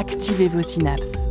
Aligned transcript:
Activez 0.00 0.48
vos 0.48 0.62
synapses. 0.62 1.28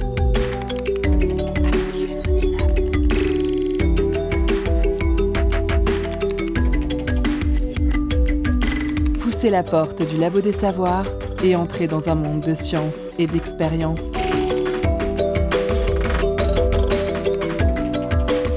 Poussez 9.23 9.49
la 9.49 9.63
porte 9.63 10.07
du 10.07 10.17
labo 10.17 10.41
des 10.41 10.51
savoirs 10.51 11.07
et 11.43 11.55
entrez 11.55 11.87
dans 11.87 12.09
un 12.09 12.15
monde 12.15 12.41
de 12.41 12.53
science 12.53 13.07
et 13.17 13.25
d'expérience. 13.25 14.11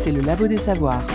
C'est 0.05 0.13
le 0.13 0.21
labo 0.21 0.47
des 0.47 0.59
savoirs. 0.59 1.07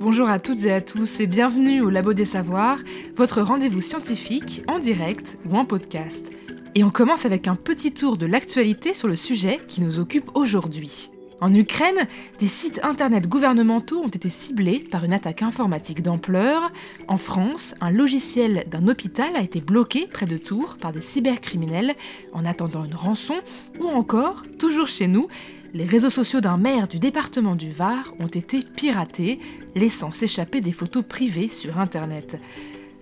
Bonjour 0.00 0.28
à 0.28 0.40
toutes 0.40 0.64
et 0.64 0.72
à 0.72 0.80
tous 0.80 1.20
et 1.20 1.28
bienvenue 1.28 1.82
au 1.82 1.88
Labo 1.88 2.14
des 2.14 2.24
Savoirs, 2.24 2.80
votre 3.14 3.40
rendez-vous 3.40 3.80
scientifique 3.80 4.64
en 4.66 4.80
direct 4.80 5.38
ou 5.48 5.56
en 5.56 5.64
podcast. 5.64 6.32
Et 6.74 6.84
on 6.84 6.90
commence 6.90 7.26
avec 7.26 7.48
un 7.48 7.54
petit 7.54 7.92
tour 7.92 8.16
de 8.16 8.24
l'actualité 8.24 8.94
sur 8.94 9.06
le 9.06 9.16
sujet 9.16 9.60
qui 9.68 9.82
nous 9.82 10.00
occupe 10.00 10.30
aujourd'hui. 10.34 11.10
En 11.42 11.52
Ukraine, 11.52 12.06
des 12.38 12.46
sites 12.46 12.80
internet 12.82 13.28
gouvernementaux 13.28 14.00
ont 14.00 14.08
été 14.08 14.30
ciblés 14.30 14.78
par 14.78 15.04
une 15.04 15.12
attaque 15.12 15.42
informatique 15.42 16.00
d'ampleur. 16.00 16.72
En 17.08 17.18
France, 17.18 17.74
un 17.82 17.90
logiciel 17.90 18.64
d'un 18.70 18.88
hôpital 18.88 19.36
a 19.36 19.42
été 19.42 19.60
bloqué 19.60 20.06
près 20.06 20.24
de 20.24 20.38
Tours 20.38 20.76
par 20.80 20.92
des 20.92 21.02
cybercriminels 21.02 21.94
en 22.32 22.46
attendant 22.46 22.84
une 22.84 22.94
rançon. 22.94 23.34
Ou 23.80 23.88
encore, 23.88 24.42
toujours 24.58 24.86
chez 24.86 25.08
nous, 25.08 25.26
les 25.74 25.84
réseaux 25.84 26.10
sociaux 26.10 26.40
d'un 26.40 26.56
maire 26.56 26.88
du 26.88 26.98
département 26.98 27.54
du 27.54 27.70
Var 27.70 28.14
ont 28.18 28.28
été 28.28 28.62
piratés, 28.62 29.40
laissant 29.74 30.12
s'échapper 30.12 30.62
des 30.62 30.72
photos 30.72 31.02
privées 31.06 31.48
sur 31.48 31.78
Internet. 31.78 32.40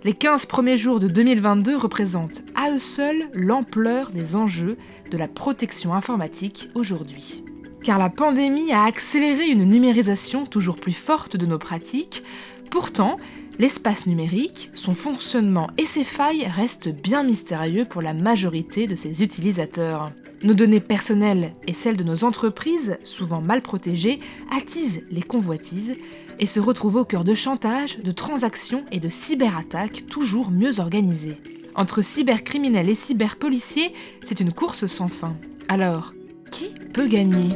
Les 0.02 0.14
15 0.14 0.46
premiers 0.46 0.78
jours 0.78 0.98
de 0.98 1.08
2022 1.08 1.76
représentent 1.76 2.42
à 2.54 2.70
eux 2.70 2.78
seuls 2.78 3.28
l'ampleur 3.34 4.12
des 4.12 4.34
enjeux 4.34 4.78
de 5.10 5.18
la 5.18 5.28
protection 5.28 5.92
informatique 5.92 6.70
aujourd'hui. 6.74 7.44
Car 7.82 7.98
la 7.98 8.08
pandémie 8.08 8.72
a 8.72 8.84
accéléré 8.84 9.48
une 9.48 9.64
numérisation 9.64 10.46
toujours 10.46 10.76
plus 10.76 10.94
forte 10.94 11.36
de 11.36 11.44
nos 11.44 11.58
pratiques, 11.58 12.22
pourtant, 12.70 13.18
l'espace 13.58 14.06
numérique, 14.06 14.70
son 14.72 14.94
fonctionnement 14.94 15.68
et 15.76 15.84
ses 15.84 16.04
failles 16.04 16.46
restent 16.46 16.88
bien 16.88 17.22
mystérieux 17.22 17.84
pour 17.84 18.00
la 18.00 18.14
majorité 18.14 18.86
de 18.86 18.96
ses 18.96 19.22
utilisateurs. 19.22 20.12
Nos 20.42 20.54
données 20.54 20.80
personnelles 20.80 21.52
et 21.66 21.74
celles 21.74 21.98
de 21.98 22.04
nos 22.04 22.24
entreprises, 22.24 22.96
souvent 23.04 23.42
mal 23.42 23.60
protégées, 23.60 24.20
attisent 24.50 25.04
les 25.10 25.20
convoitises 25.20 25.92
et 26.40 26.46
se 26.46 26.58
retrouvent 26.58 26.96
au 26.96 27.04
cœur 27.04 27.22
de 27.22 27.34
chantages, 27.34 27.98
de 27.98 28.10
transactions 28.10 28.84
et 28.90 28.98
de 28.98 29.10
cyberattaques 29.10 30.06
toujours 30.06 30.50
mieux 30.50 30.80
organisées. 30.80 31.36
Entre 31.74 32.02
cybercriminels 32.02 32.88
et 32.88 32.94
cyberpoliciers, 32.94 33.92
c'est 34.24 34.40
une 34.40 34.52
course 34.52 34.86
sans 34.86 35.08
fin. 35.08 35.36
Alors, 35.68 36.14
qui 36.50 36.74
peut 36.92 37.06
gagner? 37.06 37.50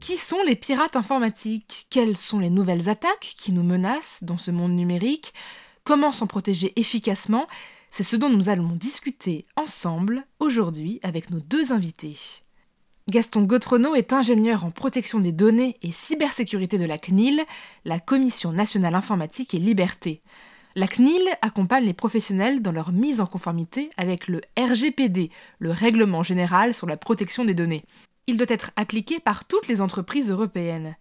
Qui 0.00 0.16
sont 0.16 0.42
les 0.46 0.56
pirates 0.56 0.96
informatiques? 0.96 1.86
Quelles 1.90 2.16
sont 2.16 2.40
les 2.40 2.50
nouvelles 2.50 2.88
attaques 2.88 3.34
qui 3.36 3.52
nous 3.52 3.62
menacent 3.62 4.24
dans 4.24 4.38
ce 4.38 4.50
monde 4.50 4.72
numérique? 4.72 5.34
Comment 5.84 6.10
s'en 6.10 6.26
protéger 6.26 6.72
efficacement? 6.76 7.46
C'est 7.90 8.02
ce 8.02 8.16
dont 8.16 8.28
nous 8.28 8.48
allons 8.48 8.74
discuter 8.74 9.46
ensemble 9.56 10.24
aujourd'hui 10.40 11.00
avec 11.02 11.30
nos 11.30 11.40
deux 11.40 11.72
invités. 11.72 12.18
Gaston 13.08 13.44
Gautrenaud 13.44 13.94
est 13.94 14.12
ingénieur 14.12 14.64
en 14.64 14.70
protection 14.70 15.18
des 15.18 15.32
données 15.32 15.76
et 15.82 15.92
cybersécurité 15.92 16.76
de 16.76 16.84
la 16.84 16.98
CNIL, 16.98 17.42
la 17.84 18.00
Commission 18.00 18.52
nationale 18.52 18.94
informatique 18.94 19.54
et 19.54 19.58
liberté. 19.58 20.22
La 20.76 20.86
CNIL 20.86 21.26
accompagne 21.40 21.86
les 21.86 21.94
professionnels 21.94 22.60
dans 22.60 22.72
leur 22.72 22.92
mise 22.92 23.20
en 23.20 23.26
conformité 23.26 23.88
avec 23.96 24.28
le 24.28 24.42
RGPD, 24.58 25.30
le 25.58 25.70
Règlement 25.70 26.22
général 26.22 26.74
sur 26.74 26.86
la 26.86 26.98
protection 26.98 27.44
des 27.44 27.54
données 27.54 27.84
il 28.28 28.36
doit 28.36 28.46
être 28.50 28.70
appliqué 28.76 29.18
par 29.18 29.46
toutes 29.46 29.66
les 29.68 29.80
entreprises 29.80 30.30
européennes. 30.30 30.96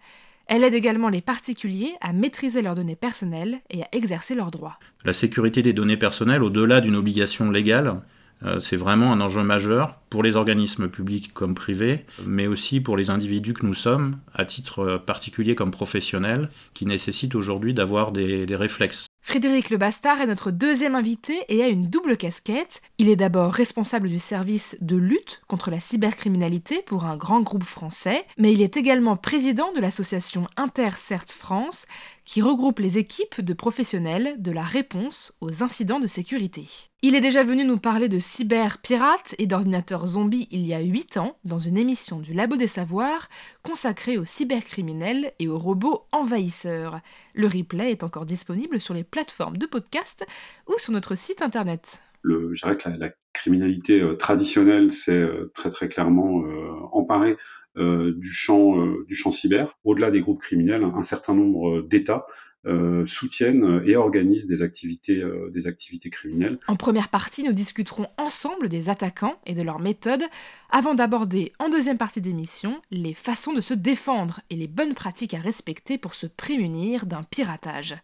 Elle 0.48 0.64
aide 0.64 0.74
également 0.74 1.10
les 1.10 1.22
particuliers 1.22 1.94
à 2.00 2.14
maîtriser 2.14 2.62
leurs 2.62 2.76
données 2.76 2.96
personnelles 2.96 3.60
et 3.70 3.84
à 3.84 3.88
exercer 3.92 4.34
leurs 4.34 4.52
droits. 4.52 4.80
La 5.04 5.14
sécurité 5.14 5.62
des 5.62 5.74
données 5.74 5.98
personnelles, 5.98 6.42
au-delà 6.42 6.80
d'une 6.80 6.96
obligation 6.96 7.52
légale, 7.52 8.02
euh, 8.44 8.60
c'est 8.60 8.78
vraiment 8.78 9.12
un 9.12 9.20
enjeu 9.20 9.44
majeur 9.44 9.96
pour 10.10 10.24
les 10.24 10.36
organismes 10.36 10.88
publics 10.88 11.34
comme 11.34 11.54
privés, 11.54 12.06
mais 12.26 12.48
aussi 12.48 12.80
pour 12.80 12.96
les 12.96 13.10
individus 13.10 13.54
que 13.54 13.66
nous 13.66 13.74
sommes, 13.74 14.20
à 14.34 14.46
titre 14.46 15.02
particulier 15.06 15.56
comme 15.56 15.72
professionnels, 15.72 16.50
qui 16.74 16.86
nécessitent 16.86 17.36
aujourd'hui 17.36 17.74
d'avoir 17.74 18.12
des 18.12 18.46
réflexes 18.56 19.08
Frédéric 19.28 19.70
Le 19.70 19.76
Bastard 19.76 20.22
est 20.22 20.26
notre 20.26 20.52
deuxième 20.52 20.96
invité 20.96 21.44
et 21.50 21.62
a 21.62 21.68
une 21.68 21.90
double 21.90 22.16
casquette. 22.16 22.82
Il 22.98 23.10
est 23.10 23.18
d'abord 23.18 23.52
responsable 23.52 24.08
du 24.08 24.20
service 24.20 24.78
de 24.80 24.96
lutte 24.96 25.42
contre 25.48 25.70
la 25.70 25.82
cybercriminalité 25.82 26.82
pour 26.82 27.04
un 27.04 27.18
grand 27.18 27.42
groupe 27.42 27.66
français, 27.66 28.24
mais 28.38 28.54
il 28.54 28.62
est 28.62 28.78
également 28.78 29.18
président 29.18 29.74
de 29.74 29.82
l'association 29.82 30.48
InterCert 30.56 31.26
France, 31.28 31.88
qui 32.28 32.42
regroupe 32.42 32.80
les 32.80 32.98
équipes 32.98 33.40
de 33.40 33.54
professionnels 33.54 34.36
de 34.38 34.52
la 34.52 34.64
réponse 34.64 35.34
aux 35.40 35.64
incidents 35.64 36.02
de 36.02 36.08
sécurité. 36.08 36.66
Il 37.02 37.16
est 37.16 37.22
déjà 37.22 37.42
venu 37.42 37.64
nous 37.64 37.78
parler 37.78 38.10
de 38.10 38.20
cyberpirates 38.20 39.34
et 39.40 39.48
d'ordinateurs 39.48 40.06
zombies 40.08 40.50
il 40.52 40.68
y 40.68 40.74
a 40.74 40.82
8 40.82 41.16
ans 41.18 41.38
dans 41.46 41.58
une 41.58 41.78
émission 41.78 42.20
du 42.20 42.34
Labo 42.34 42.58
des 42.58 42.68
Savoirs 42.68 43.30
consacrée 43.64 44.18
aux 44.18 44.26
cybercriminels 44.26 45.32
et 45.40 45.48
aux 45.48 45.58
robots 45.58 46.06
envahisseurs. 46.12 47.00
Le 47.34 47.48
replay 47.48 47.92
est 47.92 48.04
encore 48.04 48.26
disponible 48.26 48.82
sur 48.82 48.94
les 48.94 49.06
plateformes 49.06 49.56
de 49.56 49.66
podcast 49.66 50.26
ou 50.68 50.78
sur 50.78 50.92
notre 50.92 51.16
site 51.16 51.42
internet. 51.42 52.02
Je 52.26 52.60
dirais 52.60 52.76
que 52.76 52.90
la, 52.90 53.10
criminalité 53.34 54.02
euh, 54.02 54.16
traditionnelle 54.16 54.92
s'est 54.92 55.12
euh, 55.12 55.52
très 55.54 55.70
très 55.70 55.88
clairement 55.88 56.42
euh, 56.42 56.72
emparée 56.92 57.38
du, 57.78 58.32
champ, 58.32 58.80
euh, 58.80 59.06
du 59.08 59.16
champ 59.16 59.32
cyber. 59.32 59.78
Au-delà 59.84 60.12
des 60.12 60.22
groupes 60.22 60.42
criminels, 60.42 60.84
un 60.84 61.04
certain 61.04 61.34
nombre 61.34 61.82
d'États 61.82 62.26
euh, 62.66 63.06
soutiennent 63.06 63.82
et 63.86 63.96
organisent 63.96 64.48
des 64.48 64.62
activités, 64.62 65.24
des 65.54 65.68
activités 65.68 66.10
criminelles. 66.10 66.60
En 66.68 66.76
première 66.76 67.10
partie, 67.10 67.44
nous 67.44 67.54
discuterons 67.54 68.08
ensemble 68.18 68.68
des 68.68 68.90
attaquants 68.90 69.40
et 69.46 69.54
de 69.54 69.62
leurs 69.62 69.80
méthodes, 69.80 70.24
avant 70.70 70.96
d'aborder 70.96 71.54
en 71.60 71.70
deuxième 71.70 71.98
partie 71.98 72.22
d'émission 72.22 72.82
les 72.92 73.14
façons 73.14 73.54
de 73.54 73.62
se 73.62 73.74
défendre 73.74 74.42
et 74.50 74.56
les 74.56 74.68
bonnes 74.68 74.96
pratiques 74.96 75.34
à 75.34 75.40
respecter 75.40 75.98
pour 75.98 76.16
se 76.16 76.28
prémunir 76.28 77.06
d'un 77.06 77.24
piratage. 77.24 77.96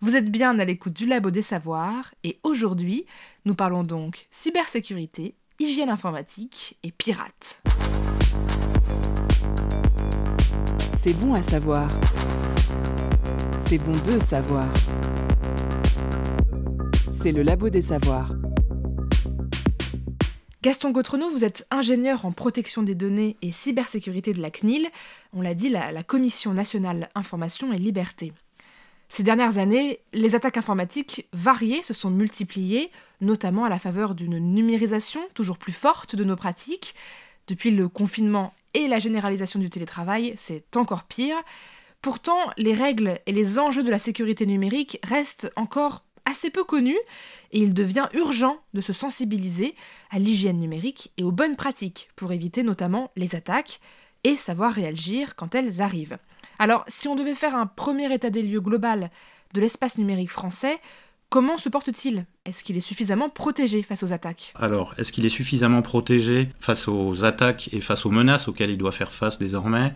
Vous 0.00 0.16
êtes 0.16 0.30
bien 0.30 0.56
à 0.60 0.64
l'écoute 0.64 0.92
du 0.92 1.06
Labo 1.06 1.32
des 1.32 1.42
Savoirs 1.42 2.14
et 2.22 2.38
aujourd'hui, 2.44 3.04
nous 3.44 3.54
parlons 3.54 3.82
donc 3.82 4.28
cybersécurité, 4.30 5.34
hygiène 5.58 5.90
informatique 5.90 6.78
et 6.84 6.92
pirates. 6.92 7.62
C'est 11.00 11.14
bon 11.14 11.32
à 11.32 11.44
savoir. 11.44 11.88
C'est 13.60 13.78
bon 13.78 13.92
de 13.92 14.18
savoir. 14.18 14.66
C'est 17.12 17.30
le 17.30 17.42
labo 17.42 17.70
des 17.70 17.82
savoirs. 17.82 18.32
Gaston 20.60 20.90
Gautrenaud, 20.90 21.30
vous 21.30 21.44
êtes 21.44 21.68
ingénieur 21.70 22.26
en 22.26 22.32
protection 22.32 22.82
des 22.82 22.96
données 22.96 23.36
et 23.42 23.52
cybersécurité 23.52 24.32
de 24.32 24.42
la 24.42 24.50
CNIL, 24.50 24.88
on 25.32 25.40
l'a 25.40 25.54
dit, 25.54 25.68
la, 25.68 25.92
la, 25.92 26.02
Commission 26.02 26.52
nationale 26.52 27.10
information 27.14 27.72
et 27.72 27.78
liberté. 27.78 28.32
Ces 29.08 29.22
dernières 29.22 29.58
années, 29.58 30.00
les 30.12 30.34
attaques 30.34 30.56
informatiques 30.56 31.28
variées 31.32 31.84
se 31.84 31.94
sont 31.94 32.10
multipliées, 32.10 32.90
notamment 33.20 33.64
à 33.64 33.68
la 33.68 33.78
faveur 33.78 34.16
d'une 34.16 34.40
numérisation 34.40 35.20
toujours 35.34 35.58
plus 35.58 35.72
forte 35.72 36.16
de 36.16 36.24
nos 36.24 36.36
pratiques. 36.36 36.96
Depuis 37.46 37.70
le 37.70 37.88
confinement 37.88 38.52
et 38.74 38.88
la 38.88 38.98
généralisation 38.98 39.58
du 39.58 39.70
télétravail, 39.70 40.34
c'est 40.36 40.76
encore 40.76 41.04
pire. 41.04 41.36
Pourtant, 42.02 42.38
les 42.56 42.74
règles 42.74 43.18
et 43.26 43.32
les 43.32 43.58
enjeux 43.58 43.82
de 43.82 43.90
la 43.90 43.98
sécurité 43.98 44.46
numérique 44.46 45.00
restent 45.02 45.50
encore 45.56 46.04
assez 46.24 46.50
peu 46.50 46.62
connus 46.62 46.98
et 47.52 47.58
il 47.58 47.74
devient 47.74 48.08
urgent 48.12 48.58
de 48.74 48.80
se 48.80 48.92
sensibiliser 48.92 49.74
à 50.10 50.18
l'hygiène 50.18 50.60
numérique 50.60 51.10
et 51.16 51.24
aux 51.24 51.32
bonnes 51.32 51.56
pratiques 51.56 52.10
pour 52.16 52.32
éviter 52.32 52.62
notamment 52.62 53.10
les 53.16 53.34
attaques 53.34 53.80
et 54.24 54.36
savoir 54.36 54.72
réagir 54.72 55.36
quand 55.36 55.54
elles 55.54 55.80
arrivent. 55.80 56.18
Alors, 56.58 56.84
si 56.86 57.08
on 57.08 57.14
devait 57.14 57.34
faire 57.34 57.56
un 57.56 57.66
premier 57.66 58.12
état 58.12 58.30
des 58.30 58.42
lieux 58.42 58.60
global 58.60 59.10
de 59.54 59.60
l'espace 59.60 59.96
numérique 59.96 60.30
français, 60.30 60.78
comment 61.30 61.56
se 61.56 61.68
porte-t-il? 61.68 62.26
Est-ce 62.48 62.64
qu'il 62.64 62.76
est 62.78 62.80
suffisamment 62.80 63.28
protégé 63.28 63.82
face 63.82 64.02
aux 64.02 64.12
attaques 64.12 64.52
Alors, 64.54 64.94
est-ce 64.96 65.12
qu'il 65.12 65.26
est 65.26 65.30
suffisamment 65.30 65.82
protégé 65.82 66.48
face 66.58 66.88
aux 66.88 67.24
attaques 67.24 67.68
et 67.72 67.80
face 67.82 68.06
aux 68.06 68.10
menaces 68.10 68.48
auxquelles 68.48 68.70
il 68.70 68.78
doit 68.78 68.92
faire 68.92 69.12
face 69.12 69.38
désormais? 69.38 69.94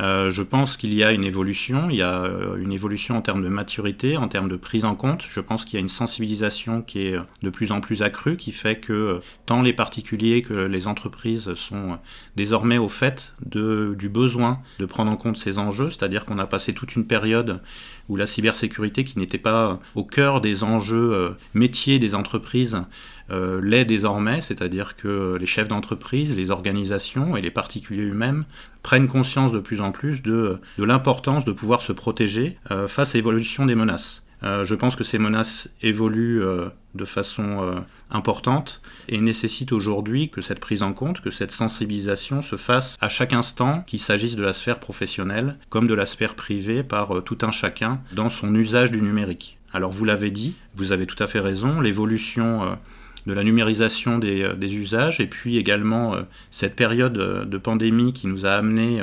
Euh, 0.00 0.30
Je 0.30 0.42
pense 0.42 0.76
qu'il 0.76 0.92
y 0.92 1.02
a 1.02 1.12
une 1.12 1.24
évolution. 1.24 1.88
Il 1.88 1.96
y 1.96 2.02
a 2.02 2.24
euh, 2.24 2.56
une 2.56 2.72
évolution 2.72 3.16
en 3.16 3.22
termes 3.22 3.42
de 3.42 3.48
maturité, 3.48 4.18
en 4.18 4.28
termes 4.28 4.50
de 4.50 4.56
prise 4.56 4.84
en 4.84 4.94
compte. 4.94 5.24
Je 5.28 5.40
pense 5.40 5.64
qu'il 5.64 5.74
y 5.74 5.78
a 5.78 5.80
une 5.80 5.88
sensibilisation 5.88 6.82
qui 6.82 7.06
est 7.06 7.16
de 7.42 7.50
plus 7.50 7.72
en 7.72 7.80
plus 7.80 8.02
accrue, 8.02 8.36
qui 8.36 8.52
fait 8.52 8.76
que 8.76 9.20
tant 9.46 9.62
les 9.62 9.72
particuliers 9.72 10.42
que 10.42 10.52
les 10.52 10.86
entreprises 10.86 11.54
sont 11.54 11.98
désormais 12.36 12.78
au 12.78 12.88
fait 12.88 13.32
du 13.46 14.08
besoin 14.10 14.60
de 14.78 14.84
prendre 14.84 15.10
en 15.10 15.16
compte 15.16 15.38
ces 15.38 15.58
enjeux. 15.58 15.88
C'est-à-dire 15.88 16.26
qu'on 16.26 16.38
a 16.38 16.46
passé 16.46 16.74
toute 16.74 16.96
une 16.96 17.06
période 17.06 17.62
où 18.08 18.16
la 18.16 18.26
cybersécurité, 18.26 19.04
qui 19.04 19.18
n'était 19.18 19.38
pas 19.38 19.80
au 19.94 20.04
cœur 20.04 20.40
des 20.40 20.64
enjeux 20.64 21.12
euh, 21.12 21.30
métiers 21.54 21.98
des 21.98 22.14
entreprises, 22.14 22.82
euh, 23.30 23.60
l'est 23.62 23.86
désormais, 23.86 24.40
c'est-à-dire 24.40 24.96
que 24.96 25.36
les 25.40 25.46
chefs 25.46 25.68
d'entreprise, 25.68 26.36
les 26.36 26.50
organisations 26.50 27.36
et 27.36 27.40
les 27.40 27.50
particuliers 27.50 28.10
eux-mêmes 28.10 28.44
prennent 28.82 29.08
conscience 29.08 29.52
de 29.52 29.60
plus 29.60 29.80
en 29.80 29.92
plus 29.92 30.22
de, 30.22 30.58
l'importance 30.76 31.46
de 31.46 31.52
pouvoir 31.52 31.80
se 31.80 31.92
protéger 31.92 32.56
euh, 32.70 32.86
face 32.86 33.14
à 33.14 33.18
l'évolution 33.18 33.64
des 33.64 33.74
menaces. 33.74 34.23
Euh, 34.44 34.64
je 34.64 34.74
pense 34.74 34.94
que 34.94 35.04
ces 35.04 35.18
menaces 35.18 35.68
évoluent 35.82 36.42
euh, 36.42 36.68
de 36.94 37.04
façon 37.04 37.62
euh, 37.62 37.80
importante 38.10 38.82
et 39.08 39.18
nécessitent 39.20 39.72
aujourd'hui 39.72 40.28
que 40.28 40.42
cette 40.42 40.60
prise 40.60 40.82
en 40.82 40.92
compte, 40.92 41.20
que 41.20 41.30
cette 41.30 41.50
sensibilisation 41.50 42.42
se 42.42 42.56
fasse 42.56 42.96
à 43.00 43.08
chaque 43.08 43.32
instant, 43.32 43.82
qu'il 43.86 44.00
s'agisse 44.00 44.36
de 44.36 44.42
la 44.42 44.52
sphère 44.52 44.80
professionnelle 44.80 45.56
comme 45.70 45.88
de 45.88 45.94
la 45.94 46.06
sphère 46.06 46.34
privée 46.34 46.82
par 46.82 47.22
tout 47.24 47.38
un 47.42 47.52
chacun 47.52 48.00
dans 48.12 48.30
son 48.30 48.54
usage 48.54 48.90
du 48.90 49.00
numérique. 49.00 49.58
Alors 49.72 49.90
vous 49.90 50.04
l'avez 50.04 50.30
dit, 50.30 50.54
vous 50.76 50.92
avez 50.92 51.06
tout 51.06 51.20
à 51.22 51.26
fait 51.26 51.40
raison, 51.40 51.80
l'évolution 51.80 52.78
de 53.26 53.32
la 53.32 53.42
numérisation 53.42 54.18
des, 54.18 54.74
usages 54.74 55.20
et 55.20 55.26
puis 55.26 55.56
également 55.56 56.16
cette 56.50 56.76
période 56.76 57.12
de 57.12 57.58
pandémie 57.58 58.12
qui 58.12 58.26
nous 58.26 58.44
a 58.46 58.50
amené 58.50 59.00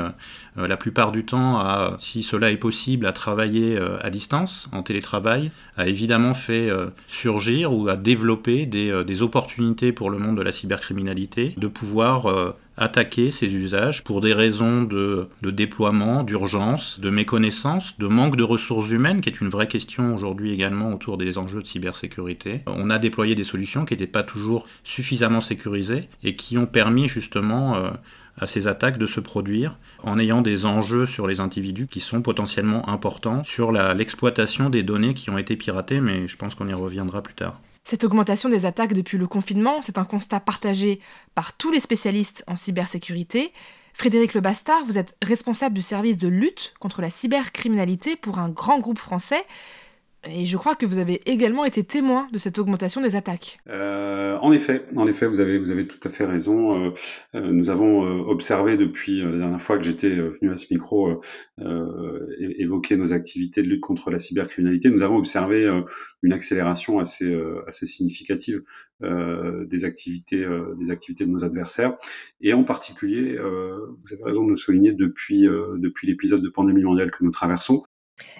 euh, 0.57 0.67
la 0.67 0.75
plupart 0.75 1.11
du 1.11 1.23
temps, 1.23 1.57
à, 1.57 1.95
si 1.97 2.23
cela 2.23 2.51
est 2.51 2.57
possible, 2.57 3.05
à 3.05 3.13
travailler 3.13 3.77
euh, 3.77 3.97
à 4.01 4.09
distance, 4.09 4.69
en 4.73 4.83
télétravail, 4.83 5.51
a 5.77 5.87
évidemment 5.87 6.33
fait 6.33 6.69
euh, 6.69 6.87
surgir 7.07 7.73
ou 7.73 7.87
à 7.87 7.95
développer 7.95 8.65
des, 8.65 9.03
des, 9.05 9.21
opportunités 9.21 9.93
pour 9.93 10.09
le 10.09 10.17
monde 10.17 10.37
de 10.37 10.41
la 10.41 10.51
cybercriminalité, 10.51 11.53
de 11.57 11.67
pouvoir 11.67 12.55
attaquer 12.77 13.31
ces 13.31 13.55
usages 13.55 14.03
pour 14.03 14.21
des 14.21 14.33
raisons 14.33 14.83
de, 14.83 15.27
déploiement, 15.43 16.23
d'urgence, 16.23 16.99
de 16.99 17.09
méconnaissance, 17.09 17.97
de 17.99 18.07
manque 18.07 18.37
de 18.37 18.43
ressources 18.43 18.91
humaines, 18.91 19.21
qui 19.21 19.29
est 19.29 19.41
une 19.41 19.49
vraie 19.49 19.67
question 19.67 20.15
aujourd'hui 20.15 20.51
également 20.51 20.93
autour 20.93 21.17
des 21.17 21.37
enjeux 21.37 21.61
de 21.61 21.67
cybersécurité. 21.67 22.61
On 22.67 22.89
a 22.89 22.99
déployé 22.99 23.35
des 23.35 23.43
solutions 23.43 23.85
qui 23.85 23.93
n'étaient 23.93 24.07
pas 24.07 24.23
toujours 24.23 24.65
suffisamment 24.83 25.41
sécurisées 25.41 26.07
et 26.23 26.35
qui 26.35 26.57
ont 26.57 26.65
permis 26.65 27.07
justement 27.07 27.91
à 28.37 28.47
ces 28.47 28.67
attaques 28.67 28.97
de 28.97 29.05
se 29.05 29.19
produire 29.19 29.77
en 30.03 30.17
ayant 30.17 30.41
des 30.41 30.65
enjeux 30.65 31.05
sur 31.05 31.27
les 31.27 31.39
individus 31.39 31.87
qui 31.87 31.99
sont 31.99 32.21
potentiellement 32.21 32.87
importants 32.89 33.43
sur 33.43 33.71
l'exploitation 33.71 34.69
des 34.69 34.83
données 34.83 35.13
qui 35.13 35.29
ont 35.29 35.37
été 35.37 35.55
piratées, 35.55 36.01
mais 36.01 36.27
je 36.27 36.37
pense 36.37 36.55
qu'on 36.55 36.67
y 36.67 36.73
reviendra 36.73 37.21
plus 37.21 37.35
tard. 37.35 37.59
Cette 37.83 38.03
augmentation 38.03 38.49
des 38.49 38.65
attaques 38.65 38.93
depuis 38.93 39.17
le 39.17 39.27
confinement, 39.27 39.81
c'est 39.81 39.97
un 39.97 40.05
constat 40.05 40.39
partagé 40.39 40.99
par 41.35 41.53
tous 41.53 41.71
les 41.71 41.79
spécialistes 41.79 42.43
en 42.47 42.55
cybersécurité. 42.55 43.51
Frédéric 43.93 44.33
Le 44.33 44.41
Bastard, 44.41 44.85
vous 44.85 44.97
êtes 44.97 45.17
responsable 45.21 45.75
du 45.75 45.81
service 45.81 46.17
de 46.17 46.27
lutte 46.27 46.73
contre 46.79 47.01
la 47.01 47.09
cybercriminalité 47.09 48.15
pour 48.15 48.39
un 48.39 48.49
grand 48.49 48.79
groupe 48.79 48.99
français. 48.99 49.43
Et 50.29 50.45
je 50.45 50.55
crois 50.55 50.75
que 50.75 50.85
vous 50.85 50.99
avez 50.99 51.19
également 51.25 51.65
été 51.65 51.83
témoin 51.83 52.27
de 52.31 52.37
cette 52.37 52.59
augmentation 52.59 53.01
des 53.01 53.15
attaques. 53.15 53.57
Euh, 53.67 54.37
en 54.41 54.51
effet, 54.51 54.85
en 54.95 55.07
effet, 55.07 55.25
vous 55.25 55.39
avez, 55.39 55.57
vous 55.57 55.71
avez 55.71 55.87
tout 55.87 55.99
à 56.03 56.09
fait 56.11 56.25
raison. 56.25 56.85
Euh, 56.85 56.91
euh, 57.33 57.51
nous 57.51 57.71
avons 57.71 58.01
observé 58.29 58.77
depuis 58.77 59.21
la 59.23 59.37
dernière 59.37 59.61
fois 59.61 59.77
que 59.77 59.83
j'étais 59.83 60.09
venu 60.09 60.51
à 60.51 60.57
ce 60.57 60.67
micro 60.71 61.21
évoquer 62.59 62.97
nos 62.97 63.13
activités 63.13 63.63
de 63.63 63.67
lutte 63.67 63.81
contre 63.81 64.11
la 64.11 64.19
cybercriminalité. 64.19 64.89
Nous 64.89 65.01
avons 65.01 65.17
observé 65.17 65.67
une 66.21 66.33
accélération 66.33 66.99
assez, 66.99 67.35
assez 67.67 67.85
significative 67.85 68.61
des 69.01 69.85
activités, 69.85 70.45
des 70.79 70.91
activités 70.91 71.25
de 71.25 71.31
nos 71.31 71.43
adversaires, 71.43 71.95
et 72.41 72.53
en 72.53 72.63
particulier, 72.63 73.37
vous 73.37 74.13
avez 74.13 74.23
raison 74.23 74.45
de 74.45 74.51
nous 74.51 74.57
souligner 74.57 74.93
depuis, 74.93 75.41
depuis 75.77 76.07
l'épisode 76.07 76.41
de 76.41 76.49
pandémie 76.49 76.83
mondiale 76.83 77.11
que 77.11 77.23
nous 77.23 77.31
traversons, 77.31 77.83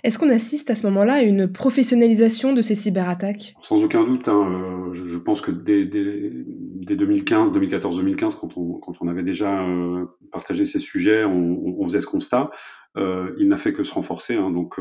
est-ce 0.03 0.17
qu'on 0.17 0.29
assiste 0.29 0.69
à 0.69 0.75
ce 0.75 0.87
moment-là 0.87 1.15
à 1.15 1.21
une 1.21 1.51
professionnalisation 1.51 2.53
de 2.53 2.61
ces 2.61 2.75
cyberattaques? 2.75 3.53
Sans 3.61 3.83
aucun 3.83 4.03
doute. 4.03 4.27
Hein, 4.27 4.89
euh, 4.89 4.91
je, 4.93 5.17
pense 5.17 5.41
que 5.41 5.51
dès, 5.51 5.85
2015, 5.85 7.51
2014-2015, 7.51 8.39
quand 8.39 9.01
on, 9.01 9.07
avait 9.07 9.23
déjà 9.23 9.61
euh, 9.61 10.05
partagé 10.31 10.65
ces 10.65 10.79
sujets, 10.79 11.23
on, 11.23 11.83
faisait 11.83 12.01
ce 12.01 12.07
constat. 12.07 12.49
Euh, 12.97 13.33
il 13.37 13.47
n'a 13.47 13.57
fait 13.57 13.73
que 13.73 13.83
se 13.83 13.93
renforcer. 13.93 14.35
Hein, 14.35 14.49
donc, 14.49 14.79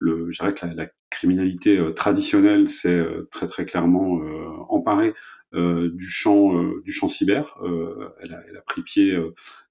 je 0.00 0.38
dirais 0.38 0.54
que 0.54 0.66
la, 0.66 0.86
criminalité 1.10 1.78
traditionnelle 1.94 2.68
s'est 2.70 3.04
très 3.30 3.46
très 3.46 3.64
clairement 3.64 4.18
emparée 4.70 5.14
du 5.52 6.08
champ 6.08 6.52
du 6.84 6.90
champ 6.90 7.08
cyber. 7.08 7.54
Elle 8.22 8.34
a, 8.34 8.62
pris 8.66 8.82
pied 8.82 9.16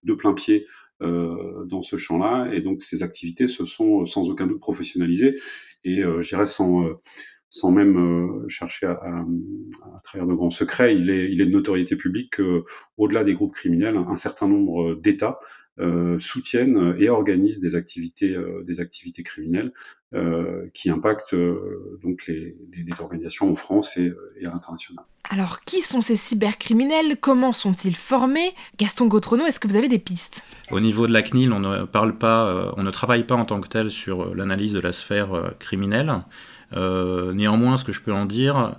de 0.03 0.13
plein 0.13 0.33
pied 0.33 0.67
dans 1.01 1.81
ce 1.81 1.97
champ-là. 1.97 2.49
Et 2.53 2.61
donc, 2.61 2.83
ces 2.83 3.03
activités 3.03 3.47
se 3.47 3.65
sont 3.65 4.05
sans 4.05 4.29
aucun 4.29 4.47
doute 4.47 4.59
professionnalisées. 4.59 5.35
Et 5.83 6.03
euh, 6.03 6.21
je 6.21 6.45
sans, 6.45 6.85
euh, 6.85 6.99
sans 7.49 7.71
même 7.71 8.45
chercher 8.47 8.87
à, 8.87 8.91
à, 8.91 9.99
travers 10.03 10.27
de 10.27 10.33
grands 10.33 10.49
secrets, 10.49 10.95
il 10.95 11.09
est, 11.09 11.31
il 11.31 11.41
est 11.41 11.45
de 11.45 11.51
notoriété 11.51 11.95
publique 11.95 12.35
qu'au-delà 12.35 13.23
des 13.23 13.33
groupes 13.33 13.53
criminels, 13.53 13.97
un 13.97 14.15
certain 14.15 14.47
nombre 14.47 14.95
d'États 14.95 15.39
euh, 15.39 15.60
soutiennent 16.19 16.95
et 16.99 17.09
organisent 17.09 17.59
des 17.59 17.75
activités, 17.75 18.35
euh, 18.35 18.63
des 18.65 18.79
activités 18.79 19.23
criminelles 19.23 19.71
euh, 20.13 20.67
qui 20.73 20.89
impactent 20.89 21.35
donc 22.03 22.25
les, 22.27 22.55
les, 22.73 23.01
organisations 23.01 23.49
en 23.49 23.55
France 23.55 23.97
et, 23.97 24.13
et 24.39 24.45
à 24.45 24.51
l'international. 24.51 25.05
Alors, 25.29 25.61
qui 25.61 25.81
sont 25.81 26.01
ces 26.01 26.15
cybercriminels? 26.15 27.17
Comment 27.19 27.53
sont-ils 27.53 27.95
formés? 27.95 28.53
Gaston 28.77 29.07
Gautrono, 29.07 29.45
est-ce 29.45 29.59
que 29.59 29.67
vous 29.67 29.77
avez 29.77 29.87
des 29.87 29.99
pistes? 29.99 30.43
Au 30.71 30.79
niveau 30.79 31.07
de 31.07 31.13
la 31.13 31.21
CNIL, 31.21 31.53
on 31.53 31.59
ne 31.59 31.85
parle 31.85 32.17
pas, 32.17 32.73
on 32.75 32.83
ne 32.83 32.91
travaille 32.91 33.23
pas 33.23 33.35
en 33.35 33.45
tant 33.45 33.61
que 33.61 33.69
tel 33.69 33.89
sur 33.89 34.35
l'analyse 34.35 34.73
de 34.73 34.81
la 34.81 34.91
sphère 34.91 35.53
criminelle. 35.59 36.11
néanmoins, 36.73 37.77
ce 37.77 37.85
que 37.85 37.93
je 37.93 38.01
peux 38.01 38.13
en 38.13 38.25
dire, 38.25 38.75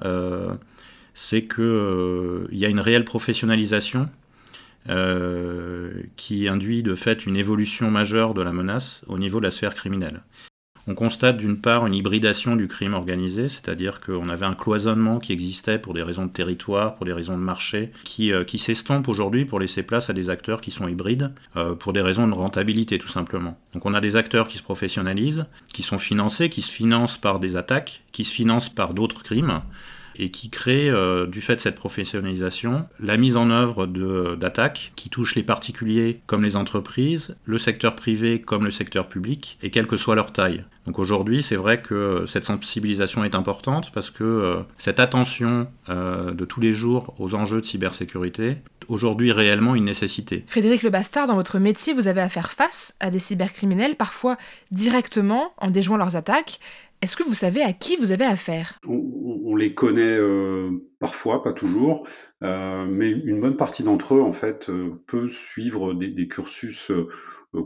c'est 1.15 1.47
qu'il 1.47 2.49
y 2.53 2.67
a 2.67 2.69
une 2.69 2.81
réelle 2.81 3.07
professionnalisation 3.07 4.11
euh, 4.89 5.93
qui 6.17 6.49
induit 6.49 6.83
de 6.83 6.95
fait 6.95 7.27
une 7.27 7.37
évolution 7.37 7.91
majeure 7.91 8.35
de 8.35 8.43
la 8.43 8.53
menace 8.53 9.03
au 9.07 9.19
niveau 9.19 9.39
de 9.39 9.45
la 9.45 9.51
sphère 9.51 9.75
criminelle. 9.75 10.23
On 10.89 10.95
constate 10.95 11.37
d'une 11.37 11.61
part 11.61 11.87
une 11.87 11.95
hybridation 11.95 12.57
du 12.57 12.67
crime 12.67 12.95
organisé, 12.95 13.49
c'est-à-dire 13.49 14.01
qu'on 14.01 14.29
avait 14.29 14.47
un 14.47 14.55
cloisonnement 14.55 15.21
qui 15.21 15.33
existait 15.33 15.79
pour 15.79 15.95
des 15.95 16.03
raisons 16.03 16.27
de 16.27 16.33
territoire, 16.33 16.97
pour 16.97 17.07
des 17.07 17.13
raisons 17.13 17.37
de 17.37 17.43
marché, 17.43 17.93
qui, 18.03 18.33
euh, 18.33 18.45
s'estompe 18.57 19.09
aujourd'hui 19.09 19.45
pour 19.45 19.61
laisser 19.61 19.85
place 19.85 20.11
à 20.11 20.13
des 20.13 20.29
acteurs 20.29 20.61
qui 20.61 20.73
sont 20.73 20.89
hybrides, 20.89 21.33
euh, 21.57 21.75
pour 21.75 21.93
des 21.93 22.01
raisons 22.01 22.27
de 22.27 22.35
rentabilité 22.35 22.99
tout 22.99 23.09
simplement. 23.09 23.59
Donc 23.75 23.87
on 23.87 23.95
a 23.95 24.01
des 24.01 24.17
acteurs 24.17 24.49
qui 24.49 24.59
se 24.59 24.63
professionnalisent, 24.63 25.47
qui 25.73 25.83
sont 25.83 25.99
financés, 25.99 26.49
qui 26.49 26.63
se 26.63 26.71
financent 26.71 27.19
par 27.19 27.39
des 27.39 27.55
attaques, 27.55 28.03
qui 28.11 28.25
se 28.25 28.33
financent 28.33 28.69
par 28.69 28.93
d'autres 28.93 29.23
crimes, 29.23 29.63
et 30.17 30.31
qui 30.31 30.51
crée, 30.51 30.89
euh, 30.89 31.27
du 31.27 31.41
fait 31.41 31.57
de 31.57 31.61
cette 31.61 31.75
professionnalisation, 31.75 32.87
la 33.01 33.17
mise 33.17 33.37
en 33.37 33.51
œuvre 33.51 33.87
d'attaques 34.37 34.93
qui 34.97 35.11
touchent 35.11 35.35
les 35.35 35.43
particuliers 35.43 36.21
comme 36.27 36.43
les 36.43 36.57
entreprises, 36.57 37.37
le 37.45 37.59
secteur 37.59 37.95
privé 37.95 38.41
comme 38.41 38.65
le 38.65 38.71
secteur 38.71 39.09
public, 39.09 39.59
et 39.63 39.71
quelle 39.71 39.87
que 39.87 39.97
soit 39.97 40.15
leur 40.15 40.33
taille. 40.33 40.65
Donc 40.87 40.99
aujourd'hui, 40.99 41.43
c'est 41.43 41.57
vrai 41.57 41.81
que 41.81 42.25
cette 42.27 42.45
sensibilisation 42.45 43.25
est 43.25 43.35
importante 43.35 43.93
parce 43.93 44.11
que 44.11 44.25
euh, 44.25 44.57
cette 44.79 44.99
attention 44.99 45.69
euh, 45.89 46.33
de 46.33 46.45
tous 46.45 46.61
les 46.61 46.73
jours 46.73 47.15
aux 47.19 47.35
enjeux 47.35 47.61
de 47.61 47.67
cybersécurité 47.67 48.57
aujourd'hui 48.89 49.33
réellement 49.33 49.75
une 49.75 49.85
nécessité. 49.85 50.45
Frédéric 50.47 50.83
Le 50.83 50.91
Bastard, 50.91 51.27
dans 51.27 51.35
votre 51.35 51.59
métier, 51.59 51.93
vous 51.93 52.09
avez 52.09 52.21
à 52.21 52.29
faire 52.29 52.51
face 52.51 52.95
à 53.01 53.11
des 53.11 53.19
cybercriminels, 53.19 53.97
parfois 53.97 54.37
directement 54.71 55.53
en 55.59 55.71
déjouant 55.71 55.97
leurs 55.97 56.17
attaques. 56.17 56.59
Est-ce 57.03 57.17
que 57.17 57.25
vous 57.25 57.35
savez 57.35 57.63
à 57.63 57.73
qui 57.73 57.97
vous 57.97 58.13
avez 58.13 58.25
affaire? 58.25 58.79
On, 58.87 59.57
les 59.57 59.75
connaît 59.75 60.17
euh, 60.19 60.71
parfois, 61.01 61.43
pas 61.43 61.53
toujours, 61.53 62.07
euh, 62.43 62.87
mais 62.89 63.11
une 63.11 63.41
bonne 63.41 63.57
partie 63.57 63.83
d'entre 63.83 64.15
eux, 64.15 64.23
en 64.23 64.33
fait, 64.33 64.71
euh, 64.71 65.03
peut 65.09 65.29
suivre 65.29 65.95
des, 65.95 66.29
cursus 66.29 66.93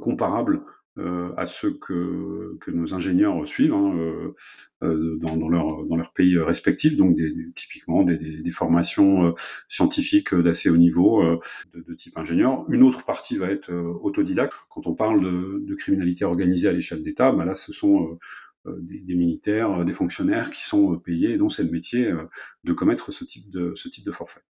comparables 0.00 0.62
à 1.37 1.45
ceux 1.45 1.73
que, 1.75 2.57
que, 2.62 2.71
nos 2.71 2.95
ingénieurs 2.95 3.47
suivent 3.47 3.75
hein, 3.75 4.33
dans, 4.81 5.37
dans, 5.37 5.49
leur, 5.50 5.85
dans 5.85 5.97
leur 5.97 6.12
pays 6.14 6.38
respectifs, 6.38 6.97
donc 6.97 7.14
des, 7.14 7.31
typiquement 7.55 8.02
des, 8.02 8.16
des, 8.16 8.50
formations 8.50 9.35
scientifiques 9.69 10.35
d'assez 10.35 10.71
haut 10.71 10.78
niveau 10.78 11.23
de, 11.75 11.85
de, 11.87 11.95
type 11.95 12.16
ingénieur. 12.16 12.64
Une 12.71 12.83
autre 12.83 13.05
partie 13.05 13.37
va 13.37 13.50
être 13.50 13.71
autodidacte. 14.02 14.55
Quand 14.71 14.87
on 14.87 14.95
parle 14.95 15.23
de, 15.23 15.66
de 15.66 15.75
criminalité 15.75 16.25
organisée 16.25 16.69
à 16.69 16.73
l'échelle 16.73 17.02
d'État, 17.02 17.31
bah 17.31 17.45
là, 17.45 17.55
ce 17.55 17.75
sont 17.75 18.19
des, 18.81 19.15
militaires, 19.15 19.85
des 19.85 19.93
fonctionnaires 19.93 20.51
qui 20.51 20.65
sont 20.65 20.99
payés 20.99 21.33
et 21.33 21.39
dont 21.39 21.49
c'est 21.49 21.63
le 21.63 21.71
métier 21.71 22.13
de 22.65 22.73
commettre 22.73 23.13
ce 23.13 23.25
type 23.25 23.51
de, 23.51 23.73
ce 23.77 23.89
type 23.89 24.05
de 24.05 24.13
forfait. 24.13 24.41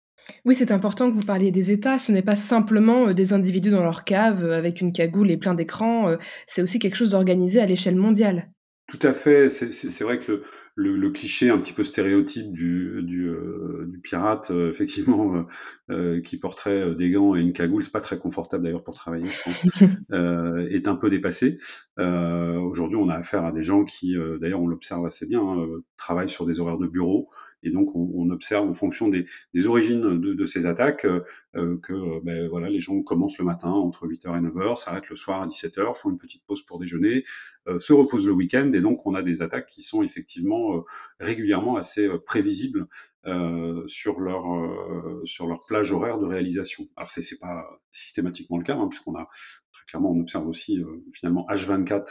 Oui, 0.45 0.55
c'est 0.55 0.73
important 0.73 1.11
que 1.11 1.15
vous 1.15 1.23
parliez 1.23 1.51
des 1.51 1.71
États. 1.71 1.99
Ce 1.99 2.11
n'est 2.11 2.23
pas 2.23 2.35
simplement 2.35 3.13
des 3.13 3.33
individus 3.33 3.71
dans 3.71 3.83
leur 3.83 4.05
cave 4.05 4.51
avec 4.51 4.81
une 4.81 4.93
cagoule 4.93 5.31
et 5.31 5.37
plein 5.37 5.55
d'écrans. 5.55 6.17
C'est 6.47 6.63
aussi 6.63 6.79
quelque 6.79 6.97
chose 6.97 7.11
d'organisé 7.11 7.61
à 7.61 7.67
l'échelle 7.67 7.97
mondiale. 7.97 8.51
Tout 8.89 9.01
à 9.03 9.13
fait. 9.13 9.49
C'est 9.49 10.05
vrai 10.05 10.21
que 10.21 10.45
le, 10.77 10.97
le, 10.97 11.11
cliché 11.11 11.51
un 11.51 11.59
petit 11.59 11.73
peu 11.73 11.85
stéréotype 11.85 12.53
du, 12.53 13.01
du, 13.03 13.29
euh, 13.29 13.87
du 13.89 13.99
pirate, 13.99 14.51
euh, 14.51 14.71
effectivement, 14.71 15.35
euh, 15.37 15.43
euh, 15.91 16.21
qui 16.21 16.39
porterait 16.39 16.95
des 16.95 17.11
gants 17.11 17.35
et 17.35 17.41
une 17.41 17.53
cagoule, 17.53 17.83
c'est 17.83 17.91
pas 17.91 18.01
très 18.01 18.19
confortable 18.19 18.63
d'ailleurs 18.63 18.85
pour 18.85 18.95
travailler, 18.95 19.25
je 19.25 19.43
pense, 19.43 19.83
est 20.71 20.87
un 20.87 20.95
peu 20.97 21.11
dépassé. 21.11 21.59
Aujourd'hui, 21.97 22.97
on 22.97 23.09
a 23.09 23.15
affaire 23.15 23.45
à 23.45 23.53
des 23.53 23.63
gens 23.63 23.85
qui, 23.85 24.15
d'ailleurs, 24.41 24.61
on 24.61 24.69
l'observe 24.69 25.05
assez 25.07 25.27
bien, 25.27 25.41
hein, 25.41 25.67
travaillent 25.97 26.29
sur 26.29 26.45
des 26.45 26.61
horaires 26.61 26.79
de 26.79 26.87
bureau, 26.87 27.29
et 27.67 27.71
donc, 27.71 27.95
on, 27.95 28.31
observe 28.31 28.69
en 28.69 28.75
fonction 28.75 29.09
des, 29.09 29.27
origines 29.67 30.21
de, 30.21 30.47
ces 30.47 30.67
attaques 30.67 31.05
euh, 31.05 31.79
que 31.83 32.21
ben, 32.25 32.49
voilà, 32.49 32.69
les 32.71 32.81
gens 32.81 33.03
commencent 33.03 33.39
le 33.39 33.45
matin 33.45 33.71
entre 33.71 34.07
8h 34.07 34.39
et 34.39 34.41
9h, 34.41 34.77
s'arrêtent 34.77 35.09
le 35.09 35.17
soir 35.17 35.43
à 35.43 35.47
17h, 35.47 35.97
font 35.97 36.11
une 36.11 36.19
petite 36.19 36.45
pause 36.47 36.63
pour 36.63 36.79
déjeuner, 36.79 37.25
euh, 37.67 37.79
se 37.79 37.93
reposent 37.93 38.27
le 38.27 38.33
week-end, 38.33 38.71
et 38.73 38.81
donc 38.81 39.07
on 39.07 39.15
a 39.15 39.23
des 39.23 39.43
attaques 39.43 39.67
qui 39.67 39.83
sont 39.83 40.03
effectivement 40.03 40.85
régulièrement 41.19 41.77
assez 41.77 42.09
prévisibles 42.25 42.87
euh, 43.27 43.83
sur 43.89 44.21
leur 44.21 44.45
sur 45.25 45.47
leur 45.49 45.67
plage 45.67 45.93
horaire 45.93 46.19
de 46.19 46.27
réalisation. 46.27 46.87
Alors 46.97 47.11
c'est 47.11 47.23
c'est 47.23 47.39
pas 47.39 47.65
systématiquement 47.91 48.59
le 48.59 48.65
cas, 48.65 48.77
hein, 48.77 48.89
puisqu'on 48.89 49.17
a 49.17 49.29
clairement, 49.87 50.11
on 50.11 50.21
observe 50.21 50.47
aussi 50.49 50.79
euh, 50.79 51.05
finalement 51.13 51.47
H24 51.51 52.05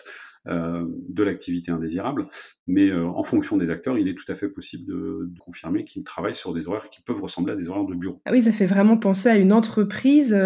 euh, 0.48 0.86
de 1.10 1.24
l'activité 1.24 1.72
indésirable, 1.72 2.27
mais 2.67 2.89
euh, 2.89 3.08
en 3.08 3.24
fonction 3.24 3.58
des 3.58 3.72
acteurs, 3.72 3.98
il 3.98 4.08
est 4.08 4.13
tout 4.13 4.32
à 4.32 4.36
fait 4.36 4.48
possible 4.48 4.86
de, 4.86 5.32
confirmer 5.39 5.86
qu'ils 5.86 6.03
travaillent 6.03 6.36
sur 6.36 6.53
des 6.53 6.67
horaires 6.67 6.89
qui 6.89 7.01
peuvent 7.01 7.22
ressembler 7.22 7.53
à 7.53 7.55
des 7.55 7.67
horaires 7.67 7.86
de 7.86 7.96
bureau. 7.96 8.22
Ah 8.25 8.32
oui, 8.32 8.41
ça 8.41 8.51
fait 8.51 8.65
vraiment 8.65 8.98
penser 8.98 9.29
à 9.29 9.38
une 9.38 9.53
entreprise. 9.53 10.38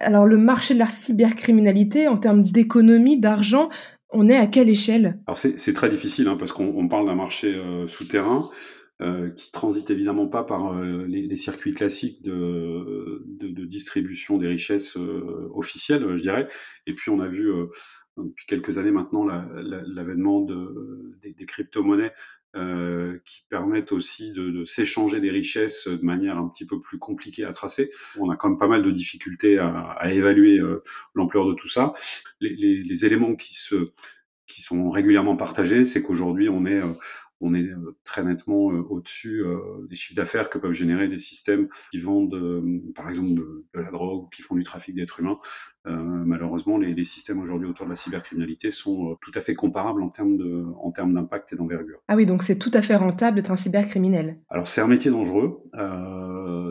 Alors 0.00 0.26
le 0.26 0.38
marché 0.38 0.74
de 0.74 0.78
la 0.78 0.86
cybercriminalité, 0.86 2.08
en 2.08 2.16
termes 2.16 2.42
d'économie, 2.42 3.20
d'argent, 3.20 3.68
on 4.10 4.28
est 4.28 4.36
à 4.36 4.46
quelle 4.46 4.68
échelle? 4.68 5.18
Alors 5.26 5.38
c'est 5.38 5.74
très 5.74 5.88
difficile 5.88 6.28
hein, 6.28 6.36
parce 6.38 6.52
qu'on 6.52 6.88
parle 6.88 7.06
d'un 7.06 7.14
marché 7.14 7.60
souterrain. 7.88 8.48
Euh, 9.02 9.28
qui 9.28 9.52
transite 9.52 9.90
évidemment 9.90 10.26
pas 10.26 10.42
par 10.42 10.72
euh, 10.72 11.04
les, 11.06 11.26
les, 11.26 11.36
circuits 11.36 11.74
classiques 11.74 12.22
de, 12.22 13.22
de, 13.26 13.48
de, 13.48 13.64
distribution 13.66 14.38
des 14.38 14.46
richesses 14.46 14.96
euh, 14.96 15.50
officielles, 15.54 16.16
je 16.16 16.22
dirais. 16.22 16.48
Et 16.86 16.94
puis 16.94 17.10
on 17.10 17.20
a 17.20 17.28
vu 17.28 17.52
depuis 18.16 18.46
quelques 18.46 18.78
années 18.78 18.90
maintenant 18.90 19.26
l'avènement 19.26 20.40
de, 20.40 21.14
des, 21.20 21.34
des 21.34 21.44
crypto-monnaies 21.44 22.14
qui 23.26 23.44
permettent 23.50 23.92
aussi 23.92 24.32
de, 24.32 24.48
de 24.48 24.64
s'échanger 24.64 25.20
des 25.20 25.30
richesses 25.30 25.88
de 25.88 26.02
manière 26.02 26.38
un 26.38 26.48
petit 26.48 26.64
peu 26.64 26.80
plus 26.80 26.98
compliquée 26.98 27.44
à 27.44 27.52
tracer. 27.52 27.90
On 28.16 28.30
a 28.30 28.36
quand 28.36 28.48
même 28.48 28.58
pas 28.58 28.66
mal 28.66 28.82
de 28.82 28.90
difficultés 28.90 29.58
à, 29.58 29.90
à 29.90 30.10
évaluer 30.10 30.58
l'ampleur 31.14 31.46
de 31.46 31.52
tout 31.52 31.68
ça. 31.68 31.92
Les, 32.40 32.56
les, 32.56 32.82
les, 32.82 33.04
éléments 33.04 33.36
qui 33.36 33.56
se 33.56 33.92
qui 34.46 34.62
sont 34.62 34.90
régulièrement 34.90 35.36
partagés, 35.36 35.84
c'est 35.84 36.02
qu'aujourd'hui 36.02 36.48
on 36.48 36.64
est 36.64 36.80
on 37.40 37.54
est 37.54 37.70
euh, 37.70 37.96
très 38.04 38.24
nettement 38.24 38.72
euh, 38.72 38.82
au-dessus 38.88 39.44
euh, 39.44 39.86
des 39.88 39.96
chiffres 39.96 40.14
d'affaires 40.14 40.50
que 40.50 40.58
peuvent 40.58 40.72
générer 40.72 41.08
des 41.08 41.18
systèmes 41.18 41.68
qui 41.90 42.00
vendent, 42.00 42.62
par 42.94 43.08
exemple, 43.08 43.34
de, 43.34 43.64
la 43.74 43.90
drogue 43.90 44.24
ou 44.24 44.28
qui 44.28 44.42
font 44.42 44.54
du 44.54 44.64
trafic 44.64 44.94
d'êtres 44.94 45.20
humains. 45.20 45.38
Malheureusement, 45.86 46.78
les, 46.78 47.04
systèmes 47.04 47.40
aujourd'hui 47.40 47.68
autour 47.68 47.86
de 47.86 47.90
la 47.90 47.96
cybercriminalité 47.96 48.70
sont 48.70 49.16
tout 49.20 49.30
à 49.34 49.40
fait 49.40 49.54
comparables 49.54 50.02
en 50.02 50.08
termes 50.08 50.36
de, 50.36 50.64
en 50.80 50.90
termes 50.90 51.14
d'impact 51.14 51.52
et 51.52 51.56
d'envergure. 51.56 52.00
Ah 52.08 52.16
oui, 52.16 52.26
donc 52.26 52.42
c'est 52.42 52.58
tout 52.58 52.70
à 52.74 52.82
fait 52.82 52.96
rentable 52.96 53.36
d'être 53.36 53.52
un 53.52 53.56
cybercriminel. 53.56 54.38
Alors 54.50 54.66
c'est 54.66 54.80
un 54.80 54.88
métier 54.88 55.10
dangereux. 55.10 55.62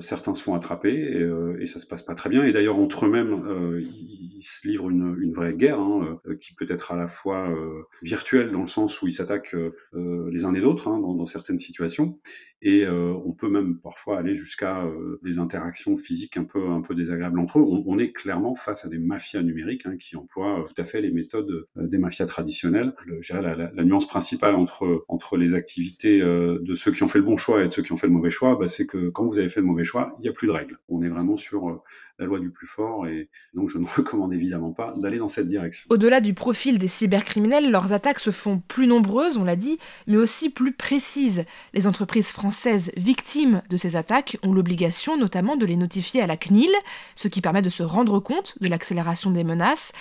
certains 0.01 0.35
se 0.35 0.43
font 0.43 0.55
attraper 0.55 0.93
et, 0.93 1.61
et, 1.61 1.65
ça 1.67 1.79
se 1.79 1.85
passe 1.85 2.01
pas 2.01 2.15
très 2.15 2.29
bien. 2.29 2.43
Et 2.43 2.51
d'ailleurs 2.51 2.77
entre 2.77 3.05
eux-mêmes, 3.05 3.79
ils, 3.79 4.43
se 4.43 4.67
livrent 4.67 4.89
une, 4.89 5.15
une 5.19 5.33
vraie 5.33 5.53
guerre 5.53 5.79
hein, 5.79 6.19
qui 6.41 6.53
peut 6.53 6.67
être 6.67 6.91
à 6.91 6.97
la 6.97 7.07
fois 7.07 7.47
virtuelle 8.01 8.51
dans 8.51 8.61
le 8.61 8.67
sens 8.67 9.01
où 9.01 9.07
ils 9.07 9.13
s'attaquent 9.13 9.55
les 9.93 10.43
uns 10.43 10.51
les 10.51 10.65
autres 10.65 10.87
hein, 10.87 10.99
dans, 10.99 11.13
dans, 11.13 11.25
certaines 11.25 11.59
situations. 11.59 12.19
Et 12.61 12.83
euh, 12.83 13.13
on 13.25 13.33
peut 13.33 13.49
même 13.49 13.77
parfois 13.79 14.17
aller 14.17 14.33
jusqu'à 14.33 14.83
euh, 14.83 15.19
des 15.23 15.37
interactions 15.37 15.97
physiques 15.97 16.37
un 16.37 16.45
peu, 16.45 16.67
un 16.69 16.81
peu 16.81 16.95
désagréables 16.95 17.39
entre 17.39 17.59
eux. 17.59 17.61
On, 17.61 17.83
on 17.85 17.99
est 17.99 18.11
clairement 18.11 18.55
face 18.55 18.85
à 18.85 18.89
des 18.89 18.97
mafias 19.05 19.41
numériques 19.41 19.85
hein, 19.85 19.97
qui 19.97 20.15
emploient 20.15 20.59
euh, 20.59 20.63
tout 20.63 20.81
à 20.81 20.85
fait 20.85 21.01
les 21.01 21.11
méthodes 21.11 21.49
euh, 21.49 21.87
des 21.87 21.97
mafias 21.97 22.25
traditionnelles. 22.25 22.93
Le, 23.05 23.21
la, 23.29 23.83
nuance 23.83 24.07
principale 24.07 24.55
entre, 24.55 25.05
entre 25.07 25.37
les 25.37 25.53
activités 25.53 26.19
de 26.19 26.75
ceux 26.75 26.91
qui 26.91 27.03
ont 27.03 27.07
fait 27.07 27.19
le 27.19 27.25
bon 27.25 27.37
choix 27.37 27.63
et 27.63 27.67
de 27.67 27.73
ceux 27.73 27.83
qui 27.83 27.91
ont 27.91 27.97
fait 27.97 28.07
le 28.07 28.13
mauvais 28.13 28.29
choix, 28.29 28.57
bah, 28.59 28.67
c'est 28.67 28.85
que 28.85 29.09
quand 29.09 29.25
vous 29.25 29.39
avez 29.39 29.49
fait 29.49 29.59
le 29.59 29.65
mauvais 29.65 29.83
choix, 29.83 30.15
il 30.19 30.23
n'y 30.23 30.29
a 30.29 30.31
plus 30.31 30.47
de 30.47 30.51
règles. 30.51 30.77
On 30.89 31.01
est 31.03 31.09
vraiment 31.09 31.37
sur 31.37 31.83
la 32.19 32.25
loi 32.25 32.39
du 32.39 32.49
plus 32.49 32.67
fort 32.67 33.07
et 33.07 33.29
donc 33.53 33.69
je 33.69 33.77
ne 33.77 33.85
recommande 33.95 34.33
évidemment 34.33 34.71
pas 34.71 34.93
d'aller 34.97 35.17
dans 35.17 35.27
cette 35.27 35.47
direction. 35.47 35.85
Au-delà 35.89 36.21
du 36.21 36.33
profil 36.33 36.77
des 36.77 36.87
cybercriminels, 36.87 37.69
leurs 37.69 37.93
attaques 37.93 38.19
se 38.19 38.31
font 38.31 38.61
plus 38.67 38.87
nombreuses, 38.87 39.37
on 39.37 39.43
l'a 39.43 39.55
dit, 39.55 39.77
mais 40.07 40.17
aussi 40.17 40.49
plus 40.49 40.71
précises. 40.71 41.45
Les 41.73 41.87
entreprises 41.87 42.31
françaises 42.31 42.91
victimes 42.97 43.61
de 43.69 43.77
ces 43.77 43.95
attaques 43.95 44.37
ont 44.43 44.53
l'obligation 44.53 45.17
notamment 45.17 45.57
de 45.57 45.65
les 45.65 45.75
notifier 45.75 46.21
à 46.21 46.27
la 46.27 46.37
CNIL, 46.37 46.71
ce 47.15 47.27
qui 47.27 47.41
permet 47.41 47.61
de 47.61 47.69
se 47.69 47.83
rendre 47.83 48.19
compte 48.19 48.55
de 48.61 48.67
l'accélération 48.67 48.94
des 49.31 49.43
menaces. 49.43 49.91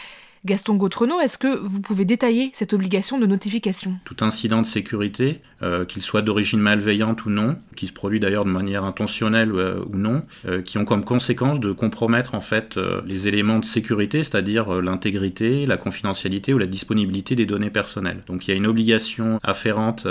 Gaston 0.46 0.74
Gautrenaud, 0.74 1.20
est-ce 1.20 1.38
que 1.38 1.58
vous 1.58 1.80
pouvez 1.80 2.04
détailler 2.04 2.50
cette 2.52 2.74
obligation 2.74 3.18
de 3.18 3.24
notification? 3.24 3.94
Tout 4.04 4.16
incident 4.20 4.60
de 4.60 4.66
sécurité, 4.66 5.40
euh, 5.62 5.86
qu'il 5.86 6.02
soit 6.02 6.20
d'origine 6.20 6.60
malveillante 6.60 7.24
ou 7.24 7.30
non, 7.30 7.56
qui 7.76 7.86
se 7.86 7.94
produit 7.94 8.20
d'ailleurs 8.20 8.44
de 8.44 8.50
manière 8.50 8.84
intentionnelle 8.84 9.52
euh, 9.54 9.76
ou 9.90 9.96
non, 9.96 10.22
euh, 10.44 10.60
qui 10.60 10.76
ont 10.76 10.84
comme 10.84 11.02
conséquence 11.02 11.60
de 11.60 11.72
compromettre 11.72 12.34
en 12.34 12.42
fait 12.42 12.76
euh, 12.76 13.00
les 13.06 13.26
éléments 13.26 13.58
de 13.58 13.64
sécurité, 13.64 14.22
c'est-à-dire 14.22 14.74
euh, 14.74 14.82
l'intégrité, 14.82 15.64
la 15.64 15.78
confidentialité 15.78 16.52
ou 16.52 16.58
la 16.58 16.66
disponibilité 16.66 17.36
des 17.36 17.46
données 17.46 17.70
personnelles. 17.70 18.22
Donc 18.26 18.46
il 18.46 18.50
y 18.50 18.52
a 18.52 18.56
une 18.56 18.66
obligation 18.66 19.40
afférente 19.42 20.06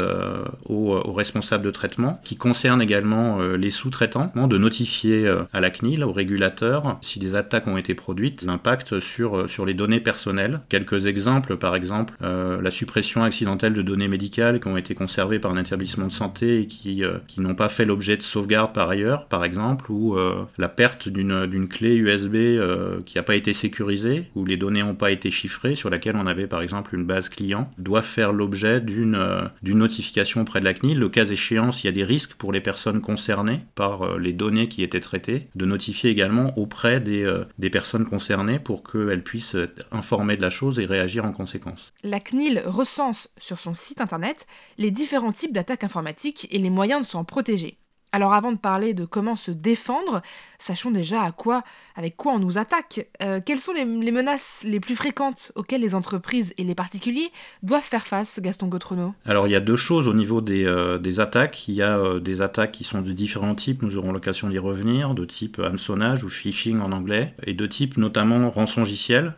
aux, 0.65 1.13
responsables 1.13 1.63
de 1.63 1.71
traitement 1.71 2.19
qui 2.23 2.37
concerne 2.37 2.81
également 2.81 3.39
les 3.41 3.69
sous-traitants 3.69 4.31
de 4.35 4.57
notifier 4.57 5.31
à 5.53 5.61
la 5.61 5.69
CNIL, 5.69 6.03
au 6.03 6.11
régulateur, 6.11 6.97
si 7.01 7.19
des 7.19 7.35
attaques 7.35 7.67
ont 7.67 7.77
été 7.77 7.93
produites, 7.93 8.43
l'impact 8.43 8.99
sur, 8.99 9.49
sur 9.49 9.65
les 9.65 9.73
données 9.73 9.99
personnelles 9.99 10.22
Quelques 10.69 11.05
exemples, 11.05 11.57
par 11.57 11.75
exemple, 11.75 12.13
euh, 12.21 12.61
la 12.61 12.71
suppression 12.71 13.23
accidentelle 13.23 13.73
de 13.73 13.81
données 13.81 14.07
médicales 14.07 14.59
qui 14.59 14.67
ont 14.67 14.77
été 14.77 14.95
conservées 14.95 15.39
par 15.39 15.51
un 15.51 15.57
établissement 15.57 16.07
de 16.07 16.11
santé 16.11 16.61
et 16.61 16.67
qui, 16.67 17.03
euh, 17.03 17.17
qui 17.27 17.41
n'ont 17.41 17.55
pas 17.55 17.69
fait 17.69 17.85
l'objet 17.85 18.17
de 18.17 18.21
sauvegarde 18.21 18.73
par 18.73 18.89
ailleurs, 18.89 19.27
par 19.27 19.43
exemple, 19.43 19.91
ou 19.91 20.17
euh, 20.17 20.43
la 20.57 20.69
perte 20.69 21.09
d'une 21.09 21.67
clé 21.67 21.95
USB 21.95 22.35
euh, 22.35 22.99
qui 23.05 23.17
n'a 23.17 23.23
pas 23.23 23.35
été 23.35 23.53
sécurisée, 23.53 24.25
ou 24.35 24.45
les 24.45 24.57
données 24.57 24.83
n'ont 24.83 24.95
pas 24.95 25.11
été 25.11 25.31
chiffrées, 25.31 25.75
sur 25.75 25.89
laquelle 25.89 26.15
on 26.15 26.27
avait 26.27 26.47
par 26.47 26.61
exemple 26.61 26.95
une 26.95 27.05
base 27.05 27.29
client, 27.29 27.69
doivent 27.77 28.05
faire 28.05 28.33
l'objet 28.33 28.81
d'une 28.81 29.15
euh, 29.15 29.41
d'une 29.61 29.79
notification 29.79 30.41
auprès 30.41 30.59
de 30.59 30.65
la 30.65 30.73
CNIL. 30.73 30.99
Le 30.99 31.09
cas 31.09 31.25
échéant, 31.25 31.71
s'il 31.71 31.85
y 31.85 31.89
a 31.89 31.95
des 31.95 32.03
risques 32.03 32.33
pour 32.35 32.51
les 32.51 32.61
personnes 32.61 33.01
concernées 33.01 33.61
par 33.75 34.03
euh, 34.03 34.19
les 34.19 34.33
données 34.33 34.67
qui 34.67 34.83
étaient 34.83 34.99
traitées, 34.99 35.47
de 35.55 35.65
notifier 35.65 36.09
également 36.09 36.57
auprès 36.57 36.99
des, 36.99 37.29
des 37.57 37.69
personnes 37.69 38.05
concernées 38.05 38.59
pour 38.59 38.83
qu'elles 38.83 39.23
puissent 39.23 39.57
informer 39.91 40.12
informer 40.13 40.37
de 40.37 40.43
la 40.43 40.51
chose 40.51 40.79
et 40.79 40.85
réagir 40.85 41.25
en 41.25 41.31
conséquence. 41.31 41.91
La 42.03 42.19
CNIL 42.19 42.61
recense 42.65 43.29
sur 43.39 43.59
son 43.59 43.73
site 43.73 43.99
internet 43.99 44.45
les 44.77 44.91
différents 44.91 45.31
types 45.31 45.53
d'attaques 45.53 45.83
informatiques 45.83 46.47
et 46.51 46.59
les 46.59 46.69
moyens 46.69 47.01
de 47.01 47.05
s'en 47.07 47.23
protéger. 47.23 47.79
Alors 48.13 48.33
avant 48.33 48.51
de 48.51 48.57
parler 48.57 48.93
de 48.93 49.05
comment 49.05 49.35
se 49.35 49.49
défendre, 49.49 50.21
sachons 50.59 50.91
déjà 50.91 51.23
à 51.23 51.31
quoi, 51.31 51.63
avec 51.95 52.15
quoi 52.15 52.33
on 52.33 52.39
nous 52.39 52.59
attaque. 52.59 53.09
Euh, 53.23 53.41
quelles 53.43 53.59
sont 53.59 53.73
les, 53.73 53.85
les, 53.85 54.11
menaces 54.11 54.63
les 54.69 54.79
plus 54.79 54.95
fréquentes 54.95 55.51
auxquelles 55.55 55.81
les 55.81 55.95
entreprises 55.95 56.53
et 56.59 56.63
les 56.63 56.75
particuliers 56.75 57.31
doivent 57.63 57.81
faire 57.81 58.05
face, 58.05 58.39
Gaston 58.39 58.67
Gautrenaud 58.67 59.15
Alors 59.25 59.47
il 59.47 59.51
y 59.51 59.55
a 59.55 59.59
deux 59.59 59.75
choses 59.75 60.07
au 60.07 60.13
niveau 60.13 60.41
des, 60.41 60.63
euh, 60.63 60.99
des 60.99 61.19
attaques. 61.21 61.67
Il 61.67 61.73
y 61.73 61.81
a 61.81 61.97
euh, 61.97 62.19
des 62.19 62.43
attaques 62.43 62.73
qui 62.73 62.83
sont 62.83 63.01
de 63.01 63.11
différents 63.13 63.55
types, 63.55 63.81
nous 63.81 63.97
aurons 63.97 64.11
l'occasion 64.11 64.47
d'y 64.47 64.59
revenir, 64.59 65.15
de 65.15 65.25
type 65.25 65.57
hameçonnage 65.57 66.23
ou 66.23 66.29
phishing 66.29 66.81
en 66.81 66.91
anglais, 66.91 67.33
et 67.47 67.55
de 67.55 67.65
type 67.65 67.97
notamment 67.97 68.47
rançongiciel. 68.51 69.33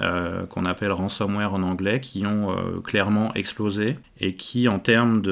Euh, 0.00 0.44
qu'on 0.46 0.64
appelle 0.64 0.90
ransomware 0.90 1.54
en 1.54 1.62
anglais, 1.62 2.00
qui 2.00 2.26
ont 2.26 2.50
euh, 2.50 2.80
clairement 2.80 3.32
explosé 3.34 3.96
et 4.20 4.34
qui, 4.34 4.68
en 4.68 4.78
termes 4.78 5.22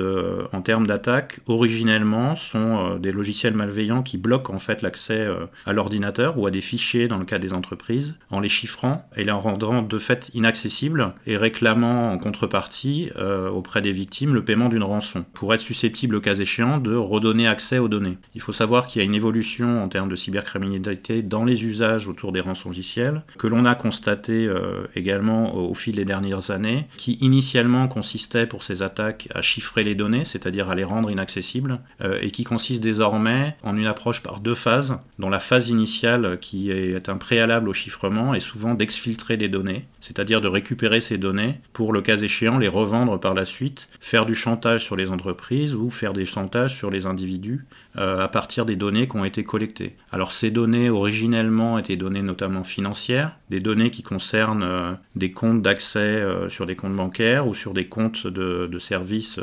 en 0.52 0.60
d'attaque, 0.80 1.40
originellement 1.46 2.36
sont 2.36 2.78
euh, 2.78 2.98
des 2.98 3.12
logiciels 3.12 3.54
malveillants 3.54 4.02
qui 4.02 4.16
bloquent 4.18 4.52
en 4.52 4.58
fait 4.58 4.82
l'accès 4.82 5.18
euh, 5.18 5.46
à 5.66 5.72
l'ordinateur 5.72 6.38
ou 6.38 6.46
à 6.46 6.50
des 6.50 6.60
fichiers 6.60 7.08
dans 7.08 7.18
le 7.18 7.24
cas 7.24 7.38
des 7.38 7.52
entreprises, 7.52 8.14
en 8.30 8.40
les 8.40 8.48
chiffrant 8.48 9.08
et 9.16 9.24
les 9.24 9.32
rendant 9.32 9.82
de 9.82 9.98
fait 9.98 10.30
inaccessibles 10.34 11.14
et 11.26 11.36
réclamant 11.36 12.12
en 12.12 12.18
contrepartie 12.18 13.10
euh, 13.16 13.48
auprès 13.48 13.80
des 13.82 13.92
victimes 13.92 14.34
le 14.34 14.44
paiement 14.44 14.68
d'une 14.68 14.82
rançon 14.82 15.24
pour 15.32 15.54
être 15.54 15.60
susceptible, 15.60 16.14
le 16.14 16.20
cas 16.20 16.34
échéant, 16.34 16.78
de 16.78 16.94
redonner 16.94 17.46
accès 17.46 17.78
aux 17.78 17.88
données. 17.88 18.18
Il 18.34 18.40
faut 18.40 18.52
savoir 18.52 18.86
qu'il 18.86 19.00
y 19.00 19.02
a 19.02 19.06
une 19.06 19.14
évolution 19.14 19.82
en 19.82 19.88
termes 19.88 20.08
de 20.08 20.16
cybercriminalité 20.16 21.22
dans 21.22 21.44
les 21.44 21.64
usages 21.64 22.08
autour 22.08 22.32
des 22.32 22.40
rançongiciels 22.40 23.22
que 23.38 23.46
l'on 23.46 23.64
a 23.64 23.74
constaté 23.74 24.48
également 24.94 25.54
au, 25.54 25.74
fil 25.74 25.96
des 25.96 26.04
dernières 26.04 26.50
années, 26.50 26.86
qui 26.96 27.18
initialement 27.20 27.88
consistait 27.88 28.46
pour 28.46 28.62
ces 28.62 28.81
à 28.82 29.42
chiffrer 29.42 29.84
les 29.84 29.94
données, 29.94 30.24
c'est-à-dire 30.24 30.70
à 30.70 30.74
les 30.74 30.84
rendre 30.84 31.10
inaccessibles, 31.10 31.80
euh, 32.00 32.18
et 32.20 32.30
qui 32.30 32.44
consiste 32.44 32.82
désormais 32.82 33.56
en 33.62 33.76
une 33.76 33.86
approche 33.86 34.22
par 34.22 34.40
deux 34.40 34.54
phases, 34.54 34.98
dont 35.18 35.30
la 35.30 35.40
phase 35.40 35.68
initiale, 35.68 36.38
qui 36.40 36.70
est 36.70 37.08
un 37.08 37.16
préalable 37.16 37.68
au 37.68 37.72
chiffrement, 37.72 38.34
est 38.34 38.40
souvent 38.40 38.74
d'exfiltrer 38.74 39.36
des 39.36 39.48
données, 39.48 39.86
c'est-à-dire 40.00 40.40
de 40.40 40.48
récupérer 40.48 41.00
ces 41.00 41.18
données 41.18 41.60
pour, 41.72 41.92
le 41.92 42.02
cas 42.02 42.16
échéant, 42.16 42.58
les 42.58 42.68
revendre 42.68 43.18
par 43.18 43.34
la 43.34 43.44
suite, 43.44 43.88
faire 44.00 44.26
du 44.26 44.34
chantage 44.34 44.84
sur 44.84 44.96
les 44.96 45.10
entreprises 45.10 45.74
ou 45.74 45.90
faire 45.90 46.12
des 46.12 46.24
chantages 46.24 46.74
sur 46.74 46.90
les 46.90 47.06
individus 47.06 47.64
à 47.94 48.28
partir 48.28 48.64
des 48.64 48.76
données 48.76 49.06
qui 49.06 49.16
ont 49.16 49.24
été 49.24 49.44
collectées. 49.44 49.96
Alors 50.10 50.32
ces 50.32 50.50
données 50.50 50.88
originellement 50.88 51.78
étaient 51.78 51.96
données 51.96 52.22
notamment 52.22 52.64
financières, 52.64 53.36
des 53.50 53.60
données 53.60 53.90
qui 53.90 54.02
concernent 54.02 54.62
euh, 54.62 54.92
des 55.14 55.32
comptes 55.32 55.60
d'accès 55.60 55.98
euh, 55.98 56.48
sur 56.48 56.66
des 56.66 56.76
comptes 56.76 56.96
bancaires 56.96 57.46
ou 57.46 57.54
sur 57.54 57.74
des 57.74 57.86
comptes 57.86 58.26
de, 58.26 58.78
services, 58.78 59.38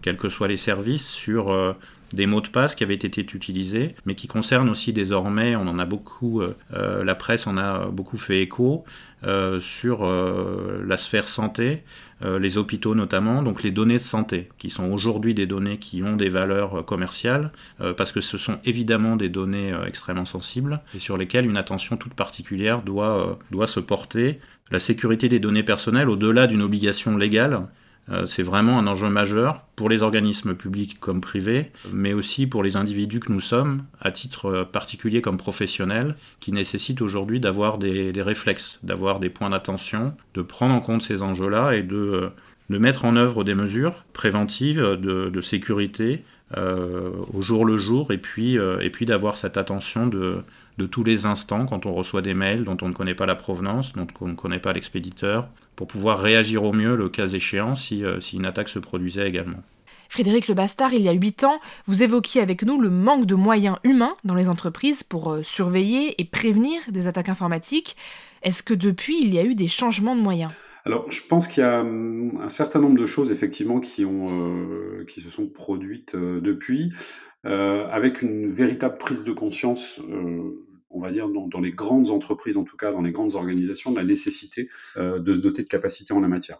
quels 0.00 0.16
que 0.16 0.28
soient 0.28 0.48
les 0.48 0.56
services, 0.56 1.08
sur 1.08 1.76
des 2.12 2.26
mots 2.26 2.40
de 2.40 2.48
passe 2.48 2.74
qui 2.74 2.82
avaient 2.82 2.94
été 2.94 3.20
utilisés, 3.20 3.94
mais 4.06 4.14
qui 4.14 4.26
concernent 4.26 4.68
aussi 4.68 4.92
désormais, 4.92 5.54
on 5.54 5.68
en 5.68 5.78
a 5.78 5.84
beaucoup, 5.86 6.42
la 6.72 7.14
presse 7.14 7.46
en 7.46 7.56
a 7.56 7.86
beaucoup 7.86 8.16
fait 8.16 8.40
écho, 8.40 8.84
sur 9.60 10.04
la 10.04 10.96
sphère 10.96 11.28
santé, 11.28 11.84
euh, 12.11 12.11
les 12.38 12.58
hôpitaux 12.58 12.94
notamment, 12.94 13.42
donc 13.42 13.62
les 13.62 13.70
données 13.70 13.98
de 13.98 14.02
santé, 14.02 14.48
qui 14.58 14.70
sont 14.70 14.90
aujourd'hui 14.90 15.34
des 15.34 15.46
données 15.46 15.78
qui 15.78 16.02
ont 16.02 16.16
des 16.16 16.28
valeurs 16.28 16.78
euh, 16.78 16.82
commerciales, 16.82 17.52
euh, 17.80 17.92
parce 17.92 18.12
que 18.12 18.20
ce 18.20 18.38
sont 18.38 18.58
évidemment 18.64 19.16
des 19.16 19.28
données 19.28 19.72
extrêmement 19.86 20.24
sensibles 20.24 20.80
et 20.94 20.98
sur 20.98 21.16
lesquelles 21.16 21.46
une 21.46 21.56
attention 21.56 21.96
toute 21.96 22.14
particulière 22.14 22.82
doit, 22.82 23.38
doit 23.50 23.66
se 23.66 23.80
porter. 23.80 24.38
La 24.70 24.78
sécurité 24.78 25.28
des 25.28 25.40
données 25.40 25.62
personnelles, 25.62 26.08
au-delà 26.08 26.46
d'une 26.46 26.62
obligation 26.62 27.16
légale, 27.16 27.54
euh, 27.54 27.81
c'est 28.26 28.42
vraiment 28.42 28.78
un 28.78 28.86
enjeu 28.86 29.08
majeur 29.08 29.62
pour 29.76 29.88
les 29.88 30.02
organismes 30.02 30.54
publics 30.54 30.98
comme 31.00 31.20
privés, 31.20 31.70
mais 31.92 32.12
aussi 32.12 32.46
pour 32.46 32.62
les 32.62 32.76
individus 32.76 33.20
que 33.20 33.32
nous 33.32 33.40
sommes, 33.40 33.84
à 34.00 34.10
titre 34.10 34.46
euh, 34.46 34.64
particulier 34.64 35.22
comme 35.22 35.36
professionnels, 35.36 36.16
qui 36.40 36.52
nécessitent 36.52 37.00
aujourd'hui 37.00 37.40
d'avoir 37.40 37.78
des, 37.78 38.12
réflexes, 38.16 38.80
d'avoir 38.82 39.20
des 39.20 39.30
points 39.30 39.50
d'attention, 39.50 40.14
de 40.34 40.42
prendre 40.42 40.74
en 40.74 40.80
compte 40.80 41.02
ces 41.02 41.22
enjeux-là 41.22 41.72
et 41.72 41.82
de, 41.82 41.96
euh, 41.96 42.30
mettre 42.68 43.04
en 43.04 43.16
œuvre 43.16 43.44
des 43.44 43.54
mesures 43.54 44.04
préventives 44.12 44.80
de, 44.80 45.40
sécurité 45.40 46.24
au 46.56 47.42
jour 47.42 47.66
le 47.66 47.76
jour, 47.76 48.12
et 48.12 48.18
puis 48.18 48.56
d'avoir 49.06 49.36
cette 49.36 49.58
attention 49.58 50.06
de, 50.06 50.42
de 50.78 50.86
tous 50.86 51.04
les 51.04 51.26
instants 51.26 51.66
quand 51.66 51.86
on 51.86 51.92
reçoit 51.92 52.22
des 52.22 52.34
mails 52.34 52.64
dont 52.64 52.76
on 52.82 52.88
ne 52.88 52.94
connaît 52.94 53.14
pas 53.14 53.26
la 53.26 53.34
provenance, 53.34 53.92
dont 53.92 54.06
on 54.20 54.28
ne 54.28 54.34
connaît 54.34 54.58
pas 54.58 54.72
l'expéditeur, 54.72 55.48
pour 55.76 55.86
pouvoir 55.86 56.20
réagir 56.20 56.64
au 56.64 56.72
mieux 56.72 56.96
le 56.96 57.08
cas 57.08 57.26
échéant 57.26 57.74
si, 57.74 58.04
euh, 58.04 58.20
si 58.20 58.36
une 58.36 58.46
attaque 58.46 58.68
se 58.68 58.78
produisait 58.78 59.28
également. 59.28 59.62
Frédéric 60.08 60.48
Le 60.48 60.54
Bastard, 60.54 60.92
il 60.92 61.02
y 61.02 61.08
a 61.08 61.12
8 61.12 61.44
ans, 61.44 61.58
vous 61.86 62.02
évoquiez 62.02 62.42
avec 62.42 62.64
nous 62.64 62.78
le 62.78 62.90
manque 62.90 63.24
de 63.24 63.34
moyens 63.34 63.78
humains 63.82 64.14
dans 64.24 64.34
les 64.34 64.48
entreprises 64.48 65.02
pour 65.02 65.32
euh, 65.32 65.42
surveiller 65.42 66.20
et 66.20 66.24
prévenir 66.24 66.80
des 66.90 67.06
attaques 67.06 67.30
informatiques. 67.30 67.96
Est-ce 68.42 68.62
que 68.62 68.74
depuis, 68.74 69.22
il 69.22 69.32
y 69.32 69.38
a 69.38 69.44
eu 69.44 69.54
des 69.54 69.68
changements 69.68 70.14
de 70.14 70.20
moyens? 70.20 70.52
Alors, 70.84 71.10
je 71.10 71.22
pense 71.26 71.46
qu'il 71.48 71.62
y 71.62 71.66
a 71.66 71.80
hum, 71.80 72.40
un 72.42 72.50
certain 72.50 72.80
nombre 72.80 72.98
de 72.98 73.06
choses 73.06 73.30
effectivement 73.30 73.80
qui, 73.80 74.04
ont, 74.04 74.26
euh, 74.28 75.06
qui 75.08 75.20
se 75.20 75.30
sont 75.30 75.46
produites 75.46 76.14
depuis. 76.14 76.92
Euh, 77.44 77.88
avec 77.88 78.22
une 78.22 78.52
véritable 78.52 78.98
prise 78.98 79.24
de 79.24 79.32
conscience, 79.32 79.98
euh, 80.00 80.64
on 80.90 81.00
va 81.00 81.10
dire 81.10 81.28
dans, 81.28 81.60
les 81.60 81.72
grandes 81.72 82.10
entreprises, 82.10 82.56
en 82.56 82.64
tout 82.64 82.76
cas 82.76 82.92
dans 82.92 83.02
les 83.02 83.10
grandes 83.10 83.34
organisations, 83.34 83.90
de 83.90 83.96
la 83.96 84.04
nécessité 84.04 84.68
euh, 84.96 85.18
de 85.18 85.34
se 85.34 85.40
doter 85.40 85.62
de 85.62 85.68
capacités 85.68 86.14
en 86.14 86.20
la 86.20 86.28
matière. 86.28 86.58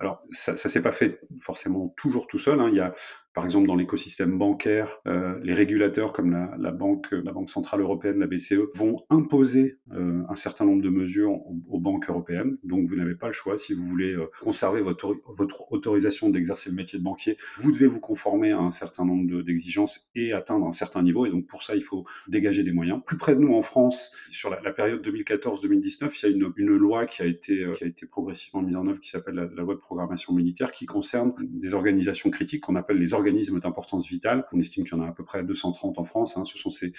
Alors, 0.00 0.22
ça 0.30 0.52
ne 0.52 0.56
s'est 0.56 0.82
pas 0.82 0.90
fait 0.90 1.20
forcément 1.40 1.94
toujours 1.96 2.26
tout 2.26 2.38
seul. 2.38 2.60
Hein. 2.60 2.68
Il 2.70 2.76
y 2.76 2.80
a 2.80 2.94
par 3.34 3.44
exemple, 3.44 3.66
dans 3.66 3.74
l'écosystème 3.74 4.38
bancaire, 4.38 5.00
euh, 5.08 5.38
les 5.42 5.54
régulateurs 5.54 6.12
comme 6.12 6.30
la, 6.30 6.54
la, 6.56 6.70
banque, 6.70 7.08
la 7.10 7.32
Banque 7.32 7.50
centrale 7.50 7.80
européenne, 7.80 8.20
la 8.20 8.28
BCE, 8.28 8.60
vont 8.74 9.04
imposer 9.10 9.78
euh, 9.92 10.22
un 10.28 10.36
certain 10.36 10.64
nombre 10.64 10.82
de 10.82 10.88
mesures 10.88 11.32
aux, 11.68 11.80
banques 11.80 12.08
européennes. 12.08 12.56
Donc, 12.62 12.86
vous 12.86 12.94
n'avez 12.94 13.16
pas 13.16 13.26
le 13.26 13.32
choix. 13.32 13.58
Si 13.58 13.74
vous 13.74 13.84
voulez 13.84 14.12
euh, 14.12 14.30
conserver 14.40 14.82
votre, 14.82 15.16
votre 15.36 15.72
autorisation 15.72 16.30
d'exercer 16.30 16.70
le 16.70 16.76
métier 16.76 17.00
de 17.00 17.04
banquier, 17.04 17.36
vous 17.58 17.72
devez 17.72 17.88
vous 17.88 17.98
conformer 17.98 18.52
à 18.52 18.60
un 18.60 18.70
certain 18.70 19.04
nombre 19.04 19.42
d'exigences 19.42 20.08
et 20.14 20.32
atteindre 20.32 20.66
un 20.66 20.72
certain 20.72 21.02
niveau. 21.02 21.26
Et 21.26 21.30
donc, 21.30 21.48
pour 21.48 21.64
ça, 21.64 21.74
il 21.74 21.82
faut 21.82 22.04
dégager 22.28 22.62
des 22.62 22.72
moyens. 22.72 23.00
Plus 23.04 23.16
près 23.16 23.34
de 23.34 23.40
nous, 23.40 23.54
en 23.54 23.62
France, 23.62 24.16
sur 24.30 24.48
la, 24.48 24.60
la 24.60 24.72
période 24.72 25.04
2014-2019, 25.04 26.10
il 26.22 26.22
y 26.22 26.32
a 26.32 26.36
une, 26.36 26.52
une, 26.56 26.76
loi 26.76 27.04
qui 27.06 27.22
a 27.22 27.26
été, 27.26 27.66
qui 27.74 27.82
a 27.82 27.86
été 27.88 28.06
progressivement 28.06 28.62
mise 28.62 28.76
en 28.76 28.86
œuvre 28.86 29.00
qui 29.00 29.10
s'appelle 29.10 29.34
la, 29.34 29.46
la 29.46 29.62
loi 29.62 29.74
de 29.74 29.80
programmation 29.80 30.32
militaire 30.32 30.70
qui 30.70 30.86
concerne 30.86 31.34
des 31.40 31.74
organisations 31.74 32.30
critiques 32.30 32.62
qu'on 32.62 32.76
appelle 32.76 32.98
les 32.98 33.12
organisations 33.12 33.23
organismes 33.24 33.58
d'importance 33.58 34.06
vitale. 34.06 34.44
On 34.52 34.60
estime 34.60 34.84
qu'il 34.84 34.98
y 34.98 35.00
en 35.00 35.02
a 35.02 35.08
à 35.08 35.12
peu 35.12 35.24
près 35.24 35.42
230 35.42 35.98
en 35.98 36.04
France. 36.04 36.36
Hein. 36.36 36.44
Ce 36.44 36.58
sont 36.58 36.70
ces, 36.70 36.92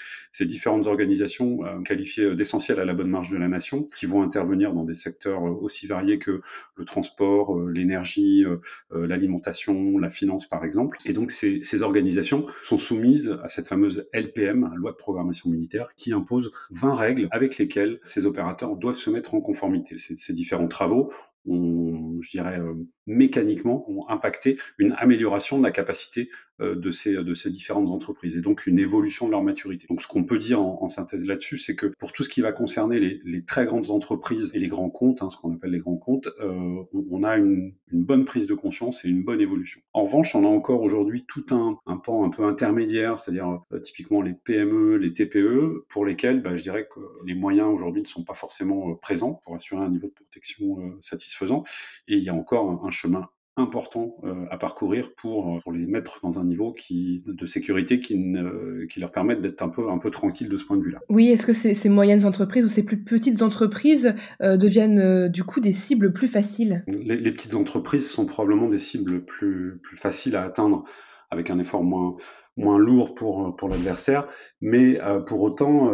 différentes 0.46 0.88
organisations 0.88 1.64
euh, 1.64 1.82
qualifiées 1.82 2.36
d'essentielles 2.36 2.80
à 2.80 2.86
la 2.86 2.96
bonne 2.96 3.10
marche 3.10 3.30
de 3.30 3.38
la 3.38 3.48
nation, 3.48 3.84
qui 3.96 4.08
vont 4.08 4.24
intervenir 4.24 4.74
dans 4.74 4.84
des 4.84 4.96
secteurs 4.96 5.46
euh, 5.46 5.52
aussi 5.52 5.86
variés 5.86 6.18
que 6.18 6.42
le 6.76 6.86
transport, 6.86 7.56
euh, 7.56 7.72
l'énergie, 7.72 8.44
l'alimentation, 8.92 10.00
la 10.00 10.10
finance 10.10 10.48
par 10.48 10.66
exemple. 10.66 10.98
Et 11.06 11.14
donc 11.14 11.32
ces, 11.32 11.84
organisations 11.84 12.48
sont 12.64 12.78
soumises 12.78 13.38
à 13.44 13.50
cette 13.50 13.68
fameuse 13.68 14.10
LPM, 14.14 14.72
loi 14.76 14.92
de 14.92 14.98
programmation 14.98 15.50
militaire, 15.50 15.90
qui 15.96 16.14
impose 16.14 16.52
20 16.72 16.94
règles 16.96 17.28
avec 17.32 17.58
lesquelles 17.58 18.00
ces 18.04 18.26
opérateurs 18.26 18.76
doivent 18.78 18.98
se 18.98 19.10
mettre 19.10 19.36
en 19.36 19.42
conformité. 19.42 19.98
Ces 19.98 20.34
différents 20.34 20.68
travaux 20.68 21.12
ont, 21.48 22.20
je 22.22 22.32
dirais, 22.32 22.60
euh, 22.60 22.74
mécaniquement, 23.08 23.90
ont 23.90 24.08
impacté 24.10 24.58
une 24.78 24.94
amélioration 24.98 25.58
de 25.58 25.64
la 25.64 25.72
capacité 25.72 26.30
de, 26.60 26.92
ces, 26.92 27.14
de 27.14 27.34
ces 27.34 27.50
différentes 27.50 27.90
entreprises 27.90 28.38
et 28.38 28.42
donc 28.42 28.66
une 28.66 28.80
évolution 28.80 29.28
de 29.28 29.32
leur 29.32 29.44
maturité. 29.44 29.86
Donc 29.90 30.02
ce 30.02 30.08
qu'on 30.08 30.24
peut 30.24 30.38
dire 30.38 30.62
en, 30.62 30.90
synthèse 30.90 31.26
là-dessus, 31.26 31.58
c'est 31.58 31.76
que 31.76 31.88
pour 32.00 32.14
tout 32.14 32.24
ce 32.24 32.30
qui 32.30 32.42
va 32.42 32.52
concerner 32.52 33.00
les, 33.00 33.20
les 33.26 33.44
très 33.44 33.66
grandes 33.66 33.90
entreprises 33.90 34.52
et 34.54 34.60
les 34.60 34.68
grands 34.68 34.90
comptes, 34.90 35.22
hein, 35.22 35.30
ce 35.30 35.38
qu'on 35.38 35.54
appelle 35.54 35.72
les 35.72 35.80
grands 35.80 35.98
comptes, 35.98 36.30
euh, 36.40 36.84
on, 37.12 37.24
a 37.24 37.38
une, 37.38 37.74
une, 37.92 38.04
bonne 38.04 38.24
prise 38.24 38.48
de 38.48 38.54
conscience 38.54 39.04
et 39.04 39.10
une 39.10 39.24
bonne 39.24 39.42
évolution. 39.42 39.82
En 39.94 40.06
revanche, 40.06 40.36
on 40.36 40.46
a 40.46 40.48
encore 40.48 40.82
aujourd'hui 40.82 41.26
tout 41.28 41.46
un, 41.52 41.78
un 41.86 41.98
pan 41.98 42.24
un 42.24 42.30
peu 42.30 42.44
intermédiaire, 42.46 43.20
c'est-à-dire 43.20 43.62
typiquement 43.84 44.22
les 44.22 44.34
PME, 44.34 44.98
les 44.98 45.14
TPE, 45.14 45.86
pour 45.90 46.06
lesquels 46.06 46.42
bah, 46.42 46.56
je 46.56 46.62
dirais 46.62 46.88
que 46.94 47.00
les 47.26 47.34
moyens 47.34 47.68
aujourd'hui 47.68 48.02
ne 48.02 48.08
sont 48.08 48.24
pas 48.24 48.34
forcément 48.34 48.96
présents 48.96 49.42
pour 49.44 49.56
assurer 49.56 49.82
un 49.82 49.90
niveau 49.90 50.08
de 50.08 50.14
protection 50.14 50.96
satisfaisant 51.02 51.36
faisant 51.36 51.64
Et 52.08 52.16
il 52.16 52.24
y 52.24 52.30
a 52.30 52.34
encore 52.34 52.86
un, 52.86 52.92
chemin 52.92 53.30
important 53.58 54.18
euh, 54.24 54.46
à 54.52 54.58
parcourir 54.58 55.12
pour, 55.16 55.62
pour, 55.64 55.72
les 55.72 55.86
mettre 55.86 56.20
dans 56.22 56.40
un 56.40 56.44
niveau 56.44 56.74
qui, 56.74 57.24
de 57.26 57.46
sécurité 57.46 58.02
qui, 58.02 58.18
ne, 58.18 58.86
qui 58.86 59.00
leur 59.00 59.12
permette 59.12 59.42
d'être 59.42 59.62
un 59.62 59.70
peu, 59.70 59.90
un 59.90 59.98
peu 59.98 60.12
tranquille 60.12 60.50
de 60.50 60.58
ce 60.58 60.66
point 60.66 60.78
de 60.78 60.84
vue-là. 60.84 61.00
Oui, 61.10 61.30
est-ce 61.30 61.46
que 61.46 61.54
ces, 61.54 61.74
ces, 61.74 61.90
moyennes 61.90 62.26
entreprises 62.26 62.66
ou 62.66 62.70
ces 62.70 62.86
plus 62.86 63.04
petites 63.04 63.42
entreprises 63.42 64.14
euh, 64.42 64.58
deviennent 64.58 65.00
euh, 65.00 65.30
du 65.30 65.44
coup 65.44 65.62
des 65.62 65.72
cibles 65.72 66.12
plus 66.12 66.28
faciles? 66.28 66.84
Les, 66.88 67.16
les, 67.16 67.32
petites 67.32 67.56
entreprises 67.56 68.10
sont 68.10 68.26
probablement 68.26 68.70
des 68.70 68.80
cibles 68.80 69.24
plus, 69.24 69.80
plus 69.82 69.98
faciles 69.98 70.36
à 70.36 70.44
atteindre 70.44 70.84
avec 71.32 71.50
un 71.50 71.58
effort 71.58 71.84
moins, 71.84 72.18
moins 72.58 72.78
lourd 72.78 73.14
pour, 73.14 73.56
pour 73.56 73.70
l'adversaire, 73.70 74.28
mais 74.62 75.00
pour 75.26 75.42
autant, 75.42 75.92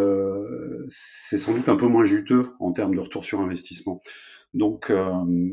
c'est 0.89 1.38
sans 1.38 1.54
doute 1.54 1.69
un 1.69 1.78
peu 1.78 1.88
moins 1.88 2.04
juteux 2.04 2.50
en 2.60 2.74
termes 2.74 2.93
de 2.93 3.00
retour 3.00 3.24
sur 3.24 3.39
investissement. 3.39 4.02
Donc, 4.54 4.89
euh, 4.89 5.10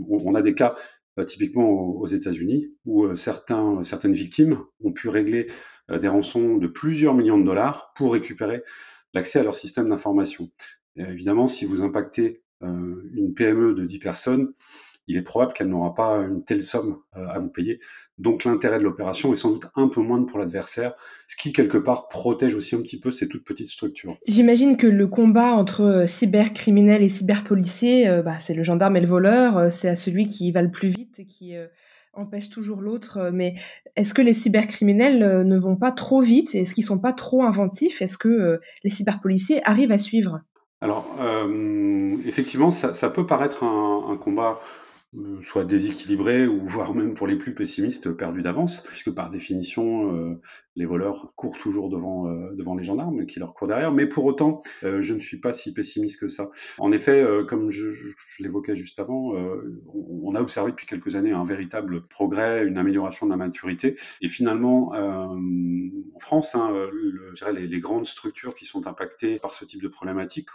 on, 0.08 0.34
a 0.34 0.42
des 0.42 0.54
cas 0.54 0.74
euh, 0.74 0.76
typiquement 1.24 1.68
aux, 1.68 2.06
États-Unis 2.06 2.72
où 2.84 3.04
euh, 3.04 3.14
certains, 3.14 3.82
certaines 3.84 4.12
victimes 4.12 4.60
ont 4.82 4.92
pu 4.92 5.08
régler 5.08 5.48
des 5.90 6.08
rançons 6.08 6.58
de 6.58 6.66
plusieurs 6.66 7.14
millions 7.14 7.38
de 7.38 7.46
dollars 7.46 7.94
pour 7.96 8.12
récupérer 8.12 8.62
l'accès 9.14 9.38
à 9.38 9.42
leur 9.42 9.54
système 9.54 9.88
d'information. 9.88 10.50
Évidemment, 10.96 11.46
si 11.46 11.64
vous 11.64 11.80
impactez 11.80 12.42
une 12.60 13.32
PME 13.34 13.72
de 13.72 13.86
10 13.86 13.98
personnes, 13.98 14.52
il 15.08 15.16
est 15.16 15.22
probable 15.22 15.54
qu'elle 15.54 15.68
n'aura 15.68 15.94
pas 15.94 16.18
une 16.18 16.44
telle 16.44 16.62
somme 16.62 16.98
euh, 17.16 17.26
à 17.28 17.38
vous 17.38 17.48
payer. 17.48 17.80
Donc 18.18 18.44
l'intérêt 18.44 18.78
de 18.78 18.84
l'opération 18.84 19.32
est 19.32 19.36
sans 19.36 19.52
doute 19.52 19.64
un 19.74 19.88
peu 19.88 20.02
moindre 20.02 20.26
pour 20.26 20.38
l'adversaire, 20.38 20.94
ce 21.26 21.36
qui 21.36 21.52
quelque 21.52 21.78
part 21.78 22.08
protège 22.08 22.54
aussi 22.54 22.74
un 22.74 22.82
petit 22.82 23.00
peu 23.00 23.10
ces 23.10 23.26
toutes 23.26 23.44
petites 23.44 23.70
structures. 23.70 24.16
J'imagine 24.26 24.76
que 24.76 24.86
le 24.86 25.06
combat 25.06 25.52
entre 25.52 25.82
euh, 25.82 26.06
cybercriminels 26.06 27.02
et 27.02 27.08
cyberpoliciers, 27.08 28.06
euh, 28.06 28.22
bah, 28.22 28.38
c'est 28.38 28.54
le 28.54 28.62
gendarme 28.62 28.96
et 28.98 29.00
le 29.00 29.06
voleur, 29.06 29.72
c'est 29.72 29.88
à 29.88 29.96
celui 29.96 30.28
qui 30.28 30.52
va 30.52 30.60
le 30.60 30.70
plus 30.70 30.92
et 31.18 31.26
qui 31.26 31.54
empêche 32.12 32.50
toujours 32.50 32.80
l'autre. 32.80 33.30
Mais 33.32 33.54
est-ce 33.96 34.14
que 34.14 34.22
les 34.22 34.34
cybercriminels 34.34 35.46
ne 35.46 35.58
vont 35.58 35.76
pas 35.76 35.92
trop 35.92 36.20
vite 36.20 36.54
Est-ce 36.54 36.74
qu'ils 36.74 36.84
sont 36.84 36.98
pas 36.98 37.12
trop 37.12 37.42
inventifs? 37.42 38.02
Est-ce 38.02 38.16
que 38.16 38.60
les 38.84 38.90
cyberpoliciers 38.90 39.60
arrivent 39.64 39.92
à 39.92 39.98
suivre? 39.98 40.40
Alors, 40.80 41.06
effectivement, 42.24 42.70
ça, 42.70 43.10
peut 43.10 43.26
paraître 43.26 43.64
un 43.64 44.16
combat 44.16 44.60
euh, 44.60 44.87
soit 45.44 45.64
déséquilibré 45.64 46.46
ou 46.46 46.60
voire 46.66 46.94
même 46.94 47.14
pour 47.14 47.26
les 47.26 47.36
plus 47.36 47.54
pessimistes 47.54 48.10
perdu 48.12 48.42
d'avance, 48.42 48.82
puisque 48.88 49.14
par 49.14 49.30
définition 49.30 50.14
euh, 50.14 50.40
les 50.76 50.84
voleurs 50.84 51.32
courent 51.34 51.58
toujours 51.58 51.88
devant 51.88 52.28
euh, 52.28 52.54
devant 52.54 52.74
les 52.74 52.84
gendarmes 52.84 53.26
qui 53.26 53.38
leur 53.38 53.54
courent 53.54 53.68
derrière. 53.68 53.92
Mais 53.92 54.06
pour 54.06 54.24
autant, 54.24 54.62
je 54.82 55.14
ne 55.14 55.18
suis 55.18 55.38
pas 55.38 55.52
si 55.52 55.72
pessimiste 55.72 56.20
que 56.20 56.28
ça. 56.28 56.50
En 56.78 56.92
effet, 56.92 57.24
comme 57.48 57.70
je, 57.70 57.88
je, 57.90 58.06
l'évoquais 58.40 58.76
juste 58.76 58.98
avant, 58.98 59.32
on, 59.92 60.34
a 60.34 60.40
observé 60.40 60.70
depuis 60.70 60.86
quelques 60.86 61.16
années 61.16 61.32
un 61.32 61.44
véritable 61.44 62.06
progrès, 62.06 62.66
une 62.66 62.78
amélioration 62.78 63.26
de 63.26 63.30
la 63.30 63.36
maturité. 63.36 63.96
Et 64.20 64.28
finalement, 64.28 64.92
en 64.92 66.18
France, 66.20 66.54
hein, 66.54 66.70
le, 66.92 67.30
je 67.30 67.34
dirais 67.34 67.52
les, 67.52 67.66
les, 67.66 67.80
grandes 67.80 68.06
structures 68.06 68.54
qui 68.54 68.64
sont 68.64 68.86
impactées 68.86 69.38
par 69.38 69.54
ce 69.54 69.64
type 69.64 69.82
de 69.82 69.88
problématique, 69.88 70.48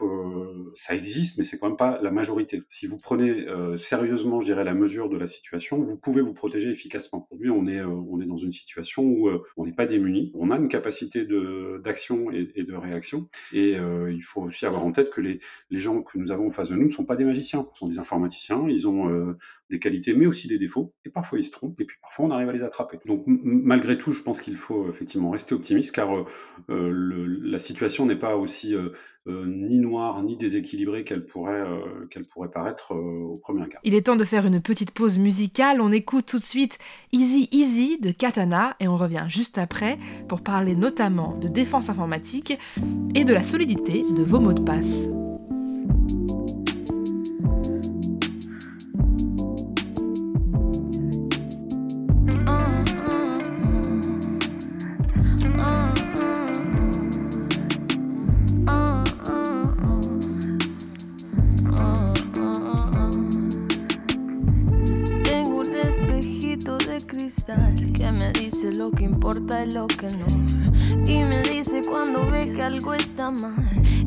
ça 0.73 0.95
existe, 0.95 1.37
mais 1.37 1.43
c'est 1.43 1.57
quand 1.57 1.67
même 1.67 1.77
pas 1.77 1.99
la 2.01 2.11
majorité. 2.11 2.63
Si 2.69 2.87
vous 2.87 2.97
prenez 2.97 3.45
sérieusement 3.77 4.41
je 4.43 4.47
dirais, 4.47 4.63
la 4.65 4.73
mesure 4.73 5.09
de 5.09 5.17
la 5.17 5.25
situation, 5.25 5.81
vous 5.81 5.97
pouvez 5.97 6.21
vous 6.21 6.33
protéger 6.33 6.69
efficacement. 6.69 7.27
Aujourd'hui, 7.31 7.49
on 7.49 7.65
est, 7.67 7.79
euh, 7.79 7.87
on 7.87 8.19
est 8.21 8.25
dans 8.25 8.37
une 8.37 8.51
situation 8.51 9.03
où 9.03 9.29
euh, 9.29 9.41
on 9.55 9.65
n'est 9.65 9.71
pas 9.71 9.85
démuni, 9.85 10.31
on 10.35 10.51
a 10.51 10.57
une 10.57 10.67
capacité 10.67 11.25
d'action 11.83 12.29
et, 12.31 12.63
de 12.63 12.75
réaction, 12.75 13.29
et 13.53 13.77
euh, 13.77 14.11
il 14.11 14.21
faut 14.21 14.41
aussi 14.41 14.65
avoir 14.65 14.85
en 14.85 14.91
tête 14.91 15.11
que 15.11 15.21
les, 15.21 15.39
les 15.69 15.79
gens 15.79 16.01
que 16.01 16.17
nous 16.17 16.31
avons 16.31 16.47
en 16.47 16.49
face 16.49 16.69
de 16.69 16.75
nous 16.75 16.87
ne 16.87 16.91
sont 16.91 17.05
pas 17.05 17.15
des 17.15 17.23
magiciens, 17.23 17.65
sont 17.75 17.87
des 17.87 17.99
informaticiens, 17.99 18.67
ils 18.67 18.87
ont 18.87 19.35
des 19.69 19.79
qualités 19.79 20.13
mais 20.13 20.25
aussi 20.25 20.47
des 20.47 20.59
défauts, 20.59 20.93
et 21.05 21.09
parfois 21.09 21.39
ils 21.39 21.43
se 21.43 21.51
trompent, 21.51 21.79
et 21.81 21.85
puis 21.85 21.97
parfois 22.01 22.25
on 22.25 22.31
arrive 22.31 22.49
à 22.49 22.53
les 22.53 22.63
attraper. 22.63 22.99
Donc 23.05 23.23
malgré 23.25 23.97
tout, 23.97 24.11
je 24.11 24.21
pense 24.21 24.41
qu'il 24.41 24.57
faut 24.57 24.89
effectivement 24.89 25.31
rester 25.31 25.55
optimiste, 25.55 25.93
car 25.93 26.25
le, 26.67 27.25
la 27.25 27.59
situation 27.59 28.05
n'est 28.05 28.19
pas 28.19 28.35
aussi 28.35 28.75
ni 29.25 29.79
noire 29.79 30.21
ni 30.21 30.35
déséquilibrée 30.35 31.05
qu'elle 31.05 31.25
pourrait, 31.25 31.63
qu'elle 32.11 32.25
pourrait 32.25 32.51
paraître 32.51 32.93
au 32.93 33.37
premier 33.37 33.67
cas. 33.69 33.79
Il 33.83 33.95
est 33.95 34.03
temps 34.03 34.17
de 34.17 34.25
faire 34.25 34.45
une 34.45 34.61
petite 34.61 34.91
pause 34.91 35.17
musicale. 35.17 35.79
On 35.79 35.91
écoute 35.91 36.25
tout 36.25 36.39
de 36.39 36.43
suite 36.43 36.77
Easy 37.13 37.47
Easy 37.51 37.99
de 37.99 38.11
Katana 38.11 38.75
et 38.79 38.87
on 38.87 38.97
revient 38.97 39.25
juste 39.29 39.57
après 39.57 39.97
pour 40.27 40.41
parler 40.41 40.75
notamment 40.75 41.37
de 41.37 41.47
défense 41.47 41.89
informatique 41.89 42.57
et 43.15 43.23
de 43.23 43.33
la 43.33 43.43
solidité 43.43 44.03
de 44.13 44.23
vos 44.23 44.41
mots 44.41 44.53
de 44.53 44.61
passe. 44.61 45.07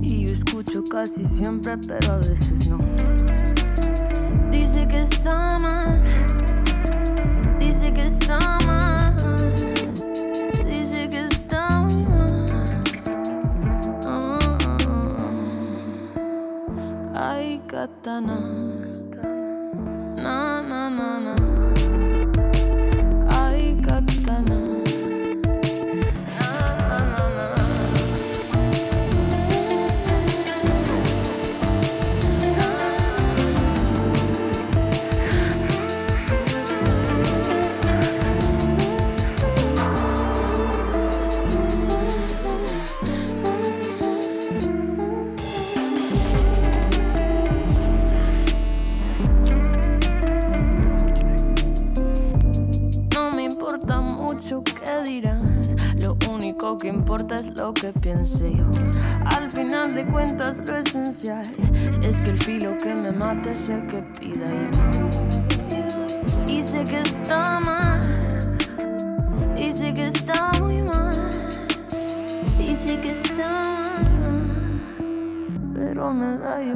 Y 0.02 0.26
yo 0.26 0.30
escucho 0.30 0.84
casi 0.84 1.24
siempre, 1.24 1.78
pero 1.78 2.12
a 2.12 2.18
veces 2.18 2.66
no. 2.66 2.78
Dice 4.50 4.86
que 4.86 5.00
está 5.00 5.58
mal. 5.58 6.02
Dice 7.58 7.94
que 7.94 8.06
está 8.08 8.58
mal. 8.66 9.54
Dice 10.66 11.08
que 11.08 11.26
está 11.28 11.80
mal. 11.80 12.84
Ay, 17.14 17.62
katana. 17.66 18.38
Na, 20.14 20.60
na, 20.60 20.90
na, 20.90 21.20
na. 21.20 21.55
Yo. 58.26 58.70
Al 59.24 59.48
final 59.48 59.94
de 59.94 60.04
cuentas, 60.04 60.60
lo 60.66 60.76
esencial 60.76 61.46
es 62.02 62.20
que 62.20 62.30
el 62.30 62.38
filo 62.42 62.76
que 62.76 62.92
me 62.94 63.12
mate 63.12 63.54
sea 63.54 63.76
el 63.76 63.86
que 63.86 64.02
pida 64.18 64.48
yo. 64.48 64.70
Y 66.48 66.62
sé 66.62 66.82
que 66.84 67.00
está 67.00 67.60
mal, 67.60 68.00
y 69.56 69.72
sé 69.72 69.94
que 69.94 70.08
está 70.08 70.50
muy 70.60 70.82
mal, 70.82 71.16
y 72.58 72.74
sé 72.74 72.98
que 73.00 73.12
está 73.12 73.48
mal, 73.48 74.44
pero 75.74 76.12
me 76.12 76.38
da 76.38 76.62
igual. 76.62 76.75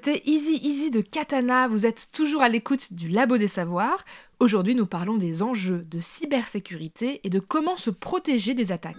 C'était 0.00 0.22
Easy 0.26 0.60
Easy 0.62 0.92
de 0.92 1.00
Katana, 1.00 1.66
vous 1.66 1.84
êtes 1.84 2.10
toujours 2.12 2.40
à 2.40 2.48
l'écoute 2.48 2.92
du 2.92 3.08
Labo 3.08 3.36
des 3.36 3.48
Savoirs. 3.48 4.04
Aujourd'hui 4.38 4.76
nous 4.76 4.86
parlons 4.86 5.16
des 5.16 5.42
enjeux 5.42 5.84
de 5.90 5.98
cybersécurité 6.00 7.20
et 7.24 7.30
de 7.30 7.40
comment 7.40 7.76
se 7.76 7.90
protéger 7.90 8.54
des 8.54 8.70
attaques. 8.70 8.94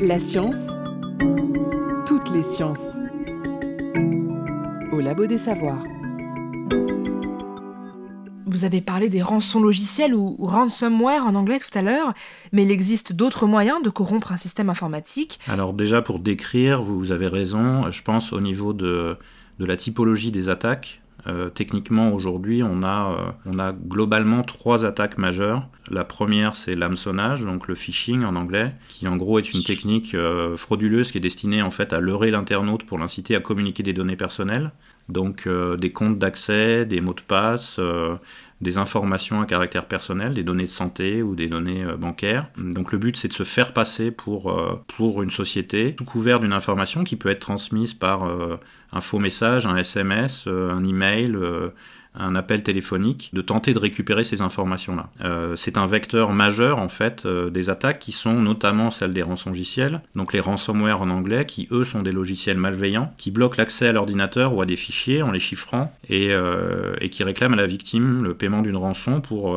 La 0.00 0.18
science, 0.18 0.70
toutes 2.06 2.30
les 2.30 2.42
sciences. 2.42 2.96
Au 4.92 5.00
Labo 5.00 5.26
des 5.26 5.36
Savoirs. 5.36 5.84
Vous 8.46 8.64
avez 8.64 8.80
parlé 8.80 9.08
des 9.08 9.22
rançons 9.22 9.60
logiciels 9.60 10.14
ou 10.14 10.36
ransomware 10.40 11.26
en 11.26 11.34
anglais 11.34 11.58
tout 11.58 11.76
à 11.78 11.82
l'heure, 11.82 12.12
mais 12.52 12.64
il 12.64 12.70
existe 12.70 13.12
d'autres 13.12 13.46
moyens 13.46 13.82
de 13.82 13.90
corrompre 13.90 14.32
un 14.32 14.36
système 14.36 14.68
informatique. 14.68 15.38
Alors 15.48 15.72
déjà 15.72 16.02
pour 16.02 16.18
décrire, 16.18 16.82
vous 16.82 17.12
avez 17.12 17.28
raison, 17.28 17.90
je 17.90 18.02
pense 18.02 18.32
au 18.32 18.40
niveau 18.40 18.72
de, 18.72 19.16
la 19.58 19.76
typologie 19.76 20.32
des 20.32 20.48
attaques. 20.48 21.00
Euh, 21.28 21.50
techniquement, 21.50 22.12
aujourd'hui, 22.14 22.64
on, 22.64 22.82
a, 22.82 23.12
euh, 23.12 23.30
on 23.46 23.60
a 23.60 23.72
globalement 23.72 24.42
trois 24.42 24.84
attaques 24.84 25.18
majeures. 25.18 25.68
La 25.88 26.02
première, 26.02 26.56
c'est 26.56 26.74
l'hameçonnage, 26.74 27.44
donc 27.44 27.68
le 27.68 27.76
phishing 27.76 28.24
en 28.24 28.34
anglais, 28.34 28.74
qui 28.88 29.06
en 29.06 29.16
gros 29.16 29.38
est 29.38 29.52
une 29.52 29.62
technique 29.62 30.16
euh, 30.16 30.56
frauduleuse 30.56 31.12
qui 31.12 31.18
est 31.18 31.20
destinée 31.20 31.62
en 31.62 31.70
fait 31.70 31.92
à 31.92 32.00
leurrer 32.00 32.32
l'internaute 32.32 32.84
pour 32.84 32.98
l'inciter 32.98 33.36
à 33.36 33.40
communiquer 33.40 33.84
des 33.84 33.92
données 33.92 34.16
personnelles. 34.16 34.72
Donc 35.08 35.48
des 35.48 35.92
comptes 35.92 36.18
d'accès, 36.18 36.86
des 36.86 37.00
mots 37.00 37.14
de 37.14 37.20
passe, 37.20 37.78
des 38.60 38.78
informations 38.78 39.40
à 39.40 39.46
caractère 39.46 39.86
personnel, 39.86 40.34
des 40.34 40.44
données 40.44 40.64
de 40.64 40.68
santé 40.68 41.22
ou 41.22 41.34
des 41.34 41.48
données 41.48 41.84
bancaires. 41.98 42.48
Donc 42.56 42.92
le 42.92 42.98
but 42.98 43.16
c'est 43.16 43.28
de 43.28 43.32
se 43.32 43.42
faire 43.42 43.72
passer 43.72 44.10
pour, 44.10 44.54
pour 44.86 45.22
une 45.22 45.30
société 45.30 45.96
sous 45.98 46.04
couvert 46.04 46.40
d'une 46.40 46.52
information 46.52 47.04
qui 47.04 47.16
peut 47.16 47.30
être 47.30 47.40
transmise 47.40 47.94
par 47.94 48.24
un 48.92 49.00
faux 49.00 49.18
message, 49.18 49.66
un 49.66 49.76
SMS, 49.76 50.46
un 50.46 50.84
email 50.84 51.36
un 52.14 52.34
appel 52.34 52.62
téléphonique, 52.62 53.30
de 53.32 53.40
tenter 53.40 53.72
de 53.72 53.78
récupérer 53.78 54.24
ces 54.24 54.42
informations-là. 54.42 55.08
Euh, 55.22 55.56
c'est 55.56 55.78
un 55.78 55.86
vecteur 55.86 56.32
majeur 56.32 56.78
en 56.78 56.88
fait 56.88 57.24
euh, 57.24 57.48
des 57.50 57.70
attaques 57.70 57.98
qui 57.98 58.12
sont 58.12 58.34
notamment 58.34 58.90
celles 58.90 59.12
des 59.12 59.22
rançongiciels, 59.22 60.02
donc 60.14 60.32
les 60.32 60.40
ransomware 60.40 61.00
en 61.00 61.10
anglais, 61.10 61.46
qui 61.46 61.68
eux 61.70 61.84
sont 61.84 62.02
des 62.02 62.12
logiciels 62.12 62.58
malveillants, 62.58 63.10
qui 63.16 63.30
bloquent 63.30 63.56
l'accès 63.56 63.88
à 63.88 63.92
l'ordinateur 63.92 64.54
ou 64.54 64.60
à 64.60 64.66
des 64.66 64.76
fichiers 64.76 65.22
en 65.22 65.30
les 65.30 65.40
chiffrant 65.40 65.94
et, 66.08 66.28
euh, 66.32 66.94
et 67.00 67.08
qui 67.08 67.24
réclament 67.24 67.54
à 67.54 67.56
la 67.56 67.66
victime 67.66 68.24
le 68.24 68.34
paiement 68.34 68.62
d'une 68.62 68.76
rançon 68.76 69.20
pour 69.20 69.56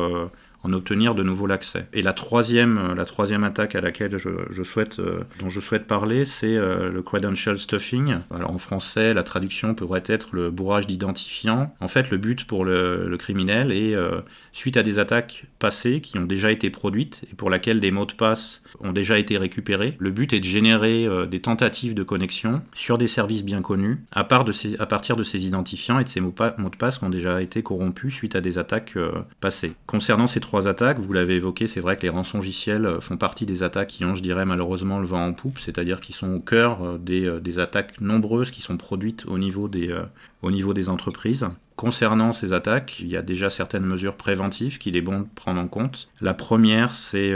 en 0.66 0.72
obtenir 0.72 1.14
de 1.14 1.22
nouveau 1.22 1.46
l'accès. 1.46 1.86
Et 1.92 2.02
la 2.02 2.12
troisième, 2.12 2.94
la 2.96 3.04
troisième 3.04 3.44
attaque 3.44 3.76
à 3.76 3.80
laquelle 3.80 4.18
je, 4.18 4.62
souhaite, 4.64 4.98
euh, 4.98 5.20
dont 5.38 5.48
je 5.48 5.60
souhaite 5.60 5.86
parler, 5.86 6.24
c'est 6.24 6.56
euh, 6.56 6.90
le 6.90 7.02
credential 7.02 7.56
stuffing. 7.56 8.16
Alors 8.34 8.50
en 8.50 8.58
français, 8.58 9.14
la 9.14 9.22
traduction 9.22 9.74
pourrait 9.74 10.02
être 10.06 10.30
le 10.32 10.50
bourrage 10.50 10.88
d'identifiants. 10.88 11.72
En 11.80 11.86
fait, 11.86 12.10
le 12.10 12.16
but 12.16 12.44
pour 12.46 12.64
le, 12.64 13.16
criminel 13.16 13.70
est, 13.70 13.94
euh, 13.94 14.20
suite 14.52 14.76
à 14.76 14.82
des 14.82 14.98
attaques 14.98 15.44
passées 15.60 16.00
qui 16.00 16.18
ont 16.18 16.24
déjà 16.24 16.50
été 16.50 16.68
produites 16.70 17.22
et 17.30 17.36
pour 17.36 17.48
laquelle 17.48 17.78
des 17.78 17.92
mots 17.92 18.04
de 18.04 18.12
passe 18.12 18.62
ont 18.80 18.92
déjà 18.92 19.18
été 19.18 19.38
récupérés, 19.38 19.96
le 19.98 20.10
but 20.10 20.32
est 20.32 20.40
de 20.40 20.44
générer 20.44 21.06
des 21.28 21.40
tentatives 21.40 21.94
de 21.94 22.02
connexion 22.02 22.60
sur 22.74 22.98
des 22.98 23.06
services 23.06 23.44
bien 23.44 23.62
connus 23.62 24.00
à, 24.12 24.24
partir 24.24 25.16
de 25.16 25.22
ces 25.22 25.46
identifiants 25.46 25.98
et 25.98 26.04
de 26.04 26.08
ces 26.08 26.20
mots, 26.20 26.34
de 26.36 26.76
passe 26.76 26.98
qui 26.98 27.04
ont 27.04 27.10
déjà 27.10 27.40
été 27.40 27.62
corrompus 27.62 28.14
suite 28.14 28.36
à 28.36 28.40
des 28.40 28.58
attaques 28.58 28.98
passées. 29.40 29.72
Concernant 29.86 30.26
ces 30.26 30.40
trois 30.40 30.55
attaques, 30.64 30.98
vous 30.98 31.12
l'avez 31.12 31.34
évoqué, 31.34 31.66
c'est 31.66 31.80
vrai 31.80 31.96
que 31.96 32.02
les 32.02 32.08
rançongiciels 32.08 32.86
euh, 32.86 33.00
font 33.00 33.16
partie 33.16 33.46
des 33.46 33.62
attaques 33.62 33.88
qui 33.88 34.04
ont, 34.04 34.14
je 34.14 34.22
dirais, 34.22 34.44
malheureusement 34.44 34.98
le 34.98 35.06
vent 35.06 35.24
en 35.24 35.32
poupe, 35.32 35.58
c'est-à-dire 35.58 36.00
qui 36.00 36.12
sont 36.12 36.32
au 36.32 36.40
cœur 36.40 36.82
euh, 36.82 36.98
euh, 37.10 37.40
des, 37.40 37.58
attaques 37.58 38.00
nombreuses 38.00 38.50
qui 38.50 38.62
sont 38.62 38.76
produites 38.76 39.26
au 39.26 39.38
niveau 39.38 39.68
des, 39.68 39.94
au 40.42 40.50
niveau 40.50 40.74
des 40.74 40.88
entreprises. 40.88 41.46
Concernant 41.76 42.32
ces 42.32 42.54
attaques, 42.54 43.00
il 43.00 43.08
y 43.08 43.16
a 43.16 43.22
déjà 43.22 43.50
certaines 43.50 43.84
mesures 43.84 44.14
préventives 44.14 44.78
qu'il 44.78 44.96
est 44.96 45.02
bon 45.02 45.20
de 45.20 45.26
prendre 45.34 45.60
en 45.60 45.68
compte. 45.68 46.08
La 46.22 46.32
première, 46.32 46.94
c'est 46.94 47.34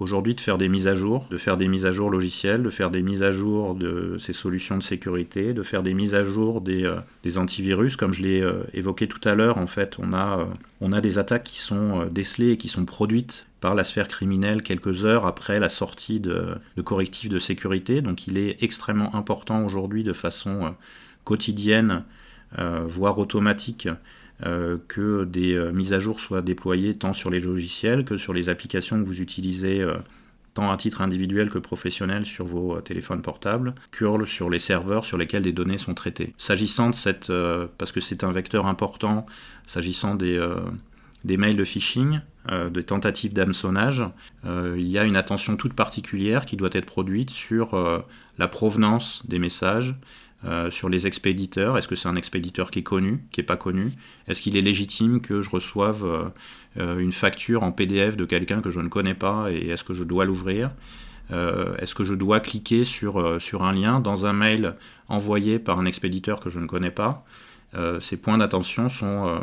aujourd'hui 0.00 0.34
de 0.34 0.40
faire 0.40 0.56
des 0.56 0.70
mises 0.70 0.88
à 0.88 0.94
jour, 0.94 1.26
de 1.30 1.36
faire 1.36 1.58
des 1.58 1.68
mises 1.68 1.84
à 1.84 1.92
jour 1.92 2.08
logicielles, 2.08 2.62
de 2.62 2.70
faire 2.70 2.90
des 2.90 3.02
mises 3.02 3.22
à 3.22 3.32
jour 3.32 3.74
de 3.74 4.16
ces 4.18 4.32
solutions 4.32 4.78
de 4.78 4.82
sécurité, 4.82 5.52
de 5.52 5.62
faire 5.62 5.82
des 5.82 5.92
mises 5.92 6.14
à 6.14 6.24
jour 6.24 6.62
des, 6.62 6.90
des 7.22 7.36
antivirus. 7.36 7.96
Comme 7.96 8.14
je 8.14 8.22
l'ai 8.22 8.50
évoqué 8.72 9.08
tout 9.08 9.20
à 9.28 9.34
l'heure, 9.34 9.58
en 9.58 9.66
fait, 9.66 9.96
on 9.98 10.14
a 10.14 10.48
on 10.84 10.92
a 10.92 11.00
des 11.00 11.18
attaques 11.18 11.44
qui 11.44 11.60
sont 11.60 12.00
euh, 12.00 12.06
décelées 12.10 12.50
et 12.50 12.56
qui 12.56 12.68
sont 12.68 12.84
produites 12.84 13.46
par 13.60 13.76
la 13.76 13.84
sphère 13.84 14.08
criminelle 14.08 14.62
quelques 14.62 15.04
heures 15.04 15.26
après 15.26 15.60
la 15.60 15.68
sortie 15.68 16.18
de, 16.18 16.56
correctifs 16.84 17.28
de 17.28 17.38
sécurité. 17.38 18.02
Donc 18.02 18.26
il 18.26 18.36
est 18.36 18.60
extrêmement 18.62 19.14
important 19.14 19.64
aujourd'hui 19.64 20.02
de 20.02 20.12
façon 20.12 20.66
euh, 20.66 20.70
quotidienne, 21.22 21.90
euh, 21.90 22.00
voire 22.58 23.18
automatique, 23.18 23.88
que 24.40 25.24
des 25.24 25.70
mises 25.72 25.92
à 25.92 25.98
jour 25.98 26.20
soient 26.20 26.42
déployées 26.42 26.94
tant 26.94 27.12
sur 27.12 27.30
les 27.30 27.40
logiciels 27.40 28.04
que 28.04 28.16
sur 28.16 28.32
les 28.32 28.48
applications 28.48 29.00
que 29.00 29.06
vous 29.06 29.20
utilisez 29.20 29.86
tant 30.54 30.70
à 30.70 30.76
titre 30.76 31.00
individuel 31.00 31.48
que 31.48 31.58
professionnel 31.58 32.26
sur 32.26 32.44
vos 32.44 32.80
téléphones 32.80 33.22
portables, 33.22 33.74
curl 33.90 34.26
sur 34.26 34.50
les 34.50 34.58
serveurs 34.58 35.06
sur 35.06 35.16
lesquels 35.16 35.44
des 35.44 35.52
données 35.52 35.78
sont 35.78 35.94
traitées. 35.94 36.34
S'agissant 36.38 36.90
de 36.90 36.94
cette, 36.94 37.32
parce 37.78 37.92
que 37.92 38.00
c'est 38.00 38.24
un 38.24 38.32
vecteur 38.32 38.66
important 38.66 39.26
S'agissant 39.66 40.14
des, 40.14 40.36
euh, 40.36 40.60
mails 41.24 41.56
de 41.56 41.64
phishing, 41.64 42.20
euh, 42.50 42.68
des 42.68 42.82
tentatives 42.82 43.32
d'hameçonnage, 43.32 44.04
euh, 44.44 44.76
il 44.78 44.88
y 44.88 44.98
a 44.98 45.04
une 45.04 45.16
attention 45.16 45.56
toute 45.56 45.74
particulière 45.74 46.44
qui 46.44 46.56
doit 46.56 46.70
être 46.72 46.86
produite 46.86 47.30
sur 47.30 48.04
la 48.38 48.48
provenance 48.48 49.22
des 49.26 49.38
messages, 49.38 49.94
sur 50.70 50.88
les 50.88 51.06
expéditeurs. 51.06 51.78
Est-ce 51.78 51.86
que 51.86 51.94
c'est 51.94 52.08
un 52.08 52.16
expéditeur 52.16 52.70
qui 52.70 52.80
est 52.80 52.82
connu, 52.82 53.24
qui 53.30 53.40
n'est 53.40 53.46
pas 53.46 53.56
connu? 53.56 53.92
Est-ce 54.26 54.42
qu'il 54.42 54.56
est 54.56 54.62
légitime 54.62 55.20
que 55.20 55.40
je 55.40 55.48
reçoive 55.48 56.32
une 56.76 57.12
facture 57.12 57.62
en 57.62 57.70
PDF 57.70 58.16
de 58.16 58.24
quelqu'un 58.24 58.60
que 58.60 58.70
je 58.70 58.80
ne 58.80 58.88
connais 58.88 59.14
pas 59.14 59.52
et 59.52 59.68
est-ce 59.68 59.84
que 59.84 59.94
je 59.94 60.02
dois 60.02 60.24
l'ouvrir? 60.24 60.72
Est-ce 61.30 61.94
que 61.94 62.02
je 62.02 62.14
dois 62.14 62.40
cliquer 62.40 62.84
sur, 62.84 63.40
sur 63.40 63.64
un 63.64 63.72
lien 63.72 64.00
dans 64.00 64.26
un 64.26 64.32
mail 64.32 64.74
envoyé 65.08 65.60
par 65.60 65.78
un 65.78 65.86
expéditeur 65.86 66.40
que 66.40 66.50
je 66.50 66.58
ne 66.58 66.66
connais 66.66 66.90
pas? 66.90 67.24
Euh, 67.74 68.00
ces 68.00 68.16
points 68.16 68.38
d'attention 68.38 68.88
sont, 68.88 69.28
euh, 69.28 69.38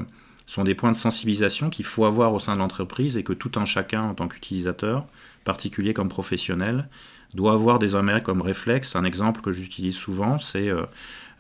sont 0.45 0.63
des 0.63 0.75
points 0.75 0.91
de 0.91 0.95
sensibilisation 0.97 1.69
qu'il 1.69 1.85
faut 1.85 2.05
avoir 2.05 2.33
au 2.33 2.39
sein 2.39 2.53
de 2.53 2.59
l'entreprise 2.59 3.17
et 3.17 3.23
que 3.23 3.33
tout 3.33 3.51
un 3.55 3.65
chacun 3.65 4.03
en 4.03 4.13
tant 4.13 4.27
qu'utilisateur, 4.27 5.07
particulier 5.43 5.93
comme 5.93 6.09
professionnel, 6.09 6.89
doit 7.33 7.53
avoir 7.53 7.79
désormais 7.79 8.21
comme 8.21 8.41
réflexe. 8.41 8.95
Un 8.95 9.03
exemple 9.03 9.41
que 9.41 9.51
j'utilise 9.51 9.95
souvent, 9.95 10.39
c'est 10.39 10.69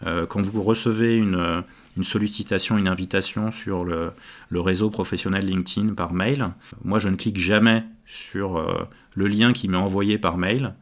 euh, 0.05 0.25
quand 0.27 0.41
vous 0.45 0.61
recevez 0.61 1.17
une, 1.17 1.63
une, 1.97 2.03
sollicitation, 2.03 2.77
une 2.77 2.87
invitation 2.87 3.51
sur 3.51 3.83
le, 3.83 4.11
le, 4.49 4.59
réseau 4.59 4.89
professionnel 4.89 5.45
LinkedIn 5.45 5.93
par 5.93 6.13
mail. 6.13 6.51
Moi, 6.83 6.99
je 6.99 7.09
ne 7.09 7.15
clique 7.15 7.39
jamais 7.39 7.83
sur 8.05 8.65
le 9.15 9.27
lien 9.27 9.53
qui 9.53 9.67
m'est 9.67 9.77
envoyé 9.77 10.17
par 10.17 10.37
mail. 10.37 10.73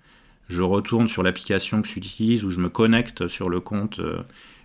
Je 0.49 0.61
retourne 0.61 1.07
sur 1.07 1.23
l'application 1.23 1.81
que 1.81 1.87
j'utilise 1.87 2.45
ou 2.45 2.51
je 2.51 2.59
me 2.59 2.69
connecte 2.69 3.27
sur 3.27 3.49
le 3.49 3.59
compte 3.59 3.99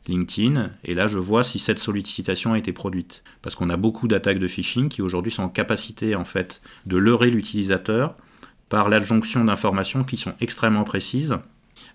LinkedIn, 0.08 0.70
et 0.84 0.94
là 0.94 1.06
je 1.06 1.18
vois 1.18 1.44
si 1.44 1.58
cette 1.58 1.78
sollicitation 1.78 2.54
a 2.54 2.58
été 2.58 2.72
produite. 2.72 3.22
Parce 3.40 3.54
qu'on 3.54 3.70
a 3.70 3.76
beaucoup 3.76 4.08
d'attaques 4.08 4.38
de 4.38 4.48
phishing 4.48 4.88
qui 4.88 5.02
aujourd'hui 5.02 5.32
sont 5.32 5.44
en 5.44 5.48
capacité 5.48 6.14
en 6.14 6.24
fait 6.24 6.60
de 6.86 6.96
leurrer 6.96 7.30
l'utilisateur 7.30 8.16
par 8.72 8.88
l'adjonction 8.88 9.44
d'informations 9.44 10.02
qui 10.02 10.16
sont 10.16 10.32
extrêmement 10.40 10.84
précises. 10.84 11.36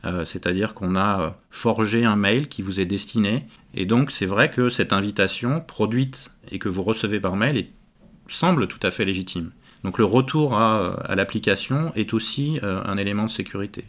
Euh, 0.05 0.25
c'est-à-dire 0.25 0.75
qu'on 0.75 0.95
a 0.95 1.21
euh, 1.21 1.29
forgé 1.49 2.05
un 2.05 2.15
mail 2.15 2.47
qui 2.47 2.61
vous 2.61 2.79
est 2.79 2.85
destiné, 2.85 3.47
et 3.73 3.87
donc 3.87 4.11
c'est 4.11 4.27
vrai 4.27 4.51
que 4.51 4.69
cette 4.69 4.93
invitation 4.93 5.59
produite 5.59 6.29
et 6.51 6.59
que 6.59 6.69
vous 6.69 6.83
recevez 6.83 7.19
par 7.19 7.35
mail 7.35 7.65
semble 8.27 8.67
tout 8.67 8.79
à 8.83 8.91
fait 8.91 9.05
légitime. 9.05 9.49
Donc 9.83 9.97
le 9.97 10.05
retour 10.05 10.55
à, 10.55 11.15
l'application 11.15 11.91
est 11.95 12.13
aussi 12.13 12.59
euh, 12.61 12.79
un 12.85 12.97
élément 12.97 13.25
de 13.25 13.31
sécurité. 13.31 13.85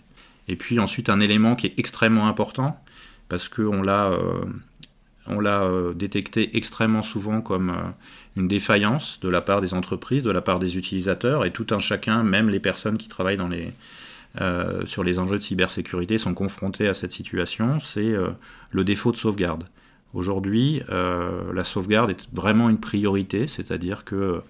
Et 0.48 0.57
puis 0.57 0.81
ensuite 0.81 1.11
un 1.11 1.20
élément 1.20 1.57
qui 1.57 1.66
est 1.66 1.74
extrêmement 1.77 2.27
important, 2.27 2.83
parce 3.29 3.51
qu'on 3.51 3.83
l'a 3.83 4.07
euh, 4.07 4.46
on 5.29 5.40
l'a 5.40 5.62
euh, 5.62 5.94
détecté 5.94 6.57
extrêmement 6.57 7.03
souvent 7.03 7.40
comme 7.40 7.70
euh, 7.70 7.90
une 8.38 8.48
défaillance 8.48 9.18
de 9.20 9.29
la 9.29 9.40
part 9.40 9.61
des 9.61 9.74
entreprises, 9.74 10.22
de 10.22 10.31
la 10.31 10.40
part 10.40 10.59
des 10.59 10.77
utilisateurs, 10.77 11.44
et 11.44 11.51
tout 11.51 11.66
un 11.70 11.79
chacun, 11.79 12.22
même 12.22 12.48
les 12.48 12.61
personnes 12.61 12.96
qui 12.96 13.09
travaillent 13.09 13.38
les, 13.51 13.72
sur 14.87 15.05
les 15.05 15.18
enjeux 15.18 15.38
de 15.38 15.42
cybersécurité, 15.42 16.18
sont 16.18 16.35
confrontés 16.35 16.88
à 16.88 16.94
cette 16.94 17.12
situation, 17.12 17.81
c'est 17.81 18.14
le 18.70 18.85
défaut 18.85 19.12
de 19.12 19.16
sauvegarde. 19.16 19.64
Aujourd'hui, 20.14 20.83
la 20.88 21.64
sauvegarde 21.64 22.11
est 22.11 22.29
vraiment 22.33 22.70
une 22.70 22.79
priorité, 22.79 23.46
c'est-à-dire 23.46 24.05
que 24.05 24.40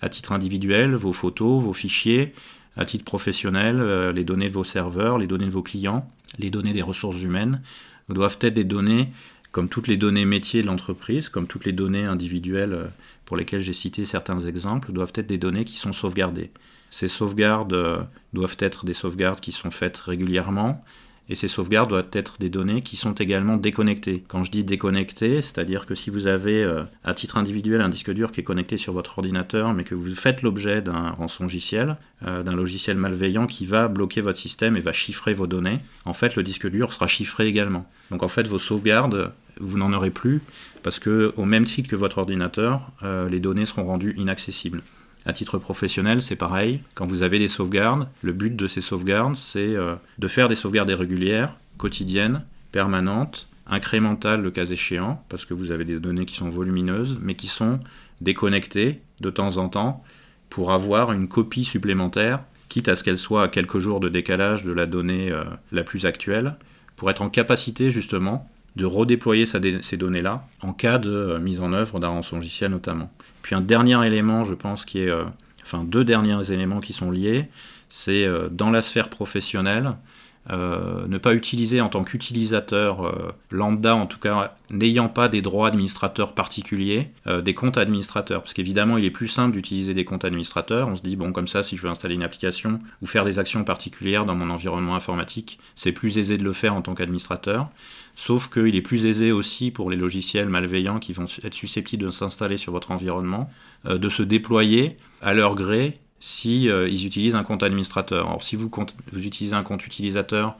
à 0.00 0.08
titre 0.08 0.32
individuel, 0.32 0.94
vos 0.94 1.12
photos, 1.12 1.62
vos 1.62 1.72
fichiers, 1.72 2.34
à 2.76 2.84
titre 2.84 3.04
professionnel, 3.04 4.12
les 4.14 4.24
données 4.24 4.48
de 4.48 4.54
vos 4.54 4.64
serveurs, 4.64 5.18
les 5.18 5.26
données 5.26 5.46
de 5.46 5.50
vos 5.50 5.62
clients, 5.62 6.08
les 6.38 6.50
données 6.50 6.72
des 6.72 6.82
ressources 6.82 7.22
humaines, 7.22 7.62
doivent 8.08 8.38
être 8.40 8.54
des 8.54 8.64
données, 8.64 9.08
comme 9.52 9.68
toutes 9.68 9.88
les 9.88 9.96
données 9.96 10.24
métiers 10.24 10.62
de 10.62 10.66
l'entreprise, 10.66 11.28
comme 11.28 11.46
toutes 11.46 11.64
les 11.64 11.72
données 11.72 12.04
individuelles 12.04 12.72
euh, 12.72 12.86
pour 13.28 13.36
lesquelles 13.36 13.60
j'ai 13.60 13.74
cité 13.74 14.06
certains 14.06 14.40
exemples, 14.40 14.90
doivent 14.90 15.12
être 15.14 15.26
des 15.26 15.36
données 15.36 15.66
qui 15.66 15.76
sont 15.76 15.92
sauvegardées. 15.92 16.50
Ces 16.90 17.08
sauvegardes 17.08 17.74
euh, 17.74 17.98
doivent 18.32 18.56
être 18.58 18.86
des 18.86 18.94
sauvegardes 18.94 19.40
qui 19.40 19.52
sont 19.52 19.70
faites 19.70 19.98
régulièrement, 19.98 20.80
et 21.28 21.34
ces 21.34 21.48
sauvegardes 21.48 21.90
doivent 21.90 22.10
être 22.12 22.36
des 22.38 22.48
données 22.48 22.82
qui 22.82 22.96
sont 22.96 23.12
également 23.12 23.56
déconnectées. 23.56 24.24
Quand 24.26 24.44
je 24.44 24.50
dis 24.50 24.64
déconnectées, 24.64 25.42
c'est-à-dire 25.42 25.86
que 25.86 25.94
si 25.94 26.10
vous 26.10 26.26
avez 26.26 26.62
euh, 26.62 26.84
à 27.04 27.14
titre 27.14 27.36
individuel 27.36 27.80
un 27.80 27.88
disque 27.88 28.12
dur 28.12 28.32
qui 28.32 28.40
est 28.40 28.44
connecté 28.44 28.76
sur 28.76 28.92
votre 28.92 29.18
ordinateur, 29.18 29.74
mais 29.74 29.84
que 29.84 29.94
vous 29.94 30.14
faites 30.14 30.42
l'objet 30.42 30.80
d'un 30.80 31.10
rançongiciel, 31.10 31.96
euh, 32.26 32.42
d'un 32.42 32.56
logiciel 32.56 32.96
malveillant 32.96 33.46
qui 33.46 33.66
va 33.66 33.88
bloquer 33.88 34.20
votre 34.20 34.38
système 34.38 34.76
et 34.76 34.80
va 34.80 34.92
chiffrer 34.92 35.34
vos 35.34 35.46
données, 35.46 35.80
en 36.04 36.14
fait 36.14 36.36
le 36.36 36.42
disque 36.42 36.68
dur 36.68 36.92
sera 36.92 37.06
chiffré 37.06 37.46
également. 37.46 37.86
Donc 38.10 38.22
en 38.22 38.28
fait 38.28 38.48
vos 38.48 38.58
sauvegardes, 38.58 39.32
vous 39.60 39.76
n'en 39.76 39.92
aurez 39.92 40.10
plus 40.10 40.40
parce 40.82 40.98
que 40.98 41.32
au 41.36 41.44
même 41.44 41.64
titre 41.64 41.88
que 41.88 41.96
votre 41.96 42.18
ordinateur, 42.18 42.90
euh, 43.02 43.28
les 43.28 43.40
données 43.40 43.66
seront 43.66 43.84
rendues 43.84 44.14
inaccessibles. 44.16 44.82
À 45.28 45.34
titre 45.34 45.58
professionnel, 45.58 46.22
c'est 46.22 46.36
pareil. 46.36 46.80
Quand 46.94 47.06
vous 47.06 47.22
avez 47.22 47.38
des 47.38 47.48
sauvegardes, 47.48 48.08
le 48.22 48.32
but 48.32 48.56
de 48.56 48.66
ces 48.66 48.80
sauvegardes, 48.80 49.36
c'est 49.36 49.76
euh, 49.76 49.94
de 50.18 50.26
faire 50.26 50.48
des 50.48 50.54
sauvegardes 50.54 50.88
régulières, 50.88 51.54
quotidiennes, 51.76 52.44
permanentes, 52.72 53.46
incrémentales 53.66 54.40
le 54.40 54.50
cas 54.50 54.64
échéant, 54.64 55.22
parce 55.28 55.44
que 55.44 55.52
vous 55.52 55.70
avez 55.70 55.84
des 55.84 56.00
données 56.00 56.24
qui 56.24 56.34
sont 56.34 56.48
volumineuses, 56.48 57.18
mais 57.20 57.34
qui 57.34 57.46
sont 57.46 57.78
déconnectées 58.22 59.02
de 59.20 59.28
temps 59.28 59.58
en 59.58 59.68
temps 59.68 60.02
pour 60.48 60.72
avoir 60.72 61.12
une 61.12 61.28
copie 61.28 61.66
supplémentaire, 61.66 62.40
quitte 62.70 62.88
à 62.88 62.96
ce 62.96 63.04
qu'elle 63.04 63.18
soit 63.18 63.42
à 63.42 63.48
quelques 63.48 63.80
jours 63.80 64.00
de 64.00 64.08
décalage 64.08 64.62
de 64.62 64.72
la 64.72 64.86
donnée 64.86 65.30
euh, 65.30 65.44
la 65.72 65.84
plus 65.84 66.06
actuelle, 66.06 66.54
pour 66.96 67.10
être 67.10 67.20
en 67.20 67.28
capacité 67.28 67.90
justement 67.90 68.48
de 68.76 68.86
redéployer 68.86 69.44
ces 69.44 69.96
données-là 69.98 70.46
en 70.62 70.72
cas 70.72 70.96
de 70.96 71.36
mise 71.38 71.60
en 71.60 71.74
œuvre 71.74 72.00
d'un 72.00 72.08
rançongiciel 72.08 72.70
notamment. 72.70 73.12
Puis 73.42 73.54
un 73.54 73.60
dernier 73.60 74.06
élément, 74.06 74.44
je 74.44 74.54
pense, 74.54 74.84
qui 74.84 75.00
est, 75.00 75.12
enfin 75.62 75.84
deux 75.84 76.04
derniers 76.04 76.52
éléments 76.52 76.80
qui 76.80 76.92
sont 76.92 77.10
liés, 77.10 77.48
c'est 77.88 78.28
dans 78.50 78.70
la 78.70 78.82
sphère 78.82 79.08
professionnelle, 79.08 79.94
euh, 80.50 81.06
ne 81.08 81.18
pas 81.18 81.34
utiliser 81.34 81.82
en 81.82 81.90
tant 81.90 82.04
qu'utilisateur 82.04 83.06
euh, 83.06 83.34
lambda, 83.50 83.94
en 83.94 84.06
tout 84.06 84.18
cas 84.18 84.56
n'ayant 84.70 85.08
pas 85.08 85.28
des 85.28 85.42
droits 85.42 85.68
administrateurs 85.68 86.32
particuliers, 86.32 87.10
euh, 87.26 87.42
des 87.42 87.52
comptes 87.52 87.76
administrateurs. 87.76 88.40
Parce 88.40 88.54
qu'évidemment, 88.54 88.96
il 88.96 89.04
est 89.04 89.10
plus 89.10 89.28
simple 89.28 89.52
d'utiliser 89.52 89.92
des 89.92 90.06
comptes 90.06 90.24
administrateurs. 90.24 90.88
On 90.88 90.96
se 90.96 91.02
dit, 91.02 91.16
bon, 91.16 91.32
comme 91.32 91.48
ça, 91.48 91.62
si 91.62 91.76
je 91.76 91.82
veux 91.82 91.90
installer 91.90 92.14
une 92.14 92.22
application 92.22 92.78
ou 93.02 93.06
faire 93.06 93.24
des 93.24 93.38
actions 93.38 93.62
particulières 93.62 94.24
dans 94.24 94.36
mon 94.36 94.48
environnement 94.48 94.94
informatique, 94.94 95.58
c'est 95.74 95.92
plus 95.92 96.16
aisé 96.16 96.38
de 96.38 96.44
le 96.44 96.54
faire 96.54 96.74
en 96.74 96.80
tant 96.80 96.94
qu'administrateur. 96.94 97.68
Sauf 98.20 98.50
qu'il 98.50 98.74
est 98.74 98.82
plus 98.82 99.06
aisé 99.06 99.30
aussi 99.30 99.70
pour 99.70 99.90
les 99.90 99.96
logiciels 99.96 100.48
malveillants 100.48 100.98
qui 100.98 101.12
vont 101.12 101.26
être 101.44 101.54
susceptibles 101.54 102.04
de 102.04 102.10
s'installer 102.10 102.56
sur 102.56 102.72
votre 102.72 102.90
environnement, 102.90 103.48
de 103.84 104.08
se 104.08 104.24
déployer 104.24 104.96
à 105.22 105.34
leur 105.34 105.54
gré 105.54 106.00
si 106.20 106.68
euh, 106.68 106.88
ils 106.88 107.06
utilisent 107.06 107.34
un 107.34 107.42
compte 107.42 107.62
administrateur. 107.62 108.26
Alors 108.26 108.42
si 108.42 108.56
vous, 108.56 108.70
vous, 109.12 109.26
utilisez 109.26 109.54
un 109.54 109.62
compte 109.62 109.86
utilisateur 109.86 110.56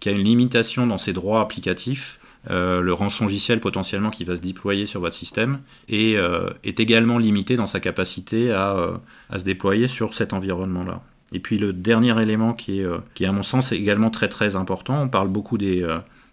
qui 0.00 0.08
a 0.08 0.12
une 0.12 0.24
limitation 0.24 0.86
dans 0.86 0.98
ses 0.98 1.12
droits 1.12 1.40
applicatifs, 1.40 2.18
euh, 2.50 2.80
le 2.80 2.92
rançongiciel 2.92 3.60
potentiellement 3.60 4.10
qui 4.10 4.24
va 4.24 4.36
se 4.36 4.40
déployer 4.40 4.86
sur 4.86 5.00
votre 5.00 5.14
système 5.14 5.60
et, 5.88 6.16
euh, 6.16 6.50
est 6.64 6.80
également 6.80 7.18
limité 7.18 7.56
dans 7.56 7.66
sa 7.66 7.80
capacité 7.80 8.52
à, 8.52 9.00
à 9.30 9.38
se 9.38 9.44
déployer 9.44 9.88
sur 9.88 10.14
cet 10.14 10.32
environnement-là. 10.32 11.02
Et 11.32 11.40
puis 11.40 11.58
le 11.58 11.72
dernier 11.72 12.20
élément 12.22 12.52
qui 12.52 12.80
est, 12.80 12.86
qui 13.14 13.24
est 13.24 13.26
à 13.26 13.32
mon 13.32 13.42
sens 13.42 13.72
également 13.72 14.10
très 14.10 14.28
très 14.28 14.54
important, 14.54 15.02
on 15.02 15.08
parle 15.08 15.28
beaucoup 15.28 15.58
des, 15.58 15.84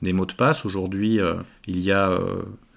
des 0.04 0.14
mots 0.14 0.26
de 0.26 0.34
passe. 0.34 0.66
Aujourd'hui, 0.66 1.20
il 1.68 1.80
y 1.80 1.92
a 1.92 2.20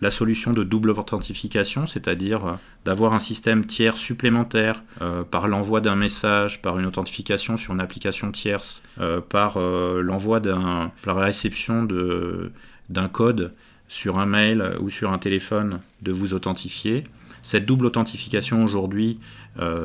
la 0.01 0.11
solution 0.11 0.53
de 0.53 0.63
double 0.63 0.91
authentification, 0.91 1.87
c'est-à-dire 1.87 2.47
euh, 2.47 2.53
d'avoir 2.85 3.15
un 3.15 3.19
système 3.19 3.65
tiers 3.65 3.97
supplémentaire 3.97 4.83
euh, 5.01 5.23
par 5.23 5.49
l'envoi 5.49 5.81
d'un 5.81 5.97
message, 5.97 6.61
par 6.61 6.79
une 6.79 6.87
authentification 6.87 7.57
sur 7.57 7.73
une 7.73 7.81
application 7.81 8.31
tierce, 8.31 8.83
euh, 9.01 9.21
par 9.21 9.59
l'envoi 9.59 10.41
d'un, 10.41 10.93
par 11.03 11.17
la 11.17 11.27
réception 11.27 11.87
d'un 12.89 13.09
code 13.09 13.55
sur 13.89 14.19
un 14.19 14.27
mail 14.27 14.77
ou 14.81 14.91
sur 14.91 15.13
un 15.13 15.19
téléphone, 15.19 15.81
de 16.03 16.13
vous 16.13 16.35
authentifier. 16.35 17.05
Cette 17.43 17.65
double 17.65 17.87
authentification 17.87 18.65
aujourd'hui, 18.65 19.21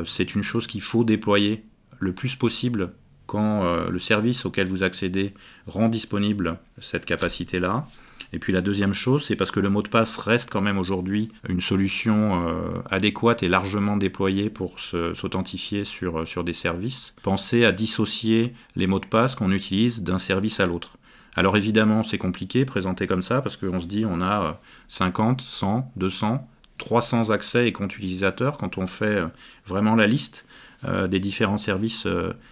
c'est 0.06 0.34
une 0.34 0.41
chose 0.41 0.65
qu'il 0.65 0.82
faut 0.82 1.04
déployer 1.04 1.63
le 1.99 2.13
plus 2.13 2.36
possible 2.36 2.93
quand 3.32 3.63
le 3.89 4.00
service 4.00 4.46
auquel 4.46 4.67
vous 4.67 4.84
accédez 4.84 5.34
rend 5.65 5.88
disponible 5.88 6.58
cette 6.80 7.06
capacité-là. 7.06 7.86
Et 8.34 8.39
puis 8.39 8.54
la 8.54 8.62
deuxième 8.62 8.94
chose, 8.94 9.26
c'est 9.26 9.36
parce 9.36 9.52
que 9.52 9.60
le 9.60 9.70
mot 9.70 9.82
de 9.82 9.89
passe 9.89 10.17
reste 10.17 10.50
quand 10.50 10.62
même 10.62 10.78
aujourd'hui 10.78 11.30
une 11.50 11.60
solution 11.60 12.48
euh, 12.48 12.82
adéquate 12.89 13.44
et 13.44 13.50
largement 13.50 13.98
déployée 13.98 14.50
pour 14.50 14.80
s'authentifier 14.80 15.84
sur, 15.84 16.20
euh, 16.22 16.26
sur 16.26 16.44
des 16.44 16.54
services. 16.54 17.13
Pensez 17.24 17.65
à 17.65 17.72
dissocier 17.72 18.54
les 18.76 18.88
mots 18.88 19.00
de 19.00 19.06
passe 19.06 19.36
qu'on 19.36 19.52
utilise 19.52 20.02
d'un 20.02 20.20
service 20.20 20.60
à 20.62 20.65
l'autre. 20.65 20.98
Alors 21.36 21.58
évidemment, 21.58 22.04
c'est 22.04 22.17
compliqué, 22.17 22.65
présenté 22.65 23.08
comme 23.08 23.24
ça, 23.24 23.41
parce 23.41 23.58
qu'on 23.58 23.80
se 23.80 23.88
dit 23.88 24.06
on 24.06 24.22
a 24.22 24.60
50, 24.88 25.41
100, 25.41 25.91
200, 25.98 26.48
300 26.78 27.30
accès 27.32 27.67
et 27.67 27.74
comptes 27.74 27.96
utilisateurs 27.98 28.58
quand 28.58 28.78
on 28.78 28.88
fait 28.88 29.06
euh, 29.06 29.28
vraiment 29.65 29.96
la 29.96 30.08
liste 30.08 30.46
des 30.84 31.20
différents 31.20 31.58
services 31.58 32.08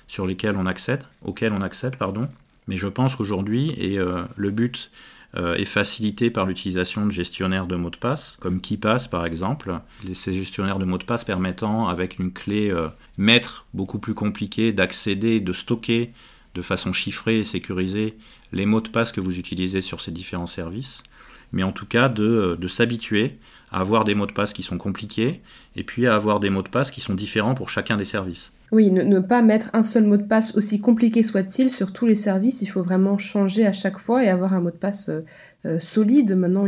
sur 0.08 0.28
lesquels 0.28 0.56
on 0.56 0.66
accède, 0.66 1.04
auxquels 1.24 1.54
on 1.54 1.62
accède, 1.62 1.96
pardon. 1.96 2.28
Mais 2.68 2.78
je 2.78 2.88
pense 2.88 3.16
qu'aujourd'hui, 3.16 3.72
et 3.72 3.98
le 3.98 4.52
but 4.52 4.92
euh, 5.38 5.54
est 5.54 5.66
facilité 5.66 6.32
par 6.32 6.48
l'utilisation 6.48 7.06
de 7.06 7.12
gestionnaires 7.12 7.68
de 7.68 7.76
mots 7.76 7.92
de 7.92 7.98
passe, 7.98 8.36
comme 8.40 8.60
KeePass 8.60 9.08
par 9.08 9.28
exemple. 9.28 9.80
Ces 10.16 10.34
gestionnaires 10.34 10.80
de 10.80 10.86
mots 10.86 10.98
de 10.98 11.04
passe 11.04 11.24
permettant, 11.24 11.88
avec 11.88 12.18
une 12.18 12.32
clé 12.32 12.72
euh, 12.72 12.88
maître 13.20 13.68
beaucoup 13.76 14.00
plus 14.00 14.16
compliquée, 14.16 14.74
d'accéder, 14.74 15.40
de 15.40 15.54
stocker 15.54 16.14
de 16.56 16.64
façon 16.64 16.94
chiffrée 16.94 17.38
et 17.38 17.44
sécurisée 17.44 18.18
les 18.54 18.66
mots 18.66 18.82
de 18.82 18.90
passe 18.90 19.12
que 19.12 19.22
vous 19.22 19.38
utilisez 19.38 19.82
sur 19.82 20.02
ces 20.02 20.10
différents 20.10 20.48
services, 20.48 21.04
mais 21.52 21.62
en 21.62 21.72
tout 21.72 21.86
cas 21.86 22.12
euh, 22.18 22.56
de 22.56 22.68
s'habituer 22.68 23.38
à 23.72 23.80
avoir 23.80 24.04
des 24.04 24.16
mots 24.16 24.26
de 24.26 24.34
passe 24.34 24.54
qui 24.54 24.64
sont 24.64 24.78
compliqués 24.78 25.42
et 25.76 25.84
puis 25.84 26.08
à 26.08 26.16
avoir 26.16 26.40
des 26.40 26.50
mots 26.50 26.64
de 26.64 26.70
passe 26.70 26.92
qui 26.92 27.02
sont 27.02 27.14
différents 27.14 27.56
pour 27.56 27.70
chacun 27.70 27.98
des 27.98 28.06
services. 28.06 28.52
Oui, 28.72 28.92
ne, 28.92 29.20
pas 29.20 29.42
mettre 29.42 29.72
un 29.74 29.82
seul 29.82 30.04
mot 30.04 30.18
de 30.18 30.24
passe, 30.24 30.56
aussi 30.56 30.80
compliqué 30.80 31.24
soit-il, 31.24 31.72
sur 31.72 31.92
tous 31.92 32.06
les 32.06 32.14
services. 32.14 32.62
Il 32.62 32.68
faut 32.68 32.84
vraiment 32.84 33.18
changer 33.18 33.66
à 33.66 33.72
chaque 33.72 33.98
fois 33.98 34.24
et 34.24 34.30
avoir 34.30 34.54
un 34.54 34.60
mot 34.60 34.70
de 34.70 34.76
passe 34.76 35.10
euh, 35.10 35.26
euh, 35.66 35.80
solide. 35.80 36.36
Maintenant, 36.36 36.68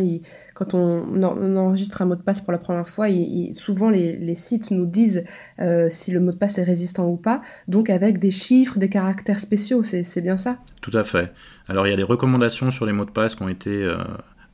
quand 0.56 0.74
on, 0.74 1.22
enregistre 1.22 2.02
un 2.02 2.06
mot 2.06 2.16
de 2.16 2.24
passe 2.24 2.42
pour 2.42 2.52
la 2.52 2.58
première 2.58 2.90
fois, 2.90 3.06
souvent 3.54 3.92
les, 3.92 4.36
sites 4.36 4.72
nous 4.72 4.88
disent 4.88 5.24
euh, 5.60 5.90
si 5.92 6.10
le 6.10 6.20
mot 6.20 6.32
de 6.32 6.38
passe 6.38 6.58
est 6.58 6.64
résistant 6.64 7.08
ou 7.08 7.18
pas, 7.18 7.42
donc 7.68 7.92
avec 7.92 8.18
des 8.18 8.32
chiffres, 8.32 8.80
des 8.80 8.90
caractères 8.90 9.40
spéciaux. 9.40 9.84
C'est 9.84 10.22
bien 10.22 10.38
ça 10.38 10.58
Tout 10.82 10.98
à 10.98 11.04
fait. 11.04 11.32
Alors, 11.68 11.86
il 11.86 11.92
y 11.92 11.94
a 11.94 11.98
des 11.98 12.04
recommandations 12.04 12.72
sur 12.72 12.88
les 12.88 12.94
mots 12.94 13.06
de 13.06 13.12
passe 13.12 13.36
qui 13.36 13.44
ont 13.44 13.50
été 13.50 13.88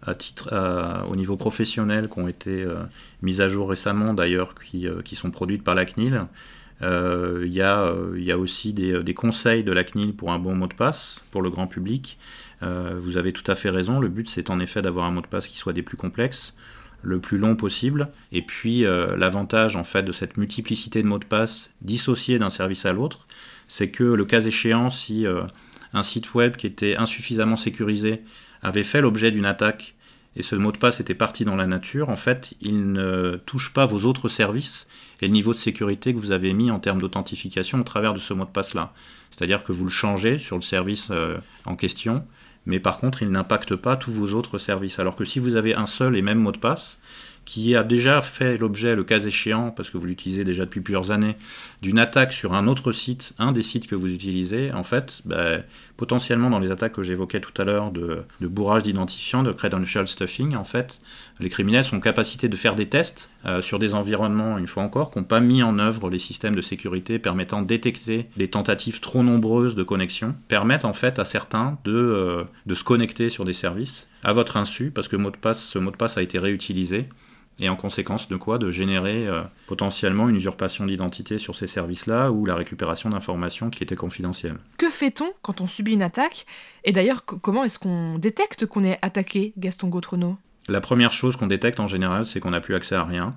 au 0.06 1.16
niveau 1.16 1.38
professionnel 1.38 2.08
qui 2.08 2.20
ont 2.20 2.28
été 2.28 2.66
mises 3.22 3.42
à 3.42 3.50
jour 3.50 3.70
récemment 3.70 4.14
d'ailleurs, 4.14 4.54
qui, 4.56 4.88
qui, 5.04 5.16
sont 5.16 5.32
produites 5.32 5.64
par 5.64 5.76
la 5.76 5.86
CNIL. 5.86 6.28
Euh, 6.82 7.44
il 7.46 7.54
y, 7.54 7.62
euh, 7.62 8.20
y, 8.20 8.32
a 8.32 8.38
aussi 8.38 8.74
des, 8.74 9.02
des, 9.04 9.14
conseils 9.16 9.64
de 9.64 9.72
la 9.72 9.84
CNIL 9.84 10.14
pour 10.14 10.32
un 10.32 10.38
bon 10.38 10.56
mot 10.56 10.68
de 10.68 10.76
passe 10.76 11.22
pour 11.32 11.42
le 11.42 11.50
grand 11.50 11.68
public. 11.68 12.20
Euh, 12.62 12.98
vous 13.00 13.18
avez 13.18 13.34
tout 13.34 13.50
à 13.52 13.56
fait 13.56 13.70
raison, 13.70 14.00
le 14.00 14.10
but 14.10 14.30
c'est 14.30 14.50
en 14.50 14.60
effet 14.60 14.82
d'avoir 14.82 15.06
un 15.06 15.12
mot 15.12 15.22
de 15.22 15.28
passe 15.28 15.48
qui 15.48 15.58
soit 15.58 15.74
des 15.74 15.82
plus 15.82 15.98
complexes, 15.98 16.54
le 17.02 17.20
plus 17.20 17.38
long 17.40 17.56
possible. 17.56 18.10
Et 18.32 18.42
puis 18.44 18.82
l'avantage 18.82 19.76
en 19.76 19.84
fait 19.84 20.04
de 20.04 20.12
cette 20.12 20.38
multiplicité 20.38 21.02
de 21.02 21.08
mots 21.08 21.20
de 21.20 21.26
passe 21.26 21.70
dissociés 21.82 22.38
d'un 22.38 22.50
service 22.50 22.86
à 22.86 22.94
l'autre, 22.94 23.28
c'est 23.68 23.90
que 23.90 24.04
le 24.04 24.26
cas 24.26 24.42
échéant, 24.42 24.90
si 24.90 25.26
un 25.94 26.04
site 26.04 26.34
web 26.34 26.56
qui 26.56 26.68
était 26.68 26.96
insuffisamment 26.96 27.56
sécurisé 27.56 28.24
avait 28.62 28.84
fait 28.84 29.02
l'objet 29.02 29.32
d'une 29.32 29.46
attaque 29.46 29.96
et 30.38 30.44
ce 30.44 30.56
mot 30.56 30.72
de 30.72 30.78
passe 30.78 31.00
était 31.00 31.16
parti 31.16 31.46
dans 31.46 31.56
la 31.56 31.66
nature, 31.66 32.10
en 32.10 32.16
fait, 32.16 32.54
il 32.62 32.92
ne 32.92 33.38
touche 33.48 33.74
pas 33.74 33.88
vos 33.88 34.06
autres 34.06 34.28
services 34.28 34.86
et 35.20 35.26
le 35.26 35.34
niveau 35.34 35.52
de 35.52 35.58
sécurité 35.58 36.14
que 36.14 36.20
vous 36.20 36.32
avez 36.32 36.54
mis 36.54 36.70
en 36.70 36.80
termes 36.80 37.02
d'authentification 37.02 37.80
au 37.80 37.84
travers 37.84 38.14
de 38.14 38.20
ce 38.20 38.36
mot 38.36 38.46
de 38.46 38.52
passe-là. 38.52 38.94
C'est-à-dire 39.32 39.64
que 39.64 39.72
vous 39.72 39.86
le 39.86 39.90
changez 39.90 40.38
sur 40.38 40.56
le 40.56 40.62
service 40.62 41.08
euh, 41.10 41.40
en 41.66 41.76
question, 41.76 42.24
mais 42.68 42.80
par 42.80 42.98
contre, 42.98 43.24
il 43.24 43.32
n'impacte 43.32 43.76
pas 43.76 43.98
tous 43.98 44.12
vos 44.12 44.38
autres 44.38 44.60
services. 44.60 45.00
Alors 45.00 45.16
que 45.16 45.26
si 45.26 45.40
vous 45.40 45.56
avez 45.56 45.74
un 45.74 45.88
seul 45.88 46.16
et 46.16 46.22
même 46.22 46.38
mot 46.38 46.52
de 46.52 46.60
passe, 46.60 47.00
qui 47.48 47.78
a 47.78 47.84
déjà 47.86 48.22
fait 48.22 48.58
l'objet, 48.58 48.94
le 48.94 49.06
cas 49.06 49.22
échéant, 49.22 49.72
parce 49.72 49.90
que 49.90 49.98
vous 49.98 50.06
l'utilisez 50.06 50.44
déjà 50.44 50.66
depuis 50.66 50.82
plusieurs 50.82 51.12
années, 51.12 51.38
d'une 51.82 51.98
attaque 51.98 52.34
sur 52.34 52.54
un 52.54 52.68
autre 52.68 52.92
site, 52.92 53.32
un 53.40 53.54
des 53.54 53.62
sites 53.62 53.88
que 53.88 53.96
vous 53.96 54.14
utilisez, 54.14 54.74
en 54.74 54.84
fait, 54.84 55.22
ben, 55.24 55.64
potentiellement 55.98 56.50
dans 56.50 56.60
les 56.60 56.72
attaques 56.72 56.94
que 56.94 57.04
j'évoquais 57.04 57.42
tout 57.42 57.60
à 57.60 57.66
l'heure 57.66 57.92
de, 57.92 58.24
bourrage 58.40 58.84
d'identifiants, 58.84 59.44
de 59.44 59.52
credential 59.52 60.08
stuffing, 60.08 60.56
en 60.56 60.64
fait, 60.64 61.02
les 61.40 61.50
criminels 61.50 61.84
sont 61.84 61.98
en 61.98 62.00
capacité 62.00 62.48
de 62.48 62.56
faire 62.56 62.76
des 62.76 62.88
tests 62.88 63.30
euh, 63.46 63.62
sur 63.62 63.80
des 63.80 63.96
environnements, 63.96 64.58
une 64.58 64.68
fois 64.68 64.84
encore, 64.84 65.12
qui 65.12 65.18
n'ont 65.18 65.26
pas 65.26 65.40
mis 65.40 65.64
en 65.64 65.80
œuvre 65.80 66.10
les 66.10 66.20
systèmes 66.20 66.56
de 66.56 66.62
sécurité 66.62 67.20
permettant 67.20 67.62
de 67.62 67.68
détecter 67.68 68.30
les 68.38 68.48
tentatives 68.48 69.00
trop 69.02 69.24
nombreuses 69.24 69.76
de 69.76 69.84
connexion, 69.84 70.36
permettent 70.48 70.86
en 70.86 70.94
fait 70.94 71.20
à 71.20 71.26
certains 71.26 71.78
de, 71.84 71.94
euh, 71.94 72.44
de 72.68 72.76
se 72.76 72.84
connecter 72.84 73.30
sur 73.30 73.44
des 73.44 73.54
services. 73.54 74.08
À 74.24 74.34
votre 74.34 74.58
insu, 74.58 74.92
parce 74.92 75.08
que 75.08 75.16
mot 75.16 75.32
de 75.32 75.38
passe, 75.38 75.64
ce 75.64 75.80
mot 75.80 75.92
de 75.92 75.98
passe 75.98 76.18
a 76.18 76.22
été 76.22 76.38
réutilisé 76.38 77.10
et 77.60 77.70
en 77.70 77.76
conséquence 77.76 78.28
de 78.28 78.36
quoi 78.36 78.58
De 78.58 78.72
générer 78.72 79.28
euh, 79.28 79.42
potentiellement 79.66 80.30
une 80.30 80.36
usurpation 80.36 80.86
d'identité 80.86 81.40
sur 81.40 81.56
ces 81.56 81.68
services-là 81.68 82.32
ou 82.32 82.46
la 82.46 82.56
récupération 82.56 83.10
d'informations 83.10 83.70
qui 83.70 83.84
étaient 83.84 83.96
confidentielles. 83.96 84.58
Que 84.78 84.90
fait-on 84.90 85.32
quand 85.42 85.62
on 85.62 85.68
subit 85.68 85.94
une 85.94 86.04
attaque? 86.04 86.46
Et 86.84 86.92
d'ailleurs, 86.92 87.26
comment 87.26 87.64
est-ce 87.64 87.80
qu'on 87.80 88.20
détecte 88.20 88.66
qu'on 88.66 88.84
est 88.84 89.00
attaqué, 89.02 89.54
Gaston 89.58 89.88
Gautrenaud 89.88 90.38
La 90.68 90.82
première 90.82 91.12
chose 91.12 91.36
qu'on 91.36 91.48
détecte 91.48 91.80
en 91.80 91.88
général, 91.88 92.26
c'est 92.26 92.40
qu'on 92.40 92.52
n'a 92.52 92.62
plus 92.62 92.76
accès 92.76 92.96
à 92.96 93.04
rien. 93.04 93.36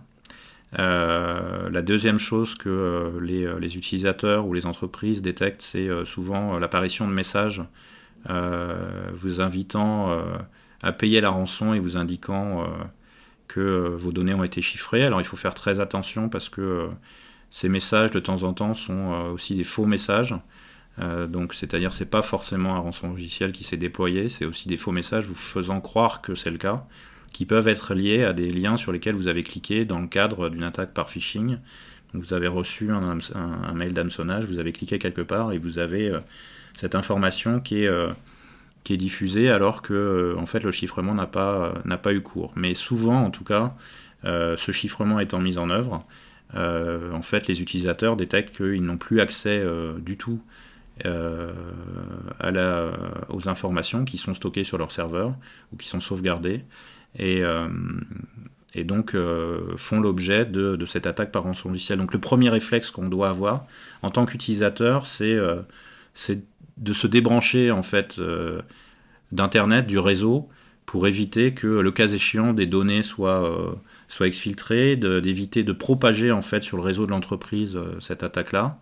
Euh, 0.78 1.68
la 1.70 1.82
deuxième 1.82 2.18
chose 2.18 2.54
que 2.54 2.68
euh, 2.68 3.20
les, 3.20 3.50
les, 3.58 3.76
utilisateurs 3.76 4.46
ou 4.46 4.52
les 4.52 4.66
entreprises 4.66 5.20
détectent, 5.22 5.62
c'est 5.62 5.88
souvent 6.04 6.58
l'apparition 6.58 7.08
de 7.08 7.12
messages 7.12 7.62
vous 9.14 9.40
invitant 9.40 10.14
à 10.82 10.92
payer 10.92 11.22
la 11.22 11.30
rançon 11.30 11.72
et 11.72 11.78
vous 11.78 11.96
indiquant 11.96 12.66
que 13.52 13.60
euh, 13.60 13.88
vos 13.96 14.12
données 14.12 14.34
ont 14.34 14.44
été 14.44 14.62
chiffrées. 14.62 15.04
Alors 15.04 15.20
il 15.20 15.24
faut 15.24 15.36
faire 15.36 15.54
très 15.54 15.80
attention 15.80 16.28
parce 16.28 16.48
que 16.48 16.60
euh, 16.60 16.86
ces 17.50 17.68
messages 17.68 18.10
de 18.10 18.20
temps 18.20 18.44
en 18.44 18.52
temps 18.52 18.74
sont 18.74 19.12
euh, 19.12 19.30
aussi 19.30 19.56
des 19.56 19.64
faux 19.64 19.86
messages. 19.86 20.34
donc 21.28 21.54
c'est-à-dire 21.54 21.92
c'est 21.92 22.10
pas 22.10 22.22
forcément 22.22 22.74
un 22.76 22.78
rançon 22.78 23.08
logiciel 23.08 23.52
qui 23.52 23.64
s'est 23.64 23.78
déployé, 23.78 24.28
c'est 24.28 24.44
aussi 24.44 24.68
des 24.68 24.76
faux 24.76 24.92
messages 24.92 25.24
vous 25.26 25.34
faisant 25.34 25.80
croire 25.80 26.20
que 26.20 26.34
c'est 26.34 26.50
le 26.50 26.58
cas, 26.58 26.84
qui 27.32 27.46
peuvent 27.46 27.68
être 27.68 27.94
liés 27.94 28.22
à 28.24 28.32
des 28.34 28.50
liens 28.50 28.76
sur 28.76 28.92
lesquels 28.92 29.14
vous 29.14 29.28
avez 29.28 29.42
cliqué 29.42 29.86
dans 29.86 30.00
le 30.00 30.08
cadre 30.08 30.50
d'une 30.50 30.62
attaque 30.62 30.92
par 30.92 31.08
phishing. 31.08 31.56
vous 32.12 32.34
avez 32.34 32.48
reçu 32.48 32.90
un, 32.92 33.74
mail 33.74 33.94
d'hameçonnage, 33.94 34.44
vous 34.44 34.58
avez 34.58 34.72
cliqué 34.72 34.98
quelque 34.98 35.22
part 35.22 35.52
et 35.52 35.58
vous 35.58 35.78
avez 35.78 36.12
cette 36.74 36.94
information 36.94 37.60
qui 37.60 37.84
est 37.84 37.90
qui 38.84 38.94
est 38.94 38.96
diffusé 38.96 39.50
alors 39.50 39.82
que 39.82 40.34
en 40.38 40.46
fait 40.46 40.62
le 40.62 40.70
chiffrement 40.70 41.14
n'a 41.14 41.26
pas, 41.26 41.74
n'a 41.84 41.98
pas 41.98 42.12
eu 42.12 42.20
cours. 42.20 42.52
Mais 42.56 42.74
souvent 42.74 43.22
en 43.22 43.30
tout 43.30 43.44
cas, 43.44 43.74
ce 44.24 44.72
chiffrement 44.72 45.18
étant 45.18 45.38
mis 45.38 45.58
en 45.58 45.70
œuvre, 45.70 46.04
en 46.54 47.22
fait 47.22 47.46
les 47.46 47.62
utilisateurs 47.62 48.16
détectent 48.16 48.56
qu'ils 48.56 48.82
n'ont 48.82 48.98
plus 48.98 49.20
accès 49.20 49.62
du 49.98 50.16
tout 50.16 50.40
à 51.04 52.50
la, 52.50 52.90
aux 53.28 53.48
informations 53.48 54.04
qui 54.04 54.18
sont 54.18 54.34
stockées 54.34 54.64
sur 54.64 54.78
leur 54.78 54.92
serveur 54.92 55.34
ou 55.72 55.76
qui 55.76 55.88
sont 55.88 56.00
sauvegardées. 56.00 56.64
Et, 57.18 57.42
et 58.74 58.84
donc 58.84 59.14
euh, 59.14 59.76
font 59.76 60.00
l'objet 60.00 60.46
de, 60.46 60.84
cette 60.86 61.06
attaque 61.06 61.32
par 61.32 61.42
rançon 61.42 61.68
logiciel. 61.68 61.98
Donc 61.98 62.12
le 62.12 62.20
premier 62.20 62.48
réflexe 62.48 62.90
qu'on 62.90 63.08
doit 63.08 63.28
avoir 63.28 63.66
en 64.02 64.10
tant 64.10 64.26
qu'utilisateur, 64.26 65.06
c'est 65.06 65.34
euh, 65.34 65.62
de 66.80 66.92
se 66.92 67.06
débrancher 67.06 67.70
en 67.70 67.82
fait 67.82 68.18
euh, 68.18 68.60
d'internet, 69.32 69.86
du 69.86 69.98
réseau, 69.98 70.48
pour 70.86 71.06
éviter 71.06 71.54
que 71.54 71.68
le 71.68 71.90
cas 71.92 72.08
échéant 72.08 72.52
des 72.52 72.66
données 72.66 73.04
soient, 73.04 73.78
soient 74.08 74.26
exfiltrées, 74.26 74.96
d'éviter 74.96 75.62
de, 75.62 75.72
propager 75.72 76.32
en 76.32 76.42
fait 76.42 76.64
sur 76.64 76.76
le 76.76 76.82
réseau 76.82 77.06
de 77.06 77.12
l'entreprise 77.12 77.78
cette 78.00 78.24
attaque-là, 78.24 78.76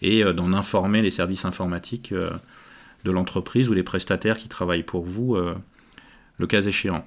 et 0.00 0.22
d'en 0.22 0.52
informer 0.52 1.02
les 1.02 1.10
services 1.10 1.44
informatiques 1.44 2.14
de 2.14 3.10
l'entreprise 3.10 3.68
ou 3.68 3.72
les 3.72 3.82
prestataires 3.82 4.36
qui 4.36 4.46
travaillent 4.46 4.84
pour 4.84 5.04
vous, 5.04 5.36
le 6.38 6.46
cas 6.46 6.62
échéant. 6.62 7.04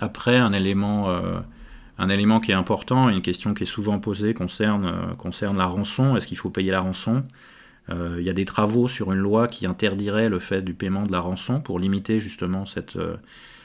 Après, 0.00 0.36
un 0.36 0.52
élément, 0.52 1.10
euh, 1.10 2.40
qui 2.40 2.50
est 2.50 2.54
important, 2.54 3.10
une 3.10 3.20
question 3.20 3.52
qui 3.52 3.64
est 3.64 3.66
souvent 3.66 3.98
posée 3.98 4.32
concerne, 4.32 4.86
euh, 4.86 5.52
la 5.56 5.66
rançon. 5.66 6.16
Est-ce 6.16 6.26
qu'il 6.26 6.38
faut 6.38 6.50
payer 6.50 6.70
la 6.70 6.80
rançon? 6.80 7.16
euh, 7.18 7.59
Il 7.88 8.22
y 8.22 8.30
a 8.30 8.32
des 8.32 8.44
travaux 8.44 8.86
sur 8.86 9.10
une 9.12 9.18
loi 9.18 9.48
qui 9.48 9.66
interdirait 9.66 10.28
le 10.28 10.38
fait 10.38 10.62
du 10.62 10.74
paiement 10.74 11.06
de 11.06 11.10
la 11.10 11.18
rançon 11.18 11.60
pour 11.60 11.80
limiter 11.80 12.20
justement 12.20 12.64
cette, 12.64 12.96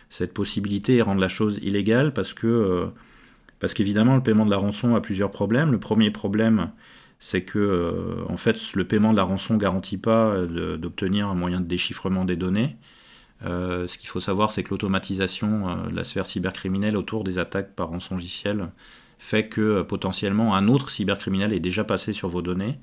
cette 0.10 0.34
possibilité 0.34 0.96
et 0.96 1.04
rendre 1.04 1.22
la 1.22 1.30
chose 1.30 1.60
illégale 1.62 2.12
parce 2.12 2.34
que 2.34 2.88
parce 3.60 3.76
qu'évidemment 3.76 4.16
le 4.16 4.24
paiement 4.24 4.46
de 4.46 4.50
la 4.50 4.58
rançon 4.58 4.96
a 4.96 5.02
plusieurs 5.02 5.30
problèmes. 5.30 5.72
Le 5.72 5.80
premier 5.80 6.10
problème, 6.10 6.72
c'est 7.20 7.44
que 7.44 8.26
en 8.28 8.36
fait 8.36 8.74
le 8.74 8.86
paiement 8.86 9.12
de 9.12 9.18
la 9.18 9.24
rançon 9.24 9.54
ne 9.54 9.60
garantit 9.60 10.00
pas 10.00 10.36
d'obtenir 10.48 11.28
un 11.28 11.36
moyen 11.36 11.62
de 11.62 11.68
déchiffrement 11.68 12.26
des 12.26 12.36
données. 12.36 12.78
Euh, 13.44 13.88
ce 13.88 13.98
qu'il 13.98 14.08
faut 14.08 14.20
savoir, 14.20 14.52
c'est 14.52 14.64
que 14.64 14.70
l'automatisation 14.70 15.70
euh, 15.70 15.90
de 15.90 15.96
la 15.96 16.04
sphère 16.04 16.26
cybercriminelle 16.26 16.96
autour 16.96 17.24
des 17.24 17.38
attaques 17.38 17.76
par 17.76 17.90
rançongiciel 17.90 18.70
fait 19.18 19.48
que 19.48 19.62
euh, 19.62 19.84
potentiellement 19.84 20.56
un 20.56 20.68
autre 20.68 20.90
cybercriminel 20.90 21.54
est 21.54 21.60
déjà 21.60 21.84
passé 21.84 22.14
sur 22.14 22.30
vos 22.30 22.42
données. 22.42 22.80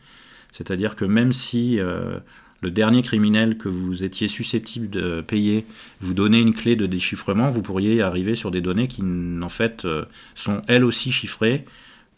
C'est-à-dire 0.53 0.97
que 0.97 1.05
même 1.05 1.33
si 1.33 1.79
le 1.79 2.71
dernier 2.71 3.03
criminel 3.03 3.59
que 3.59 3.69
vous 3.69 4.05
étiez 4.05 4.29
susceptible 4.29 4.89
de 4.91 5.21
payer 5.21 5.67
vous 6.01 6.15
donnait 6.15 6.41
une 6.41 6.55
clé 6.55 6.77
de 6.77 6.87
déchiffrement, 6.87 7.51
vous 7.51 7.63
pourriez 7.63 8.03
arriver 8.03 8.35
sur 8.35 8.51
des 8.51 8.61
données 8.61 8.87
qui 8.87 9.03
en 9.43 9.49
fait 9.49 9.87
sont 10.35 10.63
elles 10.69 10.85
aussi 10.85 11.11
chiffrées 11.11 11.65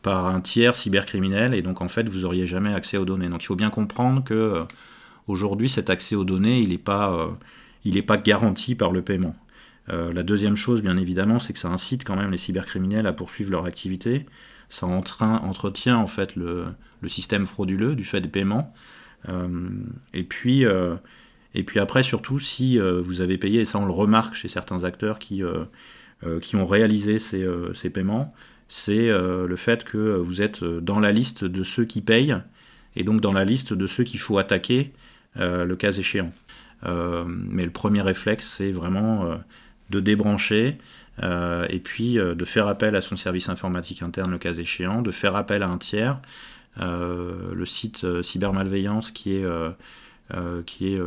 par 0.03 0.27
un 0.27 0.41
tiers 0.41 0.77
cybercriminel 0.77 1.55
et 1.55 1.63
donc 1.63 1.81
en 1.81 1.89
fait 1.89 2.09
vous 2.09 2.21
n'auriez 2.21 2.47
jamais 2.47 2.75
accès 2.75 2.99
aux 2.99 3.05
données. 3.05 3.29
Donc 3.29 3.43
il 3.43 3.47
faut 3.47 3.57
bien 3.57 3.71
comprendre 3.71 4.23
que 4.23 4.65
aujourd'hui 5.29 5.69
cet 5.69 5.89
accès 5.89 6.17
aux 6.17 6.25
données 6.25 6.61
il 6.61 6.69
n'est 6.69 8.03
pas 8.03 8.17
garanti 8.17 8.75
par 8.75 8.91
le 8.91 9.01
paiement. 9.03 9.37
Euh, 9.91 10.13
la 10.13 10.23
deuxième 10.23 10.57
chose, 10.57 10.83
bien 10.83 10.97
évidemment, 10.97 11.39
c'est 11.39 11.53
que 11.53 11.59
ça 11.59 11.69
incite 11.69 12.05
quand 12.05 12.17
même 12.17 12.31
les 12.31 12.39
cybercriminels 12.39 13.07
à 13.07 13.13
poursuivre 13.13 13.51
leur 13.51 13.67
activité. 13.67 14.27
Ça 14.69 14.87
entretient 14.87 15.97
en 15.97 16.07
fait 16.07 16.37
le, 16.37 16.67
système 17.07 17.47
frauduleux 17.47 17.95
du 17.95 18.05
fait 18.05 18.21
des 18.21 18.29
paiements. 18.29 18.73
Euh, 19.29 19.69
et, 20.13 20.23
puis, 20.23 20.65
euh, 20.65 20.97
et 21.55 21.63
puis 21.63 21.79
après, 21.81 22.03
surtout, 22.03 22.39
si 22.39 22.79
vous 22.79 23.21
avez 23.21 23.39
payé, 23.39 23.61
et 23.61 23.65
ça 23.65 23.79
on 23.79 23.87
le 23.87 23.93
remarque 23.93 24.35
chez 24.35 24.49
certains 24.49 24.85
acteurs 24.85 25.19
qui, 25.19 25.43
qui 26.43 26.57
ont 26.57 26.67
réalisé 26.67 27.19
ces, 27.19 27.47
ces 27.75 27.91
paiements, 27.91 28.35
c'est 28.69 29.09
le 29.09 29.57
fait 29.57 29.85
que 29.85 30.17
vous 30.17 30.41
êtes 30.41 30.65
dans 30.65 30.99
la 30.99 31.13
liste 31.13 31.45
de 31.45 31.63
ceux 31.63 31.85
qui 31.85 32.01
payent, 32.01 32.37
et 32.97 33.05
donc 33.05 33.21
dans 33.21 33.33
la 33.33 33.45
liste 33.45 33.73
de 33.75 33.87
ceux 33.87 34.05
qu'il 34.05 34.21
faut 34.21 34.39
attaquer 34.39 34.93
le 35.37 35.75
cas 35.75 35.93
échéant. 35.93 36.33
Euh, 36.87 37.25
mais 37.27 37.65
le 37.65 37.71
premier 37.71 38.01
réflexe, 38.01 38.57
c'est 38.57 38.73
vraiment 38.73 39.25
euh, 39.25 39.37
de 39.91 40.01
débrancher 40.01 40.67
euh, 40.69 40.73
et 41.23 41.79
puis 41.79 42.15
de 42.15 42.45
faire 42.45 42.69
appel 42.69 42.97
à 42.97 43.01
son 43.01 43.17
service 43.17 43.49
informatique 43.49 44.03
interne 44.03 44.31
le 44.31 44.39
cas 44.39 44.53
échéant, 44.53 45.01
de 45.01 45.11
faire 45.11 45.37
appel 45.37 45.63
à 45.63 45.69
un 45.69 45.79
tiers. 45.79 46.19
le 46.79 47.65
site 47.67 48.23
Cybermalveillance 48.23 49.11
qui 49.13 49.37
est, 49.37 49.47
qui 50.67 50.95
est 50.95 51.01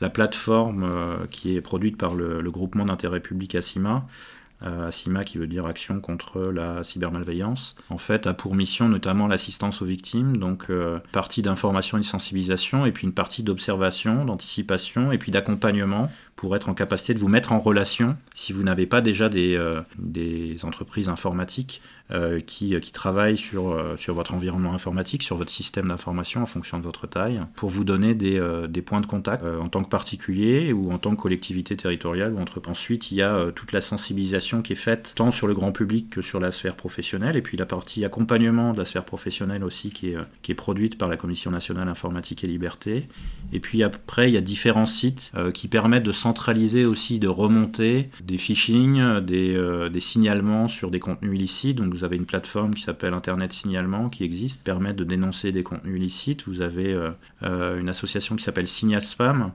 la 0.00 0.10
plateforme 0.10 1.26
qui 1.30 1.56
est 1.56 1.60
produite 1.60 1.96
par 1.96 2.14
le, 2.14 2.50
groupement 2.50 2.84
d'intérêt 2.84 3.20
public 3.20 3.54
ACIMA 3.54 4.04
euh, 4.64 4.88
ACIMA 4.88 5.22
qui 5.22 5.38
veut 5.38 5.46
dire 5.46 5.66
Action 5.66 6.00
contre 6.00 6.40
la 6.40 6.82
cybermalveillance, 6.82 7.76
en 7.90 7.98
fait 7.98 8.26
a 8.26 8.34
pour 8.34 8.56
mission 8.56 8.88
notamment 8.88 9.28
l'assistance 9.28 9.82
aux 9.82 9.84
victimes, 9.84 10.36
donc 10.36 10.66
euh, 10.68 10.98
partie 11.12 11.42
d'information 11.42 11.96
et 11.96 12.00
de 12.00 12.06
sensibilisation, 12.06 12.84
et 12.84 12.90
puis 12.90 13.06
une 13.06 13.12
partie 13.12 13.44
d'observation, 13.44 14.24
d'anticipation, 14.24 15.12
et 15.12 15.18
puis 15.18 15.30
d'accompagnement 15.30 16.10
pour 16.38 16.54
être 16.54 16.68
en 16.68 16.74
capacité 16.74 17.14
de 17.14 17.18
vous 17.18 17.26
mettre 17.26 17.50
en 17.50 17.58
relation, 17.58 18.16
si 18.32 18.52
vous 18.52 18.62
n'avez 18.62 18.86
pas 18.86 19.00
déjà 19.00 19.28
des, 19.28 19.56
euh, 19.56 19.80
des 19.98 20.64
entreprises 20.64 21.08
informatiques 21.08 21.82
euh, 22.12 22.38
qui, 22.38 22.78
qui, 22.80 22.92
travaillent 22.92 23.36
sur, 23.36 23.72
euh, 23.72 23.96
sur 23.96 24.14
votre 24.14 24.34
environnement 24.34 24.72
informatique, 24.72 25.24
sur 25.24 25.34
votre 25.34 25.50
système 25.50 25.88
d'information 25.88 26.40
en 26.40 26.46
fonction 26.46 26.78
de 26.78 26.84
votre 26.84 27.08
taille, 27.08 27.40
pour 27.56 27.70
vous 27.70 27.82
donner 27.82 28.14
des, 28.14 28.40
des 28.68 28.82
points 28.82 29.00
de 29.00 29.06
contact 29.06 29.42
en 29.42 29.68
tant 29.68 29.82
que 29.82 29.88
particulier 29.88 30.72
ou 30.72 30.92
en 30.92 30.98
tant 30.98 31.10
que 31.16 31.20
collectivité 31.20 31.76
territoriale 31.76 32.32
ou 32.32 32.38
entreprise. 32.38 32.70
Ensuite, 32.70 33.10
il 33.10 33.16
y 33.16 33.22
a 33.22 33.50
toute 33.52 33.72
la 33.72 33.80
sensibilisation 33.80 34.62
qui 34.62 34.74
est 34.74 34.76
faite 34.76 35.14
tant 35.16 35.32
sur 35.32 35.48
le 35.48 35.54
grand 35.54 35.72
public 35.72 36.08
que 36.08 36.22
sur 36.22 36.38
la 36.38 36.52
sphère 36.52 36.76
professionnelle, 36.76 37.36
et 37.36 37.42
puis 37.42 37.56
la 37.56 37.66
partie 37.66 38.04
accompagnement 38.04 38.72
de 38.72 38.78
la 38.78 38.84
sphère 38.84 39.04
professionnelle 39.04 39.64
aussi 39.64 39.90
qui 39.90 40.10
est, 40.10 40.16
qui 40.42 40.52
est 40.52 40.54
produite 40.54 40.98
par 40.98 41.08
la 41.08 41.16
Commission 41.16 41.50
nationale 41.50 41.88
informatique 41.88 42.44
et 42.44 42.46
liberté. 42.46 43.08
Et 43.52 43.58
puis 43.58 43.82
après, 43.82 44.30
il 44.30 44.34
y 44.34 44.38
a 44.38 44.40
différents 44.40 44.86
sites 44.86 45.32
qui 45.52 45.66
permettent 45.66 46.04
de 46.04 46.12
centraliser 46.28 46.84
aussi, 46.84 47.18
de 47.18 47.26
remonter 47.26 48.10
des 48.22 48.36
phishing, 48.36 49.20
des, 49.20 49.56
euh, 49.56 49.88
des, 49.88 50.00
signalements 50.00 50.68
sur 50.68 50.90
des 50.90 51.00
contenus 51.00 51.34
illicites. 51.34 51.78
Donc 51.78 51.94
vous 51.94 52.04
avez 52.04 52.16
une 52.16 52.26
plateforme 52.26 52.74
qui 52.74 52.82
s'appelle 52.82 53.14
Internet 53.14 53.50
Signalement 53.50 54.10
qui 54.10 54.24
existe, 54.24 54.62
permet 54.62 54.92
de 54.92 55.04
dénoncer 55.04 55.52
des 55.52 55.62
contenus 55.62 55.96
illicites. 55.96 56.46
Vous 56.46 56.60
avez 56.60 56.92
euh, 56.92 57.10
euh, 57.44 57.80
une 57.80 57.88
association 57.88 58.36
qui 58.36 58.44
s'appelle 58.44 58.68
Signaspam, 58.68 59.52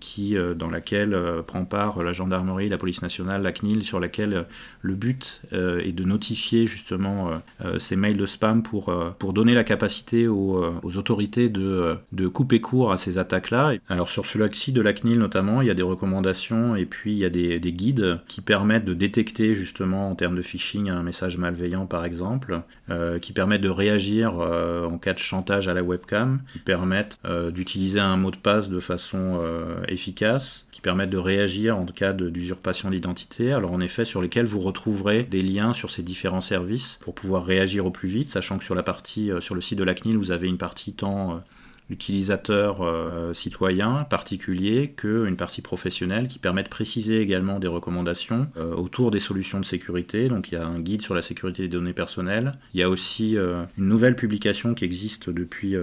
qui, 0.00 0.34
dans 0.56 0.68
laquelle 0.68 1.16
prend 1.46 1.64
part 1.64 2.02
la 2.02 2.12
gendarmerie, 2.12 2.68
la 2.68 2.76
police 2.76 3.02
nationale, 3.02 3.40
la 3.42 3.52
CNIL, 3.52 3.84
sur 3.84 4.00
laquelle 4.00 4.46
le 4.80 4.94
but 4.94 5.42
est 5.52 5.92
de 5.92 6.02
notifier 6.02 6.66
justement 6.66 7.40
ces 7.78 7.94
mails 7.94 8.16
de 8.16 8.26
spam 8.26 8.64
pour, 8.64 8.92
pour 9.20 9.32
donner 9.32 9.54
la 9.54 9.62
capacité 9.62 10.26
aux, 10.26 10.74
autorités 10.96 11.50
de, 11.50 11.94
de 12.10 12.26
couper 12.26 12.60
court 12.60 12.90
à 12.90 12.98
ces 12.98 13.18
attaques-là. 13.18 13.74
Alors 13.88 14.10
sur 14.10 14.26
celui-ci 14.26 14.72
de 14.72 14.82
la 14.82 14.92
CNIL 14.92 15.20
notamment, 15.20 15.61
il 15.62 15.68
y 15.68 15.70
a 15.70 15.74
des 15.74 15.82
recommandations 15.82 16.76
et 16.76 16.86
puis 16.86 17.12
il 17.12 17.18
y 17.18 17.24
a 17.24 17.30
des, 17.30 17.72
guides 17.72 18.20
qui 18.28 18.40
permettent 18.40 18.84
de 18.84 18.94
détecter 18.94 19.54
justement 19.54 20.10
en 20.10 20.14
termes 20.14 20.36
de 20.36 20.42
phishing 20.42 20.90
un 20.90 21.02
message 21.02 21.38
malveillant 21.38 21.86
par 21.86 22.04
exemple, 22.04 22.62
euh, 22.90 23.18
qui 23.18 23.32
permettent 23.32 23.62
de 23.62 23.68
réagir 23.68 24.38
euh, 24.38 24.84
en 24.86 24.98
cas 24.98 25.12
de 25.12 25.18
chantage 25.18 25.68
à 25.68 25.74
la 25.74 25.82
webcam, 25.82 26.40
qui 26.52 26.58
permettent 26.58 27.18
euh, 27.24 27.50
d'utiliser 27.50 28.00
un 28.00 28.16
mot 28.16 28.30
de 28.30 28.36
passe 28.36 28.68
de 28.68 28.80
façon 28.80 29.40
efficace, 29.88 30.66
qui 30.70 30.80
permettent 30.80 31.10
de 31.10 31.18
réagir 31.18 31.78
en 31.78 31.84
cas 31.86 32.12
d'usurpation 32.12 32.90
d'identité, 32.90 33.52
alors 33.52 33.72
en 33.72 33.80
effet 33.80 34.04
sur 34.04 34.20
lesquels 34.20 34.46
vous 34.46 34.60
retrouverez 34.60 35.24
des 35.24 35.42
liens 35.42 35.72
sur 35.72 35.90
ces 35.90 36.02
différents 36.02 36.40
services 36.40 36.98
pour 37.00 37.14
pouvoir 37.14 37.44
réagir 37.44 37.86
au 37.86 37.90
plus 37.90 38.08
vite, 38.08 38.30
sachant 38.30 38.58
que 38.58 38.64
sur 38.64 38.74
la 38.74 38.82
partie, 38.82 39.30
sur 39.40 39.54
le 39.54 39.60
site 39.60 39.78
de 39.78 39.84
la 39.84 39.94
CNIL, 39.94 40.16
vous 40.16 40.30
avez 40.30 40.48
une 40.48 40.58
partie 40.58 40.92
temps 40.92 41.42
utilisateur 41.90 42.82
euh, 42.82 43.34
citoyen 43.34 44.04
particulier 44.04 44.92
qu'une 44.96 45.36
partie 45.36 45.62
professionnelle 45.62 46.28
qui 46.28 46.38
permet 46.38 46.62
de 46.62 46.68
préciser 46.68 47.20
également 47.20 47.58
des 47.58 47.66
recommandations 47.66 48.48
euh, 48.56 48.74
autour 48.74 49.10
des 49.10 49.20
solutions 49.20 49.60
de 49.60 49.64
sécurité. 49.64 50.28
Donc 50.28 50.50
il 50.50 50.54
y 50.54 50.58
a 50.58 50.66
un 50.66 50.80
guide 50.80 51.02
sur 51.02 51.14
la 51.14 51.22
sécurité 51.22 51.62
des 51.62 51.68
données 51.68 51.92
personnelles. 51.92 52.52
Il 52.74 52.80
y 52.80 52.82
a 52.82 52.88
aussi 52.88 53.36
euh, 53.36 53.64
une 53.78 53.88
nouvelle 53.88 54.16
publication 54.16 54.74
qui 54.74 54.84
existe 54.84 55.28
depuis 55.30 55.76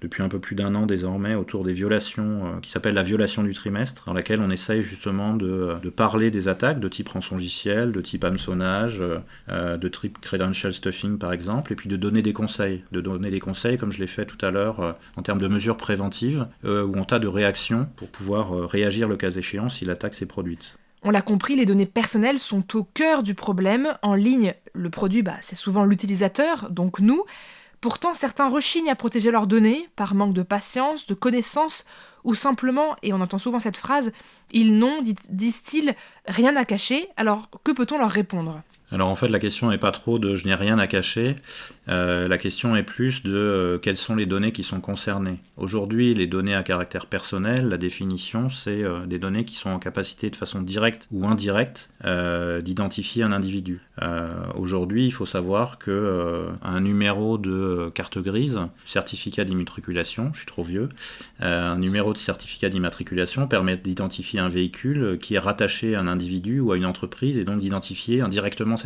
depuis 0.00 0.22
un 0.22 0.28
peu 0.28 0.38
plus 0.38 0.56
d'un 0.56 0.74
an 0.74 0.86
désormais 0.86 1.34
autour 1.34 1.64
des 1.64 1.72
violations, 1.72 2.38
euh, 2.42 2.60
qui 2.60 2.70
s'appelle 2.70 2.94
la 2.94 3.02
violation 3.02 3.42
du 3.42 3.52
trimestre, 3.52 4.04
dans 4.06 4.14
laquelle 4.14 4.40
on 4.40 4.50
essaye 4.50 4.82
justement 4.82 5.34
de, 5.34 5.78
parler 5.94 6.30
des 6.30 6.48
attaques 6.48 6.80
de 6.80 6.88
type 6.88 7.08
rançongiciel, 7.08 7.92
de 7.92 8.00
type 8.00 8.24
hameçonnage, 8.24 9.02
euh, 9.48 9.76
de 9.76 9.88
type 9.88 10.20
credential 10.20 10.72
stuffing 10.72 11.18
par 11.18 11.32
exemple, 11.32 11.72
et 11.72 11.76
puis 11.76 11.88
de 11.88 11.96
donner 11.96 12.22
des 12.22 12.32
conseils, 12.32 12.82
de 12.92 13.00
donner 13.00 13.30
des 13.30 13.40
conseils 13.40 13.78
comme 13.78 13.92
je 13.92 14.00
l'ai 14.00 14.06
fait 14.06 14.26
tout 14.26 14.44
à 14.44 14.50
l'heure 14.50 14.80
euh, 14.80 14.92
en 15.16 15.22
termes 15.22 15.40
de 15.40 15.48
mesures 15.48 15.76
préventives 15.76 16.46
ou 16.64 16.98
en 16.98 17.04
tas 17.04 17.18
de 17.18 17.28
réactions 17.28 17.88
pour 17.96 18.08
pouvoir 18.08 18.68
réagir 18.68 19.08
le 19.08 19.16
cas 19.16 19.30
échéant 19.30 19.68
si 19.68 19.84
l'attaque 19.84 20.14
s'est 20.14 20.26
produite. 20.26 20.76
On 21.02 21.10
l'a 21.10 21.22
compris, 21.22 21.56
les 21.56 21.66
données 21.66 21.86
personnelles 21.86 22.38
sont 22.38 22.76
au 22.76 22.82
cœur 22.82 23.22
du 23.22 23.34
problème. 23.34 23.96
En 24.02 24.14
ligne, 24.14 24.54
le 24.74 24.90
produit, 24.90 25.22
bah, 25.22 25.36
c'est 25.40 25.54
souvent 25.54 25.84
l'utilisateur, 25.84 26.68
donc 26.70 27.00
nous. 27.00 27.22
Pourtant, 27.80 28.14
certains 28.14 28.48
rechignent 28.48 28.90
à 28.90 28.96
protéger 28.96 29.30
leurs 29.30 29.46
données 29.46 29.88
par 29.96 30.14
manque 30.14 30.32
de 30.32 30.42
patience, 30.42 31.06
de 31.06 31.14
connaissances 31.14 31.84
ou 32.24 32.34
simplement, 32.34 32.96
et 33.02 33.12
on 33.12 33.20
entend 33.20 33.38
souvent 33.38 33.60
cette 33.60 33.76
phrase, 33.76 34.12
ils 34.50 34.78
n'ont, 34.78 35.02
disent-ils, 35.02 35.94
rien 36.26 36.56
à 36.56 36.64
cacher, 36.64 37.08
alors 37.16 37.48
que 37.62 37.70
peut-on 37.70 37.98
leur 37.98 38.10
répondre? 38.10 38.62
Alors 38.96 39.10
en 39.10 39.14
fait, 39.14 39.28
la 39.28 39.38
question 39.38 39.68
n'est 39.68 39.76
pas 39.76 39.92
trop 39.92 40.18
de 40.18 40.36
je 40.36 40.46
n'ai 40.46 40.54
rien 40.54 40.78
à 40.78 40.86
cacher, 40.86 41.34
euh, 41.88 42.26
la 42.26 42.38
question 42.38 42.76
est 42.76 42.82
plus 42.82 43.22
de 43.22 43.34
euh, 43.34 43.78
quelles 43.78 43.98
sont 43.98 44.16
les 44.16 44.24
données 44.24 44.52
qui 44.52 44.62
sont 44.62 44.80
concernées. 44.80 45.38
Aujourd'hui, 45.58 46.14
les 46.14 46.26
données 46.26 46.54
à 46.54 46.62
caractère 46.62 47.04
personnel, 47.04 47.68
la 47.68 47.76
définition, 47.76 48.48
c'est 48.48 48.82
euh, 48.82 49.04
des 49.04 49.18
données 49.18 49.44
qui 49.44 49.54
sont 49.54 49.68
en 49.68 49.78
capacité 49.78 50.30
de 50.30 50.36
façon 50.36 50.62
directe 50.62 51.08
ou 51.12 51.26
indirecte 51.26 51.90
d'identifier 52.62 53.24
un 53.24 53.32
individu. 53.32 53.80
Aujourd'hui, 54.54 55.06
il 55.06 55.10
faut 55.10 55.26
savoir 55.26 55.78
que 55.78 56.46
un 56.62 56.80
numéro 56.80 57.36
de 57.36 57.90
carte 57.94 58.18
grise, 58.18 58.60
certificat 58.84 59.44
d'immatriculation, 59.44 60.30
je 60.32 60.38
suis 60.38 60.46
trop 60.46 60.62
vieux, 60.62 60.88
un 61.40 61.76
numéro 61.78 62.12
de 62.12 62.18
certificat 62.18 62.68
d'immatriculation 62.68 63.48
permet 63.48 63.76
d'identifier 63.76 64.38
un 64.38 64.48
véhicule 64.48 65.18
qui 65.20 65.34
est 65.34 65.40
rattaché 65.40 65.96
à 65.96 66.00
un 66.00 66.06
individu 66.06 66.60
ou 66.60 66.70
à 66.70 66.76
une 66.76 66.86
entreprise 66.86 67.38
et 67.38 67.44
donc 67.44 67.58
d'identifier 67.58 68.20
indirectement 68.20 68.76
cette 68.76 68.85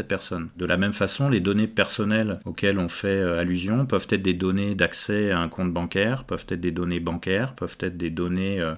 De 0.56 0.66
la 0.66 0.76
même 0.76 0.92
façon, 0.92 1.28
les 1.28 1.40
données 1.40 1.66
personnelles 1.66 2.40
auxquelles 2.44 2.78
on 2.78 2.88
fait 2.88 3.08
euh, 3.08 3.38
allusion 3.40 3.86
peuvent 3.86 4.06
être 4.10 4.22
des 4.22 4.34
données 4.34 4.74
d'accès 4.74 5.30
à 5.30 5.38
un 5.38 5.48
compte 5.48 5.72
bancaire, 5.72 6.24
peuvent 6.24 6.46
être 6.48 6.60
des 6.60 6.70
données 6.70 7.00
bancaires, 7.00 7.54
peuvent 7.54 7.76
être 7.80 7.96
des 7.96 8.10
données 8.10 8.60
euh, 8.60 8.74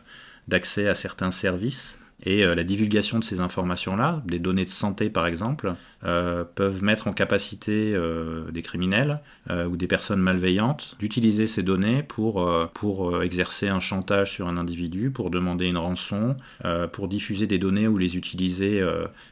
d'accès 0.49 0.89
à 0.89 0.95
certains 0.95 1.31
services. 1.31 1.99
Et 2.25 2.45
euh, 2.45 2.55
la 2.55 2.64
divulgation 2.64 3.18
de 3.18 3.25
ces 3.25 3.41
informations-là, 3.41 4.23
des 4.27 4.39
données 4.39 4.64
de 4.64 4.70
santé 4.70 5.11
par 5.11 5.27
exemple, 5.27 5.75
euh, 6.05 6.43
peuvent 6.43 6.83
mettre 6.83 7.07
en 7.07 7.13
capacité 7.13 7.93
euh, 7.95 8.51
des 8.51 8.63
criminels 8.63 9.21
euh, 9.51 9.67
ou 9.67 9.77
des 9.77 9.87
personnes 9.87 10.19
malveillantes 10.19 10.97
d'utiliser 10.99 11.47
ces 11.47 11.63
données 11.63 12.03
pour, 12.03 12.51
pour 12.75 13.23
exercer 13.23 13.69
un 13.69 13.79
chantage 13.79 14.33
sur 14.33 14.49
un 14.49 14.57
individu, 14.57 15.11
pour 15.11 15.31
demander 15.31 15.67
une 15.67 15.79
rançon, 15.79 16.37
pour 16.93 17.09
diffuser 17.09 17.47
des 17.47 17.59
données 17.59 17.87
ou 17.87 17.97
les 17.97 18.17
utiliser 18.17 18.83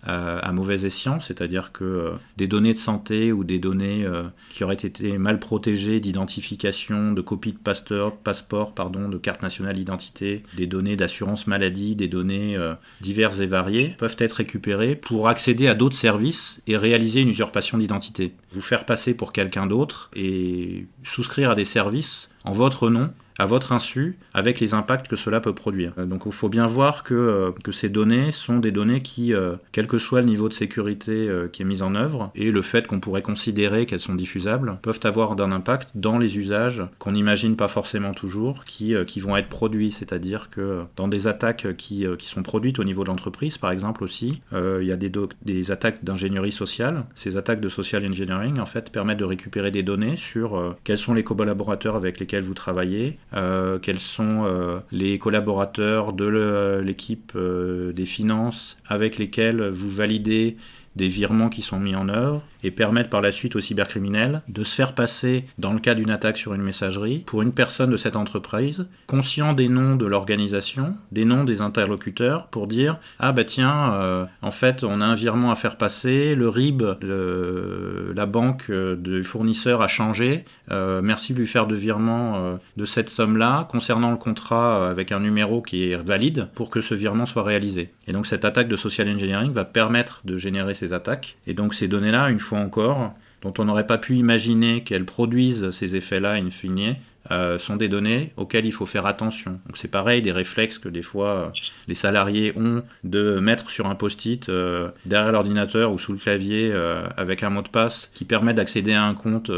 à, 0.05 0.39
à, 0.39 0.53
mauvais 0.53 0.85
escient, 0.85 1.21
c'est-à-dire 1.21 1.73
que 1.73 2.13
des 2.37 2.49
données 2.49 2.73
de 2.73 2.79
santé 2.79 3.33
ou 3.33 3.45
des 3.45 3.59
données 3.59 4.07
qui 4.49 4.65
auraient 4.65 4.75
été 4.75 5.19
mal 5.19 5.39
protégées 5.39 6.01
d'identification, 6.01 7.13
de 7.13 7.21
copie 7.21 7.53
de 7.53 7.59
passeport, 7.59 8.75
pardon, 8.75 9.09
de 9.09 9.19
carte 9.19 9.43
nationale 9.43 9.77
d'identité, 9.77 10.45
des 10.57 10.67
données 10.67 10.97
d'assurance 10.97 11.47
maladie, 11.47 11.97
des 11.97 12.09
données 12.09 12.57
diverses 13.01 13.41
et 13.41 13.47
variées, 13.47 13.95
peuvent 13.99 14.17
être 14.19 14.35
récupérées 14.35 14.97
pour 14.97 15.29
accéder 15.29 15.69
à 15.69 15.75
d'autres 15.75 15.97
services 15.97 16.60
et 16.67 16.77
réaliser 16.77 17.21
une 17.21 17.31
usurpation 17.31 17.79
d'identité. 17.79 18.35
Vous 18.53 18.61
faire 18.61 18.85
passer 18.85 19.15
pour 19.15 19.33
quelqu'un 19.33 19.67
d'autre 19.67 20.11
et 20.15 20.87
souscrire 21.05 21.51
à 21.51 21.55
des 21.55 21.65
services 21.65 22.31
en 22.45 22.53
votre 22.53 22.91
nom 22.91 23.11
à 23.41 23.47
votre 23.47 23.73
insu 23.73 24.19
avec 24.35 24.61
les 24.61 24.75
impacts 24.75 25.09
que 25.09 25.17
cela 25.17 25.41
peut 25.41 25.55
produire. 25.55 25.95
Euh, 25.97 26.05
donc 26.05 26.25
il 26.27 26.33
faut 26.33 26.51
bien 26.51 26.67
voir 26.67 27.03
que, 27.03 27.15
euh, 27.15 27.51
que 27.65 27.73
ces 27.73 27.89
données 27.89 28.33
sont 28.33 28.59
des 28.59 28.71
données 28.71 29.01
qui, 29.01 29.33
euh, 29.33 29.57
quel 29.73 29.87
que 29.87 29.97
soit 29.97 30.21
le 30.21 30.27
niveau 30.27 30.51
de 30.51 30.53
sécurité 30.53 31.29
qui 31.53 31.63
est 31.63 31.65
mis 31.65 31.81
en 31.81 31.95
œuvre, 31.95 32.31
et 32.35 32.51
le 32.51 32.61
fait 32.61 32.87
qu'on 32.87 33.01
pourrait 33.01 33.23
considérer 33.23 33.87
qu'elles 33.87 34.01
sont 34.01 34.15
diffusables, 34.15 34.79
peuvent 34.83 35.01
avoir 35.05 35.37
d'un 35.37 35.53
impact 35.53 35.93
dans 35.95 36.19
les 36.19 36.37
usages 36.37 36.83
qu'on 36.99 37.13
n'imagine 37.13 37.57
pas 37.57 37.69
forcément 37.69 38.13
toujours, 38.13 38.65
qui, 38.65 38.95
qui 39.07 39.21
vont 39.21 39.37
être 39.37 39.49
produits. 39.49 39.93
C'est-à-dire 39.93 40.51
que 40.51 40.83
dans 40.97 41.09
des 41.09 41.27
attaques 41.27 41.77
qui, 41.77 42.05
qui 42.19 42.29
sont 42.29 42.43
produites 42.43 42.79
au 42.79 42.85
niveau 42.85 43.05
de 43.05 43.09
l'entreprise, 43.09 43.57
par 43.57 43.71
exemple 43.71 44.05
aussi, 44.05 44.43
il 44.53 44.85
y 44.85 44.93
a 44.93 44.97
des, 44.97 45.11
des 45.45 45.71
attaques 45.71 46.05
d'ingénierie 46.05 46.53
sociale. 46.53 47.05
Ces 47.15 47.37
attaques 47.37 47.61
de 47.61 47.69
social 47.69 48.05
engineering, 48.07 48.59
en 48.59 48.67
fait, 48.67 48.91
permettent 48.91 49.19
de 49.19 49.25
récupérer 49.25 49.71
des 49.71 49.83
données 49.83 50.17
sur 50.17 50.77
quels 50.85 50.99
sont 50.99 51.15
les 51.15 51.25
collaborateurs 51.25 51.97
avec 51.97 52.21
lesquels 52.21 52.43
vous 52.43 52.55
travaillez, 52.55 53.19
quels 53.33 54.01
sont 54.01 54.45
euh, 54.45 54.81
les 54.91 55.19
collaborateurs 55.19 56.13
de 56.13 56.81
l'équipe 56.83 57.33
euh, 57.37 57.93
des 57.93 58.07
finances 58.07 58.77
avec 58.89 59.19
lesquels 59.19 59.69
vous 59.69 59.91
validez 59.91 60.57
des 60.97 61.09
virements 61.09 61.49
qui 61.49 61.63
sont 61.63 61.79
mis 61.79 61.95
en 61.95 62.09
œuvre 62.09 62.43
et 62.63 62.71
permettre 62.71 63.11
par 63.11 63.21
la 63.21 63.33
suite 63.33 63.57
aux 63.57 63.61
cybercriminels 63.61 64.43
de 64.49 64.65
se 64.65 64.75
faire 64.75 64.95
passer, 64.95 65.45
dans 65.59 65.73
le 65.73 65.81
cas 65.81 65.95
d'une 65.95 66.11
attaque 66.11 66.37
sur 66.37 66.55
une 66.55 66.63
messagerie, 66.63 67.21
pour 67.27 67.43
une 67.43 67.53
personne 67.53 67.91
de 67.91 67.97
cette 67.97 68.17
entreprise, 68.17 68.87
conscient 69.07 69.55
des 69.55 69.69
noms 69.69 69.97
de 69.97 70.07
l'organisation, 70.07 70.95
des 71.13 71.25
noms 71.25 71.45
des 71.45 71.63
interlocuteurs, 71.63 72.49
pour 72.49 72.67
dire 72.67 72.99
Ah 73.19 73.33
bah 73.33 73.45
tiens, 73.45 73.95
euh, 73.95 74.27
en 74.43 74.51
fait, 74.51 74.85
on 74.85 75.01
a 75.01 75.05
un 75.05 75.15
virement 75.15 75.51
à 75.51 75.55
faire 75.55 75.77
passer, 75.77 76.35
le 76.35 76.49
RIB, 76.49 76.83
la 77.03 78.27
banque 78.27 78.67
euh, 78.71 78.97
du 78.97 79.25
fournisseur 79.25 79.83
a 79.83 79.89
changé, 79.89 80.45
euh, 80.71 81.01
merci 81.03 81.33
de 81.33 81.39
lui 81.39 81.47
faire 81.47 81.67
de 81.67 81.75
virement 81.75 82.59
de 82.77 82.85
cette 82.85 83.09
somme-là, 83.09 83.67
concernant 83.71 84.11
le 84.11 84.17
contrat 84.17 84.89
avec 84.89 85.13
un 85.13 85.21
numéro 85.21 85.63
qui 85.63 85.91
est 85.91 85.97
valide, 85.97 86.49
pour 86.55 86.71
que 86.71 86.81
ce 86.81 86.95
virement 86.95 87.27
soit 87.27 87.43
réalisé. 87.43 87.91
Et 88.07 88.13
donc 88.13 88.27
cette 88.27 88.45
attaque 88.45 88.69
de 88.69 88.77
social 88.77 89.09
engineering 89.09 89.53
va 89.53 89.65
permettre 89.65 90.23
de 90.25 90.37
générer 90.37 90.75
attaques. 90.93 91.37
Et 91.47 91.55
donc 91.55 91.75
ces 91.75 91.89
données-là, 91.89 92.31
une 92.31 92.39
fois 92.39 92.59
encore, 92.59 93.15
dont 93.43 93.55
on 93.59 93.65
n'aurait 93.65 93.87
pas 93.87 93.99
pu 93.99 94.17
imaginer 94.17 94.83
qu'elles 94.83 95.07
produisent 95.07 95.71
ces 95.71 95.97
effets-là 95.97 96.33
in 96.33 96.51
fine, 96.51 96.97
euh, 97.31 97.59
sont 97.59 97.77
des 97.77 97.89
données 97.89 98.33
auxquelles 98.37 98.67
il 98.67 98.73
faut 98.73 98.87
faire 98.87 99.07
attention. 99.07 99.53
Donc 99.67 99.77
c'est 99.77 99.89
pareil, 99.89 100.23
des 100.23 100.33
réflexes 100.33 100.79
que 100.79 100.89
des 100.89 101.03
fois 101.03 101.29
euh, 101.29 101.49
les 101.87 101.95
salariés 101.95 102.53
ont 102.57 102.83
de 103.05 103.39
mettre 103.39 103.71
sur 103.71 103.87
un 103.87 103.95
post-it 103.95 104.49
euh, 104.49 104.89
derrière 105.05 105.31
l'ordinateur 105.31 105.93
ou 105.93 105.99
sous 105.99 106.13
le 106.13 106.19
clavier 106.19 106.73
avec 107.17 107.43
un 107.43 107.51
mot 107.51 107.63
de 107.63 107.69
passe 107.69 108.11
qui 108.15 108.25
permet 108.25 108.55
d'accéder 108.55 108.95
à 108.95 109.05
un 109.05 109.15
compte 109.15 109.51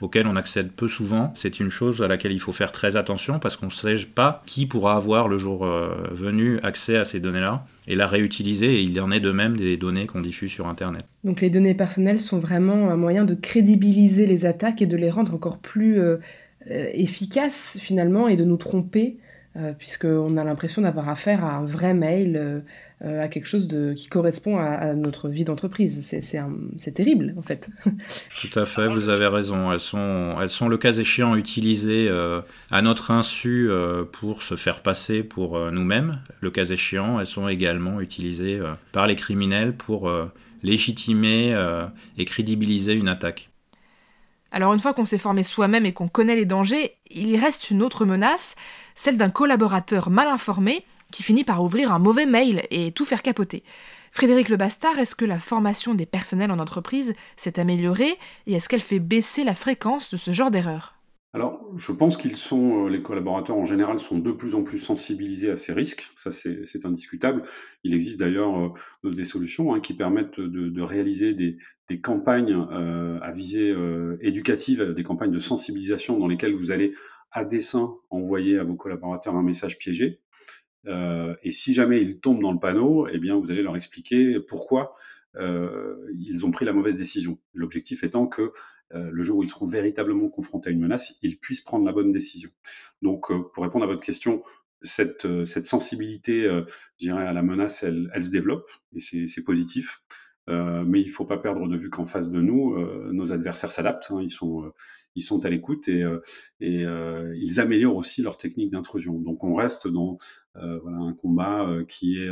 auquel 0.00 0.26
on 0.26 0.34
accède 0.34 0.72
peu 0.72 0.88
souvent. 0.88 1.32
C'est 1.36 1.60
une 1.60 1.68
chose 1.68 2.02
à 2.02 2.08
laquelle 2.08 2.32
il 2.32 2.40
faut 2.40 2.52
faire 2.52 2.72
très 2.72 2.96
attention 2.96 3.38
parce 3.38 3.56
qu'on 3.56 3.66
ne 3.66 3.70
sait 3.70 3.94
pas 4.14 4.42
qui 4.46 4.66
pourra 4.66 4.96
avoir 4.96 5.28
le 5.28 5.38
jour 5.38 5.66
venu 6.10 6.58
accès 6.62 6.96
à 6.96 7.04
ces 7.04 7.20
données-là 7.20 7.64
et 7.90 7.96
la 7.96 8.06
réutiliser, 8.06 8.74
et 8.74 8.82
il 8.82 8.92
y 8.92 9.00
en 9.00 9.10
est 9.10 9.20
de 9.20 9.32
même 9.32 9.56
des 9.56 9.76
données 9.76 10.06
qu'on 10.06 10.20
diffuse 10.20 10.50
sur 10.50 10.68
Internet. 10.68 11.02
Donc 11.24 11.40
les 11.40 11.50
données 11.50 11.74
personnelles 11.74 12.20
sont 12.20 12.38
vraiment 12.38 12.90
un 12.90 12.96
moyen 12.96 13.24
de 13.24 13.34
crédibiliser 13.34 14.26
les 14.26 14.46
attaques 14.46 14.80
et 14.80 14.86
de 14.86 14.96
les 14.96 15.10
rendre 15.10 15.34
encore 15.34 15.58
plus 15.58 15.98
euh, 15.98 16.18
efficace 16.66 17.78
finalement 17.80 18.28
et 18.28 18.36
de 18.36 18.44
nous 18.44 18.58
tromper, 18.58 19.16
euh, 19.56 19.72
puisqu'on 19.72 20.36
a 20.36 20.44
l'impression 20.44 20.82
d'avoir 20.82 21.08
affaire 21.08 21.44
à 21.44 21.56
un 21.56 21.64
vrai 21.64 21.94
mail, 21.94 22.36
euh, 22.36 22.60
à 23.02 23.28
quelque 23.28 23.46
chose 23.46 23.66
de, 23.66 23.94
qui 23.94 24.08
correspond 24.08 24.58
à, 24.58 24.94
notre 24.94 25.28
vie 25.28 25.44
d'entreprise. 25.44 26.00
C'est 26.02 26.92
terrible 26.92 27.34
en 27.36 27.42
fait. 27.42 27.70
Tout 28.40 28.58
à 28.58 28.64
fait, 28.64 28.88
vous 28.88 29.08
avez 29.08 29.26
raison. 29.26 29.72
Elles 29.72 29.80
sont, 29.80 30.34
elles 30.40 30.50
sont 30.50 30.68
le 30.68 30.76
cas 30.76 30.92
échéant 30.92 31.34
utilisées 31.36 32.10
à 32.70 32.82
notre 32.82 33.10
insu 33.10 33.70
pour 34.12 34.42
se 34.42 34.56
faire 34.56 34.82
passer 34.82 35.22
pour 35.22 35.70
nous-mêmes. 35.70 36.20
Le 36.40 36.50
cas 36.50 36.64
échéant, 36.64 37.20
elles 37.20 37.26
sont 37.26 37.48
également 37.48 38.00
utilisées 38.00 38.60
par 38.92 39.06
les 39.06 39.16
criminels 39.16 39.74
pour 39.74 40.10
légitimer 40.62 41.56
et 42.18 42.24
crédibiliser 42.24 42.92
une 42.92 43.08
attaque. 43.08 43.50
Alors 44.52 44.72
une 44.72 44.80
fois 44.80 44.94
qu'on 44.94 45.04
s'est 45.04 45.18
formé 45.18 45.42
soi-même 45.42 45.86
et 45.86 45.92
qu'on 45.92 46.08
connaît 46.08 46.34
les 46.34 46.44
dangers, 46.44 46.96
il 47.10 47.36
reste 47.36 47.70
une 47.70 47.82
autre 47.82 48.04
menace, 48.04 48.56
celle 48.94 49.16
d'un 49.16 49.30
collaborateur 49.30 50.10
mal 50.10 50.28
informé 50.28 50.84
qui 51.10 51.22
finit 51.22 51.44
par 51.44 51.62
ouvrir 51.62 51.92
un 51.92 51.98
mauvais 51.98 52.26
mail 52.26 52.62
et 52.70 52.92
tout 52.92 53.04
faire 53.04 53.22
capoter. 53.22 53.62
Frédéric 54.12 54.48
Lebastard, 54.48 54.98
est-ce 54.98 55.14
que 55.14 55.24
la 55.24 55.38
formation 55.38 55.94
des 55.94 56.06
personnels 56.06 56.50
en 56.50 56.58
entreprise 56.58 57.14
s'est 57.36 57.60
améliorée 57.60 58.16
et 58.46 58.54
est-ce 58.54 58.68
qu'elle 58.68 58.80
fait 58.80 58.98
baisser 58.98 59.44
la 59.44 59.54
fréquence 59.54 60.10
de 60.10 60.16
ce 60.16 60.32
genre 60.32 60.50
d'erreur 60.50 60.94
alors, 61.32 61.64
je 61.76 61.92
pense 61.92 62.16
qu'ils 62.16 62.34
sont, 62.34 62.86
euh, 62.86 62.88
les 62.88 63.02
collaborateurs 63.02 63.56
en 63.56 63.64
général 63.64 64.00
sont 64.00 64.18
de 64.18 64.32
plus 64.32 64.56
en 64.56 64.64
plus 64.64 64.80
sensibilisés 64.80 65.48
à 65.48 65.56
ces 65.56 65.72
risques. 65.72 66.10
Ça, 66.16 66.32
c'est 66.32 66.84
indiscutable. 66.84 67.44
Il 67.84 67.94
existe 67.94 68.18
d'ailleurs 68.18 68.74
euh, 69.04 69.10
des 69.10 69.22
solutions 69.22 69.72
hein, 69.72 69.80
qui 69.80 69.94
permettent 69.94 70.40
de, 70.40 70.82
réaliser 70.82 71.34
des, 71.34 71.56
campagnes 72.02 72.66
euh, 72.72 73.20
à 73.20 73.30
visée 73.30 73.74
éducative, 74.20 74.92
des 74.94 75.02
campagnes 75.04 75.32
de 75.32 75.40
sensibilisation 75.40 76.18
dans 76.18 76.26
lesquelles 76.26 76.54
vous 76.54 76.72
allez 76.72 76.94
à 77.32 77.44
dessein 77.44 77.94
envoyer 78.10 78.58
à 78.58 78.64
vos 78.64 78.74
collaborateurs 78.74 79.36
un 79.36 79.42
message 79.42 79.78
piégé. 79.78 80.20
Et 80.86 81.50
si 81.50 81.72
jamais 81.72 82.00
ils 82.02 82.20
tombent 82.20 82.42
dans 82.42 82.52
le 82.52 82.58
panneau, 82.58 83.06
eh 83.08 83.18
bien, 83.18 83.36
vous 83.36 83.50
allez 83.50 83.62
leur 83.62 83.76
expliquer 83.76 84.40
pourquoi 84.40 84.94
ils 85.36 86.44
ont 86.44 86.50
pris 86.50 86.64
la 86.64 86.72
mauvaise 86.72 86.96
décision. 86.96 87.38
L'objectif 87.54 88.02
étant 88.04 88.26
que 88.26 88.52
euh, 88.94 89.10
le 89.12 89.22
jour 89.22 89.38
où 89.38 89.42
ils 89.42 89.48
seront 89.48 89.66
véritablement 89.66 90.28
confrontés 90.28 90.70
à 90.70 90.72
une 90.72 90.80
menace, 90.80 91.14
ils 91.22 91.38
puissent 91.38 91.60
prendre 91.60 91.84
la 91.84 91.92
bonne 91.92 92.12
décision. 92.12 92.50
Donc, 93.02 93.30
euh, 93.30 93.42
pour 93.54 93.62
répondre 93.62 93.84
à 93.84 93.88
votre 93.88 94.00
question, 94.00 94.42
cette, 94.82 95.26
euh, 95.26 95.46
cette 95.46 95.66
sensibilité, 95.66 96.44
je 96.44 97.06
dirais, 97.06 97.26
à 97.26 97.32
la 97.32 97.42
menace, 97.42 97.82
elle, 97.82 98.10
elle 98.14 98.24
se 98.24 98.30
développe 98.30 98.70
et 98.94 99.00
c'est 99.00 99.42
positif. 99.42 100.02
mais 100.48 101.00
il 101.00 101.06
ne 101.06 101.12
faut 101.12 101.26
pas 101.26 101.38
perdre 101.38 101.68
de 101.68 101.76
vue 101.76 101.90
qu'en 101.90 102.06
face 102.06 102.32
de 102.32 102.40
nous, 102.40 102.76
nos 103.12 103.30
adversaires 103.30 103.70
s'adaptent. 103.70 104.10
Hein, 104.10 104.20
ils 104.20 104.30
sont 104.30 104.72
ils 105.14 105.22
sont 105.22 105.44
à 105.44 105.50
l'écoute 105.50 105.88
et, 105.88 106.04
et 106.60 106.84
ils 107.36 107.60
améliorent 107.60 107.96
aussi 107.96 108.22
leur 108.22 108.38
technique 108.38 108.70
d'intrusion. 108.70 109.18
Donc 109.18 109.44
on 109.44 109.54
reste 109.54 109.88
dans 109.88 110.18
voilà, 110.54 110.98
un 110.98 111.12
combat 111.12 111.68
qui 111.88 112.18
est 112.18 112.28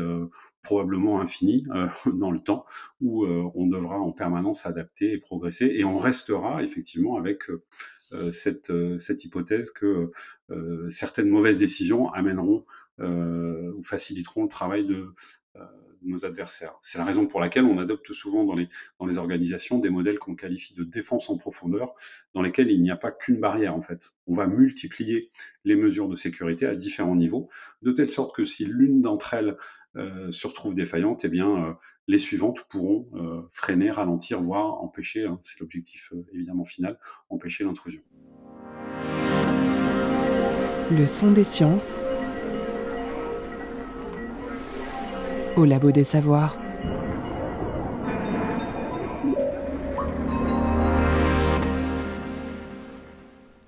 probablement 0.62 1.20
infini 1.20 1.64
dans 2.06 2.30
le 2.30 2.40
temps, 2.40 2.64
où 3.00 3.26
on 3.26 3.66
devra 3.66 3.98
en 3.98 4.12
permanence 4.12 4.66
adapter 4.66 5.12
et 5.12 5.18
progresser, 5.18 5.66
et 5.66 5.84
on 5.84 5.98
restera 5.98 6.62
effectivement 6.62 7.16
avec 7.16 7.42
cette, 8.30 8.72
cette 9.00 9.24
hypothèse 9.24 9.70
que 9.70 10.10
certaines 10.88 11.28
mauvaises 11.28 11.58
décisions 11.58 12.12
amèneront 12.12 12.64
ou 13.00 13.82
faciliteront 13.82 14.44
le 14.44 14.48
travail 14.48 14.86
de, 14.86 15.14
nos 16.02 16.24
adversaires. 16.24 16.74
C'est 16.82 16.98
la 16.98 17.04
raison 17.04 17.26
pour 17.26 17.40
laquelle 17.40 17.64
on 17.64 17.78
adopte 17.78 18.12
souvent 18.12 18.44
dans 18.44 18.54
les, 18.54 18.68
dans 18.98 19.06
les 19.06 19.18
organisations 19.18 19.78
des 19.78 19.90
modèles 19.90 20.18
qu'on 20.18 20.34
qualifie 20.34 20.74
de 20.74 20.84
défense 20.84 21.30
en 21.30 21.36
profondeur, 21.36 21.94
dans 22.34 22.42
lesquels 22.42 22.70
il 22.70 22.82
n'y 22.82 22.90
a 22.90 22.96
pas 22.96 23.10
qu'une 23.10 23.40
barrière 23.40 23.74
en 23.74 23.82
fait. 23.82 24.10
On 24.26 24.34
va 24.34 24.46
multiplier 24.46 25.30
les 25.64 25.76
mesures 25.76 26.08
de 26.08 26.16
sécurité 26.16 26.66
à 26.66 26.74
différents 26.74 27.16
niveaux, 27.16 27.48
de 27.82 27.92
telle 27.92 28.10
sorte 28.10 28.34
que 28.34 28.44
si 28.44 28.64
l'une 28.64 29.02
d'entre 29.02 29.34
elles 29.34 29.56
euh, 29.96 30.30
se 30.32 30.46
retrouve 30.46 30.74
défaillante, 30.74 31.24
eh 31.24 31.28
bien 31.28 31.48
euh, 31.48 31.72
les 32.06 32.18
suivantes 32.18 32.64
pourront 32.68 33.08
euh, 33.14 33.42
freiner, 33.52 33.90
ralentir, 33.90 34.40
voire 34.40 34.82
empêcher, 34.82 35.24
hein, 35.24 35.40
c'est 35.44 35.58
l'objectif 35.60 36.12
évidemment 36.32 36.64
final, 36.64 36.98
empêcher 37.30 37.64
l'intrusion. 37.64 38.02
Le 40.90 41.06
son 41.06 41.32
des 41.32 41.44
sciences 41.44 42.00
au 45.58 45.64
Labo 45.64 45.90
des 45.90 46.04
Savoirs. 46.04 46.56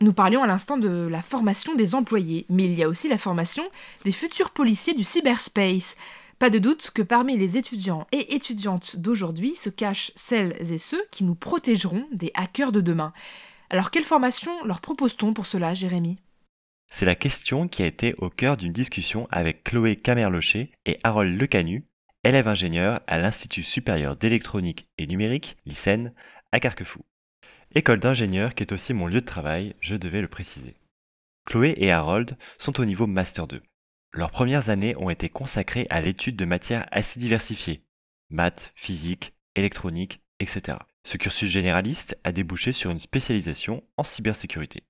Nous 0.00 0.12
parlions 0.12 0.42
à 0.42 0.46
l'instant 0.46 0.78
de 0.78 1.08
la 1.10 1.20
formation 1.20 1.74
des 1.74 1.94
employés, 1.94 2.46
mais 2.48 2.64
il 2.64 2.74
y 2.74 2.82
a 2.82 2.88
aussi 2.88 3.08
la 3.08 3.18
formation 3.18 3.64
des 4.04 4.12
futurs 4.12 4.50
policiers 4.50 4.94
du 4.94 5.04
cyberspace. 5.04 5.96
Pas 6.38 6.48
de 6.48 6.58
doute 6.58 6.90
que 6.94 7.02
parmi 7.02 7.36
les 7.36 7.58
étudiants 7.58 8.06
et 8.12 8.34
étudiantes 8.34 8.96
d'aujourd'hui 8.96 9.54
se 9.56 9.68
cachent 9.68 10.12
celles 10.14 10.56
et 10.72 10.78
ceux 10.78 11.02
qui 11.10 11.24
nous 11.24 11.34
protégeront 11.34 12.06
des 12.12 12.30
hackers 12.34 12.72
de 12.72 12.80
demain. 12.80 13.12
Alors 13.68 13.90
quelle 13.90 14.04
formation 14.04 14.52
leur 14.64 14.80
propose-t-on 14.80 15.34
pour 15.34 15.46
cela, 15.46 15.74
Jérémy? 15.74 16.18
C'est 16.90 17.06
la 17.06 17.14
question 17.14 17.68
qui 17.68 17.82
a 17.82 17.86
été 17.86 18.14
au 18.18 18.28
cœur 18.28 18.56
d'une 18.56 18.72
discussion 18.72 19.26
avec 19.30 19.64
Chloé 19.64 19.96
Camerlocher 19.96 20.72
et 20.84 20.98
Harold 21.02 21.40
Lecanu, 21.40 21.84
élèves 22.24 22.48
ingénieurs 22.48 23.00
à 23.06 23.18
l'Institut 23.18 23.62
supérieur 23.62 24.16
d'électronique 24.16 24.88
et 24.98 25.06
numérique, 25.06 25.56
l'ICEN, 25.64 26.12
à 26.52 26.60
Carquefou. 26.60 27.00
École 27.74 28.00
d'ingénieur 28.00 28.54
qui 28.54 28.64
est 28.64 28.72
aussi 28.72 28.92
mon 28.92 29.06
lieu 29.06 29.20
de 29.20 29.26
travail, 29.26 29.74
je 29.80 29.94
devais 29.94 30.20
le 30.20 30.28
préciser. 30.28 30.74
Chloé 31.46 31.74
et 31.78 31.92
Harold 31.92 32.36
sont 32.58 32.80
au 32.80 32.84
niveau 32.84 33.06
Master 33.06 33.46
2. 33.46 33.62
Leurs 34.12 34.32
premières 34.32 34.68
années 34.68 34.96
ont 34.96 35.08
été 35.08 35.28
consacrées 35.28 35.86
à 35.88 36.00
l'étude 36.00 36.36
de 36.36 36.44
matières 36.44 36.88
assez 36.90 37.20
diversifiées, 37.20 37.84
maths, 38.28 38.72
physique, 38.74 39.32
électronique, 39.54 40.20
etc. 40.40 40.78
Ce 41.04 41.16
cursus 41.16 41.48
généraliste 41.48 42.18
a 42.24 42.32
débouché 42.32 42.72
sur 42.72 42.90
une 42.90 43.00
spécialisation 43.00 43.84
en 43.96 44.02
cybersécurité. 44.02 44.82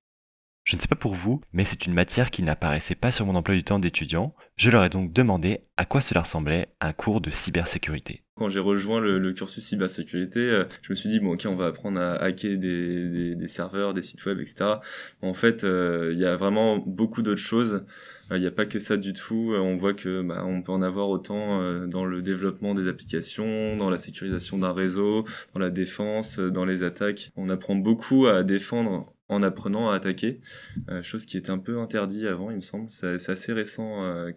Je 0.63 0.75
ne 0.75 0.81
sais 0.81 0.87
pas 0.87 0.95
pour 0.95 1.15
vous, 1.15 1.41
mais 1.53 1.65
c'est 1.65 1.87
une 1.87 1.93
matière 1.93 2.29
qui 2.29 2.43
n'apparaissait 2.43 2.93
pas 2.95 3.09
sur 3.09 3.25
mon 3.25 3.33
emploi 3.33 3.55
du 3.55 3.63
temps 3.63 3.79
d'étudiant. 3.79 4.35
Je 4.57 4.69
leur 4.69 4.83
ai 4.83 4.89
donc 4.89 5.11
demandé 5.11 5.61
à 5.75 5.85
quoi 5.85 6.01
cela 6.01 6.21
ressemblait 6.21 6.69
un 6.79 6.93
cours 6.93 7.19
de 7.19 7.31
cybersécurité. 7.31 8.21
Quand 8.35 8.49
j'ai 8.49 8.59
rejoint 8.59 8.99
le, 8.99 9.33
cursus 9.33 9.63
cybersécurité, 9.63 10.39
euh, 10.39 10.65
je 10.83 10.91
me 10.91 10.95
suis 10.95 11.09
dit, 11.09 11.19
bon 11.19 11.33
ok, 11.33 11.45
on 11.47 11.55
va 11.55 11.65
apprendre 11.65 11.99
à 11.99 12.13
hacker 12.13 12.57
des, 12.57 13.47
serveurs, 13.47 13.95
des 13.95 14.03
sites 14.03 14.23
web, 14.25 14.39
etc. 14.39 14.75
En 15.23 15.33
fait, 15.33 15.63
euh, 15.63 16.11
il 16.13 16.19
y 16.19 16.25
a 16.25 16.37
vraiment 16.37 16.77
beaucoup 16.77 17.23
d'autres 17.23 17.41
choses. 17.41 17.83
Euh, 18.31 18.37
il 18.37 18.41
n'y 18.41 18.47
a 18.47 18.51
pas 18.51 18.65
que 18.65 18.79
ça 18.79 18.97
du 18.97 19.13
tout. 19.13 19.53
On 19.55 19.77
voit 19.77 19.95
que 19.95 20.21
bah, 20.21 20.43
on 20.45 20.61
peut 20.61 20.71
en 20.71 20.83
avoir 20.83 21.09
autant 21.09 21.87
dans 21.87 22.05
le 22.05 22.21
développement 22.21 22.75
des 22.75 22.87
applications, 22.87 23.75
dans 23.77 23.89
la 23.89 23.97
sécurisation 23.97 24.59
d'un 24.59 24.73
réseau, 24.73 25.25
dans 25.53 25.59
la 25.59 25.71
défense, 25.71 26.39
dans 26.39 26.65
les 26.65 26.83
attaques. 26.83 27.31
On 27.35 27.49
apprend 27.49 27.75
beaucoup 27.75 28.27
à 28.27 28.43
défendre 28.43 29.10
en 29.31 29.43
apprenant 29.43 29.89
à 29.89 29.95
attaquer, 29.95 30.41
euh, 30.89 31.01
chose 31.01 31.25
qui 31.25 31.37
était 31.37 31.49
un 31.49 31.57
peu 31.57 31.79
interdit 31.79 32.27
avant, 32.27 32.49
il 32.51 32.57
me 32.57 32.61
semble. 32.61 32.87
C'est 32.89 33.29
assez 33.29 33.53
récent 33.53 34.03
euh, 34.03 34.31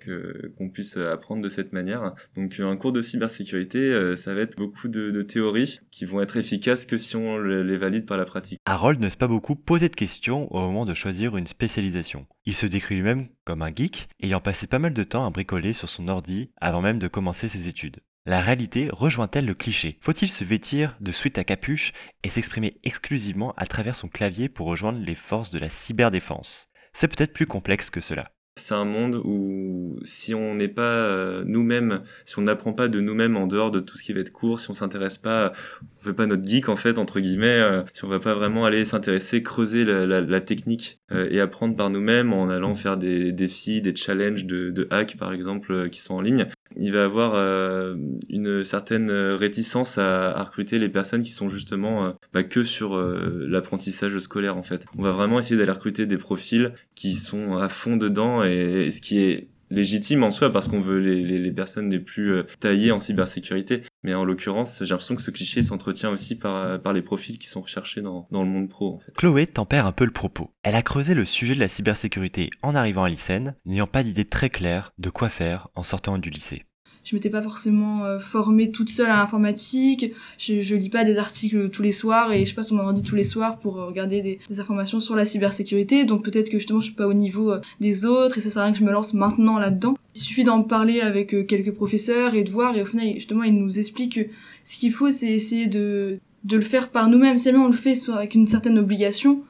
qu'on 0.57 0.71
puisse 0.71 0.97
apprendre 0.97 1.43
de 1.43 1.49
cette 1.49 1.73
manière. 1.73 2.15
Donc 2.37 2.59
un 2.61 2.77
cours 2.77 2.93
de 2.93 3.03
cybersécurité, 3.03 3.79
euh, 3.79 4.17
ça 4.17 4.35
va 4.35 4.41
être 4.43 4.57
beaucoup 4.57 4.89
de, 4.89 5.23
théories 5.23 5.81
qui 5.91 6.05
vont 6.05 6.21
être 6.21 6.37
efficaces 6.37 6.87
que 6.87 6.97
si 6.99 7.17
on 7.17 7.39
les 7.39 7.77
valide 7.77 8.07
par 8.07 8.19
la 8.19 8.25
pratique. 8.25 8.61
Harold 8.67 9.01
ne 9.01 9.09
s'est 9.09 9.17
pas 9.17 9.27
beaucoup 9.27 9.57
posé 9.57 9.89
de 9.89 9.97
questions 9.97 10.53
au 10.55 10.61
moment 10.61 10.85
de 10.85 10.95
choisir 10.95 11.37
une 11.37 11.47
spécialisation. 11.47 12.27
Il 12.45 12.55
se 12.55 12.67
décrit 12.67 12.97
lui-même 12.97 13.29
comme 13.45 13.63
un 13.63 13.75
geek, 13.75 14.09
ayant 14.21 14.41
passé 14.41 14.67
pas 14.67 14.79
mal 14.79 14.93
de 14.93 15.03
temps 15.03 15.27
à 15.27 15.31
bricoler 15.31 15.73
sur 15.73 15.89
son 15.89 16.09
ordi 16.09 16.51
avant 16.61 16.83
même 16.83 16.99
de 16.99 17.09
commencer 17.09 17.49
ses 17.49 17.69
études. 17.69 18.01
La 18.27 18.41
réalité 18.41 18.89
rejoint-elle 18.91 19.45
le 19.45 19.55
cliché? 19.55 19.99
Faut-il 20.01 20.29
se 20.29 20.45
vêtir 20.45 20.97
de 20.99 21.13
suite 21.13 21.37
à 21.37 21.45
capuche 21.45 21.93
et 22.23 22.31
s'exprimer 22.31 22.79
exclusivement 22.83 23.53
à 23.59 23.67
travers 23.67 23.95
son 23.95 24.09
clavier 24.09 24.49
pour 24.49 24.67
rejoindre 24.67 24.99
les 24.99 25.15
forces 25.15 25.51
de 25.51 25.59
la 25.59 25.69
cyberdéfense? 25.69 26.71
C'est 26.95 27.09
peut-être 27.09 27.35
plus 27.35 27.47
complexe 27.47 27.91
que 27.91 28.01
cela. 28.01 28.31
C'est 28.57 28.75
un 28.75 28.85
monde 28.85 29.21
où 29.25 29.99
si 30.05 30.33
on 30.33 30.55
n'est 30.55 30.69
pas 30.69 31.09
euh, 31.09 31.45
nous-mêmes, 31.45 32.03
si 32.25 32.39
on 32.39 32.43
n'apprend 32.43 32.73
pas 32.73 32.89
de 32.89 33.01
nous-mêmes 33.01 33.37
en 33.37 33.47
dehors 33.49 33.73
de 33.73 33.81
tout 33.81 33.99
ce 33.99 34.05
qui 34.05 34.13
va 34.13 34.21
être 34.21 34.33
court, 34.33 34.61
si 34.61 34.71
on 34.71 34.75
s'intéresse 34.75 35.19
pas, 35.19 35.53
on 35.83 36.05
fait 36.05 36.15
pas 36.15 36.27
notre 36.27 36.49
geek 36.49 36.69
en 36.69 36.77
fait 36.77 36.97
entre 36.97 37.19
guillemets, 37.19 37.61
euh, 37.61 37.83
si 37.93 38.05
on 38.05 38.09
va 38.09 38.21
pas 38.21 38.35
vraiment 38.35 38.65
aller 38.65 38.85
s'intéresser, 38.85 39.43
creuser 39.43 39.85
la, 39.85 40.41
technique 40.41 41.01
euh, 41.11 41.29
et 41.31 41.41
apprendre 41.41 41.75
par 41.75 41.91
nous-mêmes 41.91 42.33
en 42.33 42.49
allant 42.49 42.77
faire 42.77 42.97
des 42.97 43.33
défis, 43.33 43.83
des 43.83 43.95
challenges 43.95 44.47
de, 44.47 44.71
de 44.71 44.87
hack 44.91 45.17
par 45.19 45.33
exemple 45.33 45.91
qui 45.91 46.01
sont 46.01 46.15
en 46.15 46.21
ligne, 46.21 46.47
il 46.77 46.93
va 46.93 47.05
avoir 47.05 47.35
euh, 47.35 47.95
une 48.29 48.65
certaine 48.65 49.11
réticence 49.11 49.99
à, 49.99 50.43
recruter 50.43 50.79
les 50.79 50.89
personnes 50.89 51.23
qui 51.23 51.33
sont 51.33 51.49
justement 51.49 52.07
euh, 52.07 52.13
bah, 52.33 52.43
que 52.43 52.65
sur 52.65 52.97
euh, 52.97 53.47
l'apprentissage 53.49 54.19
scolaire 54.19 54.57
en 54.57 54.63
fait. 54.63 54.87
On 54.99 55.03
va 55.03 55.13
vraiment 55.13 55.39
essayer 55.39 55.57
d'aller 55.57 55.73
recruter 55.73 56.07
des 56.07 56.19
profils 56.19 56.73
qui 56.95 57.15
sont 57.15 57.57
à 57.57 57.69
fond 57.69 57.97
dedans 57.97 58.43
et, 58.43 58.91
ce 58.91 59.01
qui 59.01 59.21
est 59.21 59.49
légitime 59.71 60.23
en 60.23 60.31
soi 60.31 60.53
parce 60.53 60.69
qu'on 60.69 60.81
veut 60.81 60.99
les, 60.99 61.53
personnes 61.53 61.91
les 61.91 62.01
plus 62.01 62.43
taillées 62.61 62.93
en 62.93 63.01
cybersécurité. 63.01 63.83
Mais 64.03 64.15
en 64.15 64.25
l'occurrence, 64.25 64.79
j'ai 64.81 64.91
l'impression 64.91 65.17
que 65.17 65.23
ce 65.23 65.31
cliché 65.31 65.63
s'entretient 65.63 66.11
aussi 66.11 66.37
par, 66.37 66.81
par 66.81 66.93
les 66.93 67.03
profils 67.03 67.39
qui 67.39 67.49
sont 67.49 67.63
recherchés 67.63 68.03
dans, 68.03 68.29
dans 68.31 68.43
le 68.43 68.49
monde 68.49 68.69
pro. 68.69 68.95
En 68.95 68.99
fait. 68.99 69.13
Chloé 69.13 69.47
tempère 69.47 69.87
un 69.87 69.93
peu 69.93 70.05
le 70.05 70.11
propos. 70.11 70.51
Elle 70.63 70.75
a 70.75 70.83
creusé 70.83 71.15
le 71.15 71.25
sujet 71.25 71.55
de 71.55 71.61
la 71.61 71.69
cybersécurité 71.69 72.51
en 72.63 72.75
arrivant 72.75 73.05
à 73.05 73.09
l'ICEN, 73.09 73.55
n'ayant 73.65 73.87
pas 73.87 74.03
d'idée 74.03 74.27
très 74.27 74.51
claire 74.51 74.93
de 74.99 75.11
quoi 75.11 75.29
faire 75.29 75.69
en 75.75 75.85
sortant 75.85 76.19
du 76.19 76.31
lycée 76.31 76.65
je 77.05 77.15
m'étais 77.15 77.31
pas 77.31 77.43
forcément 77.43 78.05
euh, 78.05 78.19
formée 78.19 78.71
toute 78.71 78.91
seule 78.91 79.11
à 79.11 79.17
l'informatique. 79.17 80.13
Je, 80.39 80.75
lis 80.75 80.89
pas 80.89 81.05
des 81.05 81.19
articles 81.19 81.69
tous 81.69 81.83
les 81.83 81.93
soirs 81.93 82.33
et 82.33 82.45
je 82.47 82.55
passe 82.55 82.73
mon 82.73 82.83
ordi 82.83 83.03
tous 83.03 83.15
les 83.15 83.25
soirs 83.25 83.59
pour 83.59 83.79
euh, 83.79 83.87
regarder 83.87 84.23
des, 84.23 84.39
des, 84.49 84.61
informations 84.61 85.01
sur 85.01 85.15
la 85.15 85.25
cybersécurité. 85.25 86.05
Donc 86.05 86.25
peut-être 86.25 86.51
que 86.51 86.59
justement 86.59 86.81
je 86.81 86.87
suis 86.87 86.95
pas 86.95 87.07
au 87.07 87.15
niveau 87.15 87.53
euh, 87.53 87.61
des 87.81 88.07
autres 88.07 88.39
et 88.39 88.41
ça 88.41 88.51
sert 88.51 88.63
à 88.63 88.65
rien 88.65 88.73
que 88.73 88.79
je 88.79 88.85
me 88.85 88.93
lance 88.93 89.13
maintenant 89.13 89.59
là-dedans. 89.59 89.97
Il 90.15 90.21
suffit 90.21 90.45
d'en 90.45 90.63
parler 90.63 91.01
avec 91.01 91.47
quelques 91.47 91.73
professeurs 91.73 92.35
et 92.35 92.43
de 92.43 92.51
voir 92.51 92.77
et 92.77 92.83
au 92.83 92.87
final 92.87 93.15
justement 93.15 93.43
ils 93.43 93.55
nous 93.55 93.79
expliquent 93.79 94.15
que 94.15 94.31
ce 94.63 94.79
qu'il 94.79 94.93
faut 94.93 95.11
c'est 95.11 95.33
essayer 95.33 95.67
de 95.67 96.19
de 96.45 96.57
le 96.57 96.63
faire 96.63 96.91
par 96.91 97.09
nous-mêmes. 97.09 97.39
Si 97.39 97.49
on 97.49 97.69
le 97.69 97.77
fait 97.77 97.97
soit 97.97 98.17
avec 98.17 98.35
une 98.35 98.47
certaine 98.47 98.79
obligation, 98.79 99.43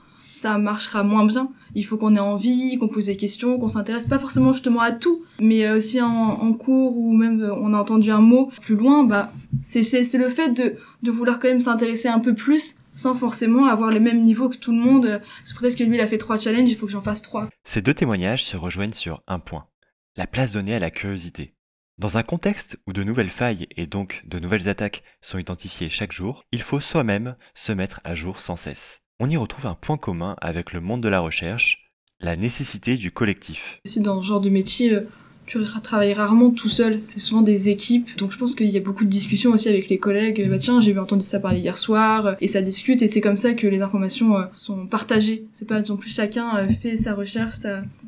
ça 0.44 0.58
marchera 0.58 1.02
moins 1.04 1.24
bien. 1.24 1.48
Il 1.74 1.86
faut 1.86 1.96
qu'on 1.96 2.16
ait 2.16 2.20
envie, 2.20 2.76
qu'on 2.76 2.88
pose 2.88 3.06
des 3.06 3.16
questions, 3.16 3.58
qu'on 3.58 3.70
s'intéresse 3.70 4.06
pas 4.06 4.18
forcément 4.18 4.52
justement 4.52 4.80
à 4.80 4.92
tout, 4.92 5.24
mais 5.40 5.66
euh, 5.66 5.80
si 5.80 6.02
en, 6.02 6.52
cours 6.52 6.98
ou 6.98 7.14
même 7.14 7.40
euh, 7.40 7.54
on 7.54 7.72
a 7.72 7.78
entendu 7.78 8.10
un 8.10 8.20
mot 8.20 8.50
plus 8.60 8.76
loin, 8.76 9.04
bah 9.04 9.32
c'est 9.62 9.80
le 10.18 10.28
fait 10.28 10.50
de 10.50 10.76
de 11.02 11.10
vouloir 11.10 11.38
quand 11.38 11.48
même 11.48 11.60
s'intéresser 11.60 12.08
un 12.08 12.20
peu 12.20 12.34
plus 12.34 12.76
sans 12.94 13.14
forcément 13.14 13.64
avoir 13.64 13.90
les 13.90 14.00
mêmes 14.00 14.22
niveaux 14.22 14.50
que 14.50 14.58
tout 14.58 14.70
le 14.70 14.78
monde. 14.78 15.22
C'est 15.44 15.56
peut-être 15.56 15.78
que 15.78 15.84
lui 15.84 15.96
il 15.96 16.00
a 16.02 16.06
fait 16.06 16.18
trois 16.18 16.38
challenges, 16.38 16.70
il 16.70 16.76
faut 16.76 16.84
que 16.84 16.92
j'en 16.92 17.00
fasse 17.00 17.22
trois. 17.22 17.48
Ces 17.64 17.80
deux 17.80 17.94
témoignages 17.94 18.44
se 18.44 18.58
rejoignent 18.58 18.92
sur 18.92 19.22
un 19.26 19.38
point 19.38 19.64
la 20.16 20.26
place 20.26 20.52
donnée 20.52 20.74
à 20.74 20.78
la 20.78 20.90
curiosité. 20.90 21.54
Dans 21.96 22.18
un 22.18 22.22
contexte 22.22 22.78
où 22.86 22.92
de 22.92 23.02
nouvelles 23.02 23.30
failles 23.30 23.66
et 23.70 23.86
donc 23.86 24.22
de 24.26 24.38
nouvelles 24.38 24.68
attaques 24.68 25.04
sont 25.22 25.38
identifiées 25.38 25.88
chaque 25.88 26.12
jour, 26.12 26.44
il 26.52 26.60
faut 26.60 26.80
soi-même 26.80 27.34
se 27.54 27.72
mettre 27.72 28.02
à 28.04 28.14
jour 28.14 28.40
sans 28.40 28.56
cesse 28.56 29.03
on 29.20 29.30
y 29.30 29.36
retrouve 29.36 29.66
un 29.66 29.74
point 29.74 29.96
commun 29.96 30.36
avec 30.40 30.72
le 30.72 30.80
monde 30.80 31.00
de 31.00 31.08
la 31.08 31.20
recherche, 31.20 31.90
la 32.20 32.36
nécessité 32.36 32.96
du 32.96 33.10
collectif. 33.10 33.80
Si 33.84 34.00
dans 34.00 34.22
ce 34.22 34.26
genre 34.26 34.40
de 34.40 34.50
métier, 34.50 34.92
euh, 34.92 35.08
tu 35.46 35.58
travailles 35.82 36.14
rarement 36.14 36.50
tout 36.50 36.68
seul, 36.68 37.00
c'est 37.00 37.20
souvent 37.20 37.42
des 37.42 37.68
équipes. 37.68 38.16
Donc 38.16 38.32
je 38.32 38.38
pense 38.38 38.54
qu'il 38.54 38.68
y 38.68 38.76
a 38.76 38.80
beaucoup 38.80 39.04
de 39.04 39.10
discussions 39.10 39.52
aussi 39.52 39.68
avec 39.68 39.88
les 39.88 39.98
collègues. 39.98 40.48
Bah 40.48 40.58
tiens, 40.58 40.80
j'ai 40.80 40.98
entendu 40.98 41.24
ça 41.24 41.38
parler 41.38 41.60
hier 41.60 41.76
soir, 41.76 42.36
et 42.40 42.48
ça 42.48 42.62
discute, 42.62 43.02
et 43.02 43.08
c'est 43.08 43.20
comme 43.20 43.36
ça 43.36 43.54
que 43.54 43.66
les 43.66 43.82
informations 43.82 44.36
euh, 44.36 44.44
sont 44.52 44.86
partagées. 44.86 45.46
C'est 45.52 45.68
pas 45.68 45.82
non 45.82 45.96
plus 45.96 46.10
chacun 46.10 46.56
euh, 46.56 46.68
fait 46.68 46.96
sa 46.96 47.14
recherche, 47.14 47.56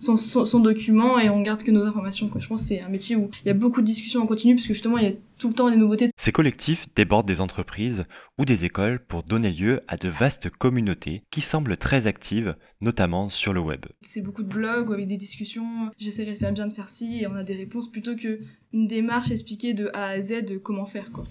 son, 0.01 0.61
document, 0.61 1.19
et 1.19 1.29
on 1.29 1.43
garde 1.43 1.63
que 1.63 1.71
nos 1.71 1.85
informations. 1.85 2.29
Je 2.39 2.47
pense 2.47 2.63
que 2.63 2.69
c'est 2.69 2.81
un 2.81 2.89
métier 2.89 3.17
où 3.17 3.31
il 3.45 3.49
y 3.49 3.51
a 3.51 3.55
beaucoup 3.55 3.81
de 3.81 3.87
discussions 3.87 4.23
en 4.23 4.27
continu, 4.27 4.57
parce 4.57 4.67
que 4.67 4.75
justement 4.75 4.99
il 4.99 5.05
y 5.05 5.09
a 5.13 5.15
tout 5.39 5.49
le 5.49 5.55
temps 5.55 5.71
des 5.71 5.77
nouveautés. 5.77 6.11
Ces 6.19 6.33
collectifs 6.33 6.87
débordent 6.95 7.27
des 7.27 7.41
entreprises 7.41 8.05
ou 8.39 8.45
des 8.45 8.65
écoles 8.65 9.05
pour 9.07 9.23
donner 9.23 9.51
lieu 9.51 9.81
à 9.89 9.97
de 9.97 10.09
vastes 10.09 10.51
communautés 10.51 11.23
qui 11.31 11.41
semblent 11.41 11.77
très 11.77 12.07
actives, 12.07 12.57
notamment 12.81 13.29
sur 13.29 13.53
le 13.53 13.61
web. 13.61 13.87
C'est 14.03 14.21
beaucoup 14.21 14.43
de 14.43 14.49
blogs 14.49 14.93
avec 14.93 15.09
des 15.09 15.17
discussions, 15.17 15.91
j'essaierai 15.97 16.33
de 16.33 16.39
faire 16.39 16.53
bien 16.53 16.67
de 16.67 16.73
faire 16.73 16.89
ci, 16.89 17.23
et 17.23 17.27
on 17.27 17.35
a 17.35 17.45
des 17.45 17.55
réponses 17.55 17.91
plutôt 17.91 18.17
que 18.17 18.41
une 18.73 18.87
démarche 18.87 19.31
expliquée 19.31 19.75
de 19.75 19.91
A 19.93 20.07
à 20.07 20.21
Z 20.21 20.45
de 20.45 20.59
comment 20.59 20.87
faire 20.87 21.11
quoi. 21.13 21.25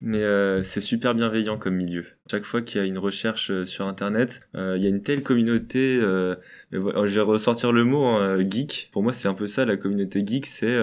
Mais 0.00 0.22
euh, 0.22 0.62
c'est 0.62 0.80
super 0.80 1.14
bienveillant 1.14 1.58
comme 1.58 1.76
milieu. 1.76 2.06
Chaque 2.30 2.44
fois 2.44 2.62
qu'il 2.62 2.80
y 2.80 2.84
a 2.84 2.86
une 2.86 2.98
recherche 2.98 3.50
euh, 3.50 3.64
sur 3.64 3.88
Internet, 3.88 4.42
euh, 4.54 4.76
il 4.76 4.84
y 4.84 4.86
a 4.86 4.88
une 4.88 5.02
telle 5.02 5.24
communauté. 5.24 5.98
Euh, 6.00 6.36
je 6.70 6.78
vais 6.78 7.20
ressortir 7.22 7.72
le 7.72 7.82
mot 7.82 8.04
hein, 8.04 8.38
geek. 8.48 8.88
Pour 8.92 9.02
moi, 9.02 9.12
c'est 9.12 9.26
un 9.26 9.34
peu 9.34 9.48
ça 9.48 9.64
la 9.64 9.76
communauté 9.76 10.24
geek. 10.24 10.46
C'est 10.46 10.78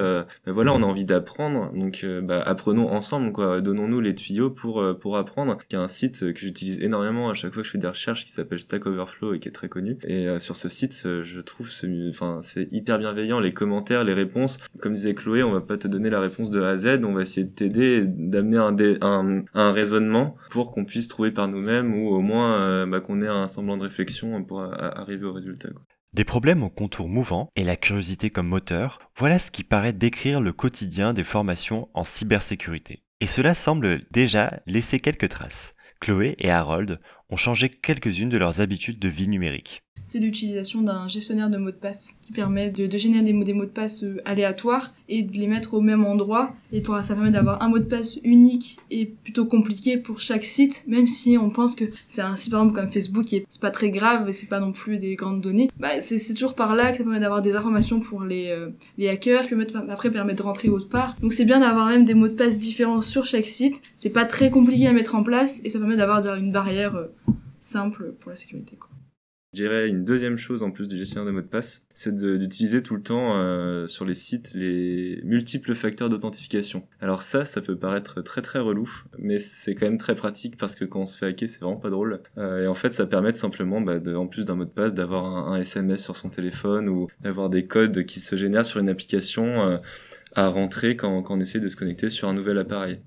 ben 0.46 0.52
voilà, 0.52 0.74
on 0.74 0.84
a 0.84 0.86
envie 0.86 1.06
d'apprendre, 1.06 1.72
donc 1.74 2.06
bah, 2.24 2.42
apprenons 2.42 2.90
ensemble. 2.90 3.32
Quoi, 3.32 3.62
donnons-nous 3.62 4.02
les 4.02 4.14
tuyaux 4.14 4.50
pour 4.50 4.84
pour 5.00 5.16
apprendre. 5.16 5.58
Il 5.72 5.76
y 5.76 5.78
a 5.78 5.82
un 5.82 5.88
site 5.88 6.34
que 6.34 6.38
j'utilise 6.38 6.82
énormément 6.82 7.30
à 7.30 7.34
chaque 7.34 7.54
fois 7.54 7.62
que 7.62 7.68
je 7.68 7.72
fais 7.72 7.78
des 7.78 7.88
recherches 7.88 8.26
qui 8.26 8.32
s'appelle 8.32 8.60
Stack 8.60 8.86
Overflow 8.86 9.34
et 9.34 9.40
qui 9.40 9.48
est 9.48 9.54
très 9.54 9.70
connu. 9.70 9.98
Et 10.04 10.28
sur 10.40 10.58
ce 10.58 10.68
site, 10.68 11.04
je 11.24 11.40
trouve, 11.40 11.70
enfin, 12.10 12.42
c'est 12.44 12.68
hyper 12.74 13.00
bienveillant. 13.00 13.40
Les 13.40 13.54
commentaires, 13.54 14.04
les 14.04 14.14
réponses. 14.14 14.60
Comme 14.82 14.92
disait 14.92 15.14
Chloé, 15.14 15.44
on 15.44 15.54
va 15.54 15.62
pas 15.62 15.78
te 15.78 15.88
donner 15.88 16.10
la 16.10 16.20
réponse 16.20 16.52
de 16.52 16.60
A 16.60 16.72
à 16.72 16.76
Z. 16.76 17.06
On 17.06 17.14
va 17.14 17.22
essayer 17.22 17.46
de 17.46 17.54
t'aider, 17.54 18.04
d'amener 18.06 18.58
un, 18.58 18.76
un, 19.02 19.46
un 19.54 19.72
raisonnement 19.72 20.36
pour 20.50 20.74
qu'on 20.74 20.84
puisse 20.84 21.08
trouver 21.08 21.32
nous-mêmes 21.46 21.94
ou 21.94 22.08
au 22.10 22.22
moins 22.22 22.60
euh, 22.60 22.86
bah, 22.88 23.00
qu'on 23.00 23.22
ait 23.22 23.28
un 23.28 23.48
semblant 23.48 23.78
de 23.78 23.84
réflexion 23.84 24.44
pour 24.44 24.62
arriver 24.62 25.26
au 25.26 25.34
résultat. 25.34 25.70
Des 26.14 26.24
problèmes 26.24 26.64
aux 26.64 26.70
contours 26.70 27.10
mouvants 27.10 27.52
et 27.56 27.64
la 27.64 27.76
curiosité 27.76 28.32
comme 28.32 28.48
moteur, 28.48 29.00
voilà 29.18 29.38
ce 29.38 29.52
qui 29.52 29.64
paraît 29.64 29.94
décrire 29.94 30.42
le 30.42 30.54
quotidien 30.54 31.14
des 31.14 31.24
formations 31.24 31.90
en 31.94 32.06
cybersécurité. 32.06 33.04
Et 33.20 33.28
cela 33.28 33.54
semble 33.54 34.06
déjà 34.12 34.62
laisser 34.66 35.00
quelques 35.00 35.30
traces. 35.30 35.76
Chloé 36.00 36.36
et 36.40 36.52
Harold 36.52 37.00
ont 37.30 37.38
changé 37.38 37.70
quelques-unes 37.70 38.30
de 38.30 38.38
leurs 38.38 38.62
habitudes 38.62 39.00
de 39.00 39.10
vie 39.10 39.28
numérique 39.28 39.84
c'est 40.08 40.20
l'utilisation 40.20 40.82
d'un 40.82 41.10
gestionnaire 41.10 41.50
de 41.50 41.58
mots 41.58 41.72
de 41.72 41.76
passe 41.76 42.16
qui 42.22 42.32
permet 42.32 42.70
de, 42.70 42.98
générer 42.98 43.24
des 43.24 43.34
mots, 43.34 43.66
de 43.66 43.70
passe 43.70 44.06
euh, 44.06 44.22
aléatoires 44.24 44.94
et 45.10 45.22
de 45.22 45.34
les 45.34 45.48
mettre 45.48 45.74
au 45.74 45.82
même 45.82 46.06
endroit. 46.06 46.56
Et 46.72 46.80
pour, 46.80 46.98
ça 47.00 47.14
permet 47.14 47.32
d'avoir 47.32 47.62
un 47.62 47.68
mot 47.68 47.80
de 47.80 47.84
passe 47.84 48.18
unique 48.24 48.78
et 48.90 49.06
plutôt 49.06 49.46
compliqué 49.46 49.98
pour 49.98 50.22
chaque 50.22 50.46
site, 50.46 50.86
même 50.88 51.08
si 51.08 51.38
on 51.38 51.50
pense 51.50 51.76
que 51.76 51.84
c'est 52.08 52.22
un 52.22 52.38
site 52.38 52.52
par 52.52 52.62
exemple 52.62 52.80
comme 52.80 52.92
Facebook 52.92 53.26
qui 53.26 53.36
est 53.36 53.60
pas 53.60 53.70
très 53.70 53.90
grave 53.90 54.30
et 54.30 54.34
c'est 54.34 54.48
pas 54.48 54.62
non 54.62 54.72
plus 54.72 54.98
des 54.98 55.16
grandes 55.16 55.42
données. 55.42 55.70
Bah, 55.78 56.00
c'est 56.00 56.34
toujours 56.34 56.56
par 56.56 56.74
là 56.74 56.92
que 56.92 56.98
ça 57.00 57.04
permet 57.04 57.20
d'avoir 57.20 57.42
des 57.42 57.58
informations 57.58 58.00
pour 58.00 58.24
les, 58.24 58.48
euh, 58.48 58.70
les 58.98 59.10
hackers 59.10 59.48
qui 59.48 59.56
après 59.90 60.10
permettre 60.10 60.38
de 60.38 60.44
rentrer 60.44 60.70
autre 60.70 60.88
part. 60.88 61.18
Donc 61.22 61.34
c'est 61.34 61.46
bien 61.46 61.60
d'avoir 61.60 61.88
même 61.88 62.06
des 62.06 62.14
mots 62.14 62.30
de 62.30 62.34
passe 62.34 62.60
différents 62.60 63.02
sur 63.02 63.26
chaque 63.26 63.48
site. 63.48 63.82
C'est 63.98 64.14
pas 64.14 64.24
très 64.24 64.52
compliqué 64.52 64.88
à 64.88 64.94
mettre 64.94 65.16
en 65.16 65.24
place 65.24 65.60
et 65.66 65.70
ça 65.70 65.80
permet 65.80 65.98
d'avoir 65.98 66.24
une 66.36 66.54
barrière 66.54 66.96
euh, 66.96 67.08
simple 67.68 68.14
pour 68.20 68.32
la 68.32 68.36
sécurité. 68.36 68.76
Quoi. 68.76 68.90
Je 69.54 69.62
dirais 69.62 69.88
une 69.88 70.04
deuxième 70.04 70.38
chose 70.38 70.62
en 70.62 70.72
plus 70.72 70.88
du 70.88 70.98
gestionnaire 70.98 71.26
de 71.26 71.32
mots 71.32 71.42
de 71.42 71.48
passe, 71.48 71.88
c'est 71.94 72.14
d'utiliser 72.14 72.84
tout 72.84 72.96
le 72.96 73.02
temps 73.02 73.40
euh, 73.40 73.88
sur 73.88 74.04
les 74.04 74.14
sites 74.14 74.54
les 74.54 75.22
multiples 75.24 75.74
facteurs 75.74 76.10
d'authentification. 76.10 76.86
Alors 77.00 77.24
ça, 77.24 77.46
ça 77.46 77.62
peut 77.62 77.78
paraître 77.78 78.22
très 78.22 78.42
très 78.42 78.60
relou, 78.60 78.90
mais 79.18 79.40
c'est 79.40 79.74
quand 79.74 79.86
même 79.86 79.98
très 79.98 80.16
pratique 80.16 80.58
parce 80.58 80.76
que 80.76 80.84
quand 80.84 81.00
on 81.02 81.06
se 81.06 81.18
fait 81.18 81.28
hacker, 81.28 81.50
c'est 81.50 81.62
vraiment 81.62 81.78
pas 81.78 81.90
drôle. 81.90 82.22
Euh, 82.38 82.66
et 82.66 82.68
en 82.68 82.74
fait, 82.74 82.94
ça 82.94 83.06
permet 83.06 83.34
simplement, 83.34 83.80
bah, 83.80 84.00
de, 84.00 84.14
en 84.14 84.28
plus 84.28 84.44
d'un 84.44 84.56
mot 84.56 84.66
de 84.66 84.70
passe, 84.70 84.94
d'avoir 84.94 85.26
un, 85.26 85.58
SMS 85.58 86.04
sur 86.04 86.16
son 86.16 86.30
téléphone 86.30 86.90
ou 86.90 87.08
d'avoir 87.22 87.50
des 87.50 87.66
codes 87.66 88.06
qui 88.06 88.20
se 88.20 88.36
génèrent 88.36 88.66
sur 88.66 88.80
une 88.80 88.90
application 88.90 89.46
euh, 89.46 89.78
à 90.36 90.50
rentrer 90.50 90.98
quand, 90.98 91.24
quand 91.24 91.36
on 91.36 91.40
essaie 91.40 91.62
de 91.62 91.70
se 91.70 91.78
connecter 91.78 92.10
sur 92.10 92.28
un 92.28 92.34
nouvel 92.34 92.58
appareil. 92.58 93.00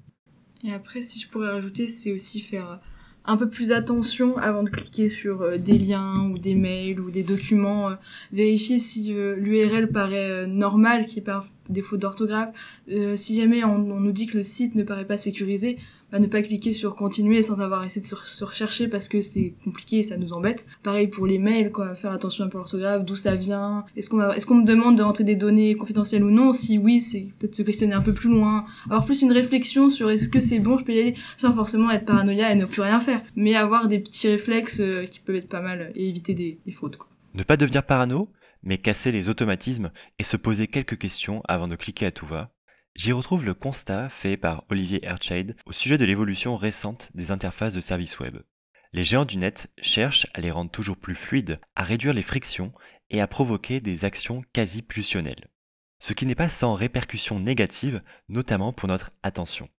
Et 0.64 0.72
après, 0.72 1.02
si 1.02 1.20
je 1.20 1.28
pourrais 1.28 1.50
rajouter, 1.50 1.86
c'est 1.86 2.12
aussi 2.12 2.40
faire 2.40 2.80
un 3.24 3.36
peu 3.36 3.48
plus 3.48 3.72
attention 3.72 4.36
avant 4.38 4.62
de 4.62 4.70
cliquer 4.70 5.10
sur 5.10 5.42
euh, 5.42 5.58
des 5.58 5.78
liens 5.78 6.14
ou 6.30 6.38
des 6.38 6.54
mails 6.54 7.00
ou 7.00 7.10
des 7.10 7.22
documents. 7.22 7.90
Euh, 7.90 7.94
vérifier 8.32 8.78
si 8.78 9.14
euh, 9.14 9.36
l'URL 9.36 9.88
paraît 9.88 10.46
normal, 10.46 11.06
qui 11.06 11.20
par 11.20 11.46
défaut 11.68 11.96
d'orthographe. 11.96 12.50
si 13.14 13.36
jamais 13.36 13.62
on, 13.62 13.78
nous 13.78 14.12
dit 14.12 14.26
que 14.26 14.36
le 14.36 14.42
site 14.42 14.74
ne 14.74 14.82
paraît 14.82 15.04
pas 15.04 15.16
sécurisé, 15.16 15.78
bah, 16.12 16.18
ne 16.18 16.26
pas 16.26 16.42
cliquer 16.42 16.72
sur 16.72 16.96
continuer 16.96 17.42
sans 17.42 17.60
avoir 17.60 17.84
essayé 17.84 18.00
de 18.00 18.06
se, 18.06 18.44
rechercher 18.44 18.88
parce 18.88 19.08
que 19.08 19.20
c'est 19.20 19.54
compliqué 19.64 19.98
et 19.98 20.02
ça 20.02 20.16
nous 20.16 20.32
embête. 20.32 20.66
Pareil 20.82 21.08
pour 21.08 21.26
les 21.26 21.38
mails, 21.38 21.70
quoi, 21.70 21.94
faire 21.94 22.12
attention 22.12 22.44
un 22.44 22.48
peu 22.48 22.58
à 22.58 22.60
l'orthographe, 22.60 23.04
d'où 23.04 23.16
ça 23.16 23.36
vient, 23.36 23.84
est-ce 23.96 24.10
qu'on 24.10 24.54
me 24.54 24.66
demande 24.66 24.96
de 24.96 25.02
rentrer 25.02 25.24
des 25.24 25.36
données 25.36 25.74
confidentielles 25.74 26.24
ou 26.24 26.30
non 26.30 26.52
Si 26.52 26.78
oui, 26.78 27.00
c'est 27.00 27.28
peut-être 27.38 27.54
se 27.54 27.62
questionner 27.62 27.94
un 27.94 28.02
peu 28.02 28.12
plus 28.12 28.30
loin, 28.30 28.64
avoir 28.86 29.04
plus 29.04 29.22
une 29.22 29.32
réflexion 29.32 29.90
sur 29.90 30.10
est-ce 30.10 30.28
que 30.28 30.40
c'est 30.40 30.58
bon, 30.58 30.78
je 30.78 30.84
peux 30.84 30.92
y 30.92 31.00
aller 31.00 31.14
sans 31.36 31.54
forcément 31.54 31.90
être 31.90 32.04
paranoïa 32.04 32.52
et 32.52 32.54
ne 32.54 32.64
plus 32.64 32.82
rien 32.82 33.00
faire, 33.00 33.20
mais 33.36 33.54
avoir 33.54 33.88
des 33.88 33.98
petits 33.98 34.28
réflexes 34.28 34.80
euh, 34.80 35.04
qui 35.04 35.20
peuvent 35.20 35.36
être 35.36 35.48
pas 35.48 35.60
mal 35.60 35.92
et 35.94 36.08
éviter 36.08 36.34
des, 36.34 36.58
des 36.66 36.72
fraudes. 36.72 36.96
Quoi. 36.96 37.08
Ne 37.34 37.42
pas 37.42 37.56
devenir 37.56 37.84
parano, 37.84 38.28
mais 38.62 38.78
casser 38.78 39.12
les 39.12 39.28
automatismes 39.28 39.90
et 40.18 40.24
se 40.24 40.36
poser 40.36 40.66
quelques 40.66 40.98
questions 40.98 41.42
avant 41.48 41.68
de 41.68 41.76
cliquer 41.76 42.06
à 42.06 42.10
tout 42.10 42.26
va, 42.26 42.50
J'y 43.02 43.12
retrouve 43.12 43.46
le 43.46 43.54
constat 43.54 44.10
fait 44.10 44.36
par 44.36 44.64
Olivier 44.68 45.02
Ertscheid 45.06 45.56
au 45.64 45.72
sujet 45.72 45.96
de 45.96 46.04
l'évolution 46.04 46.58
récente 46.58 47.08
des 47.14 47.30
interfaces 47.30 47.72
de 47.72 47.80
services 47.80 48.18
web. 48.18 48.36
Les 48.92 49.04
géants 49.04 49.24
du 49.24 49.38
net 49.38 49.70
cherchent 49.80 50.26
à 50.34 50.42
les 50.42 50.50
rendre 50.50 50.70
toujours 50.70 50.98
plus 50.98 51.14
fluides, 51.14 51.58
à 51.74 51.82
réduire 51.82 52.12
les 52.12 52.20
frictions 52.20 52.74
et 53.08 53.22
à 53.22 53.26
provoquer 53.26 53.80
des 53.80 54.04
actions 54.04 54.44
quasi 54.52 54.82
pulsionnelles. 54.82 55.48
Ce 55.98 56.12
qui 56.12 56.26
n'est 56.26 56.34
pas 56.34 56.50
sans 56.50 56.74
répercussions 56.74 57.40
négatives, 57.40 58.02
notamment 58.28 58.74
pour 58.74 58.86
notre 58.86 59.12
attention. 59.22 59.70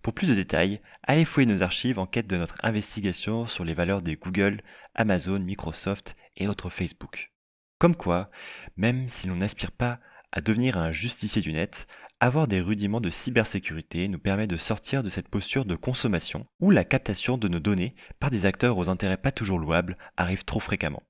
Pour 0.00 0.14
plus 0.14 0.30
de 0.30 0.34
détails, 0.34 0.80
allez 1.02 1.26
fouiller 1.26 1.52
nos 1.52 1.62
archives 1.62 1.98
en 1.98 2.06
quête 2.06 2.28
de 2.28 2.38
notre 2.38 2.56
investigation 2.62 3.46
sur 3.46 3.66
les 3.66 3.74
valeurs 3.74 4.00
des 4.00 4.16
Google, 4.16 4.62
Amazon, 4.94 5.38
Microsoft 5.38 6.16
et 6.38 6.48
autres 6.48 6.70
Facebook. 6.70 7.30
Comme 7.78 7.94
quoi, 7.94 8.30
même 8.78 9.10
si 9.10 9.26
l'on 9.26 9.36
n'aspire 9.36 9.70
pas 9.70 10.00
à 10.32 10.40
devenir 10.40 10.78
un 10.78 10.92
justicier 10.92 11.42
du 11.42 11.52
net, 11.52 11.86
avoir 12.24 12.48
des 12.48 12.62
rudiments 12.62 13.02
de 13.02 13.10
cybersécurité 13.10 14.08
nous 14.08 14.18
permet 14.18 14.46
de 14.46 14.56
sortir 14.56 15.02
de 15.02 15.10
cette 15.10 15.28
posture 15.28 15.66
de 15.66 15.76
consommation 15.76 16.46
où 16.58 16.70
la 16.70 16.82
captation 16.82 17.36
de 17.36 17.48
nos 17.48 17.60
données 17.60 17.94
par 18.18 18.30
des 18.30 18.46
acteurs 18.46 18.78
aux 18.78 18.88
intérêts 18.88 19.18
pas 19.18 19.30
toujours 19.30 19.58
louables 19.58 19.98
arrive 20.16 20.46
trop 20.46 20.58
fréquemment. 20.58 21.02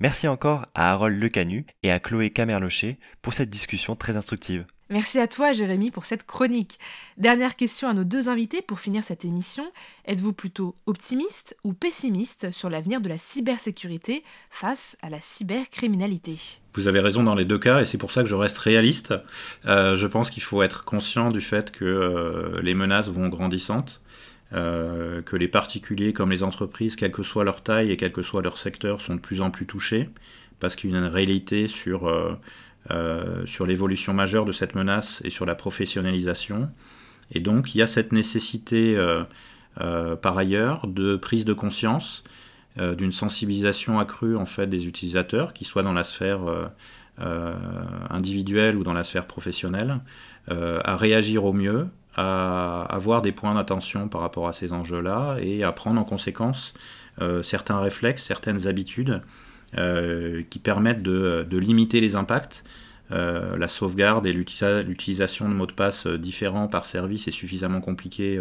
Merci 0.00 0.28
encore 0.28 0.66
à 0.74 0.90
Harold 0.90 1.22
Lecanu 1.22 1.66
et 1.82 1.92
à 1.92 2.00
Chloé 2.00 2.30
Camerlocher 2.30 2.98
pour 3.20 3.34
cette 3.34 3.50
discussion 3.50 3.96
très 3.96 4.16
instructive. 4.16 4.64
Merci 4.92 5.18
à 5.18 5.26
toi, 5.26 5.54
Jérémy, 5.54 5.90
pour 5.90 6.04
cette 6.04 6.26
chronique. 6.26 6.78
Dernière 7.16 7.56
question 7.56 7.88
à 7.88 7.94
nos 7.94 8.04
deux 8.04 8.28
invités 8.28 8.60
pour 8.60 8.78
finir 8.78 9.04
cette 9.04 9.24
émission. 9.24 9.64
Êtes-vous 10.04 10.34
plutôt 10.34 10.76
optimiste 10.84 11.56
ou 11.64 11.72
pessimiste 11.72 12.52
sur 12.52 12.68
l'avenir 12.68 13.00
de 13.00 13.08
la 13.08 13.16
cybersécurité 13.16 14.22
face 14.50 14.98
à 15.00 15.08
la 15.08 15.18
cybercriminalité? 15.22 16.36
Vous 16.74 16.88
avez 16.88 17.00
raison 17.00 17.22
dans 17.22 17.34
les 17.34 17.46
deux 17.46 17.58
cas 17.58 17.80
et 17.80 17.86
c'est 17.86 17.96
pour 17.96 18.12
ça 18.12 18.22
que 18.22 18.28
je 18.28 18.34
reste 18.34 18.58
réaliste. 18.58 19.14
Euh, 19.64 19.96
je 19.96 20.06
pense 20.06 20.28
qu'il 20.28 20.42
faut 20.42 20.62
être 20.62 20.84
conscient 20.84 21.30
du 21.30 21.40
fait 21.40 21.72
que 21.72 21.86
euh, 21.86 22.60
les 22.60 22.74
menaces 22.74 23.08
vont 23.08 23.28
grandissantes. 23.28 24.02
Euh, 24.52 25.22
que 25.22 25.36
les 25.36 25.48
particuliers 25.48 26.12
comme 26.12 26.30
les 26.30 26.42
entreprises, 26.42 26.96
quelle 26.96 27.12
que 27.12 27.22
soit 27.22 27.44
leur 27.44 27.62
taille 27.62 27.90
et 27.90 27.96
quel 27.96 28.12
que 28.12 28.20
soit 28.20 28.42
leur 28.42 28.58
secteur, 28.58 29.00
sont 29.00 29.14
de 29.14 29.20
plus 29.20 29.40
en 29.40 29.50
plus 29.50 29.64
touchés, 29.64 30.10
parce 30.60 30.76
qu'il 30.76 30.90
y 30.90 30.94
a 30.94 30.98
une 30.98 31.06
réalité 31.06 31.68
sur 31.68 32.06
euh, 32.90 33.46
sur 33.46 33.64
l'évolution 33.64 34.12
majeure 34.12 34.44
de 34.44 34.50
cette 34.50 34.74
menace 34.74 35.22
et 35.24 35.30
sur 35.30 35.46
la 35.46 35.54
professionnalisation. 35.54 36.68
Et 37.30 37.38
donc 37.38 37.76
il 37.76 37.78
y 37.78 37.82
a 37.82 37.86
cette 37.86 38.10
nécessité 38.10 38.96
euh, 38.96 39.22
euh, 39.80 40.16
par 40.16 40.36
ailleurs 40.36 40.88
de 40.88 41.14
prise 41.14 41.44
de 41.44 41.52
conscience, 41.52 42.24
d'une 42.78 43.12
sensibilisation 43.12 43.98
accrue 43.98 44.34
en 44.34 44.46
fait 44.46 44.66
des 44.66 44.86
utilisateurs, 44.86 45.52
qui 45.52 45.66
soient 45.66 45.82
dans 45.82 45.92
la 45.92 46.04
sphère 46.04 46.40
individuelle 48.08 48.78
ou 48.78 48.82
dans 48.82 48.94
la 48.94 49.04
sphère 49.04 49.26
professionnelle, 49.26 50.00
à 50.48 50.96
réagir 50.96 51.44
au 51.44 51.52
mieux, 51.52 51.88
à 52.16 52.86
avoir 52.88 53.20
des 53.20 53.32
points 53.32 53.54
d'attention 53.54 54.08
par 54.08 54.22
rapport 54.22 54.48
à 54.48 54.54
ces 54.54 54.72
enjeux-là 54.72 55.36
et 55.42 55.64
à 55.64 55.72
prendre 55.72 56.00
en 56.00 56.04
conséquence 56.04 56.72
certains 57.42 57.78
réflexes, 57.78 58.24
certaines 58.24 58.66
habitudes 58.66 59.20
qui 59.74 60.58
permettent 60.58 61.02
de, 61.02 61.58
limiter 61.58 62.00
les 62.00 62.16
impacts. 62.16 62.64
Euh, 63.12 63.58
la 63.58 63.68
sauvegarde 63.68 64.26
et 64.26 64.32
l'utilisation 64.32 65.46
de 65.46 65.52
mots 65.52 65.66
de 65.66 65.72
passe 65.72 66.06
euh, 66.06 66.16
différents 66.16 66.66
par 66.66 66.86
service 66.86 67.28
et 67.28 67.30
suffisamment 67.30 67.82
compliqués 67.82 68.40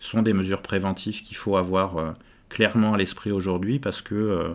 sont 0.00 0.22
des 0.22 0.34
mesures 0.34 0.60
préventives 0.60 1.22
qu'il 1.22 1.36
faut 1.36 1.56
avoir 1.56 2.14
clairement 2.48 2.94
à 2.94 2.98
l'esprit 2.98 3.32
aujourd'hui 3.32 3.78
parce 3.78 4.02
que, 4.02 4.54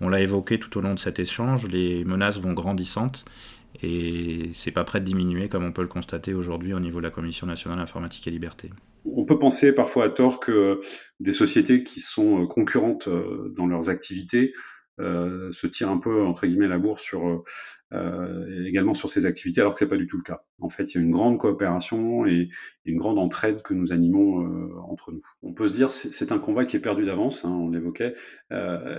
on 0.00 0.08
l'a 0.08 0.20
évoqué 0.20 0.58
tout 0.58 0.76
au 0.76 0.80
long 0.80 0.94
de 0.94 0.98
cet 0.98 1.20
échange, 1.20 1.68
les 1.68 2.04
menaces 2.04 2.40
vont 2.40 2.52
grandissantes 2.52 3.24
et 3.80 4.50
c'est 4.52 4.72
pas 4.72 4.82
prêt 4.82 5.00
de 5.00 5.04
diminuer 5.04 5.48
comme 5.48 5.64
on 5.64 5.72
peut 5.72 5.82
le 5.82 5.88
constater 5.88 6.34
aujourd'hui 6.34 6.74
au 6.74 6.80
niveau 6.80 6.98
de 6.98 7.04
la 7.04 7.10
Commission 7.10 7.46
nationale 7.46 7.78
informatique 7.78 8.26
et 8.26 8.30
liberté. 8.30 8.70
On 9.04 9.24
peut 9.24 9.38
penser 9.38 9.72
parfois 9.72 10.06
à 10.06 10.08
tort 10.08 10.40
que 10.40 10.80
des 11.20 11.32
sociétés 11.32 11.84
qui 11.84 12.00
sont 12.00 12.46
concurrentes 12.46 13.08
dans 13.56 13.66
leurs 13.66 13.88
activités 13.88 14.52
euh, 15.00 15.50
se 15.50 15.66
tire 15.66 15.90
un 15.90 15.98
peu 15.98 16.22
entre 16.22 16.46
guillemets 16.46 16.68
la 16.68 16.78
bourre 16.78 17.00
sur 17.00 17.26
euh, 17.26 17.42
euh, 17.92 18.64
également 18.64 18.94
sur 18.94 19.10
ces 19.10 19.26
activités, 19.26 19.60
alors 19.60 19.72
que 19.72 19.78
c'est 19.78 19.88
pas 19.88 19.96
du 19.96 20.06
tout 20.06 20.16
le 20.16 20.22
cas. 20.22 20.44
En 20.60 20.68
fait, 20.68 20.94
il 20.94 20.98
y 20.98 21.00
a 21.00 21.02
une 21.02 21.10
grande 21.10 21.38
coopération 21.38 22.26
et 22.26 22.48
une 22.84 22.98
grande 22.98 23.18
entraide 23.18 23.62
que 23.62 23.74
nous 23.74 23.92
animons 23.92 24.80
entre 24.88 25.10
nous. 25.10 25.22
On 25.42 25.52
peut 25.52 25.66
se 25.66 25.72
dire 25.72 25.90
c'est 25.90 26.30
un 26.30 26.38
combat 26.38 26.64
qui 26.64 26.76
est 26.76 26.80
perdu 26.80 27.04
d'avance, 27.04 27.44
hein, 27.44 27.50
on 27.50 27.70
l'évoquait, 27.70 28.14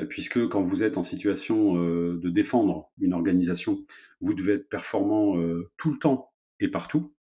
puisque 0.09 0.47
quand 0.47 0.61
vous 0.61 0.83
êtes 0.83 0.97
en 0.97 1.03
situation 1.03 1.75
de 1.75 2.29
défendre 2.29 2.91
une 2.99 3.13
organisation, 3.13 3.85
vous 4.21 4.33
devez 4.33 4.53
être 4.53 4.69
performant 4.69 5.35
tout 5.77 5.91
le 5.91 5.97
temps 5.97 6.31
et 6.59 6.69
partout. 6.69 7.13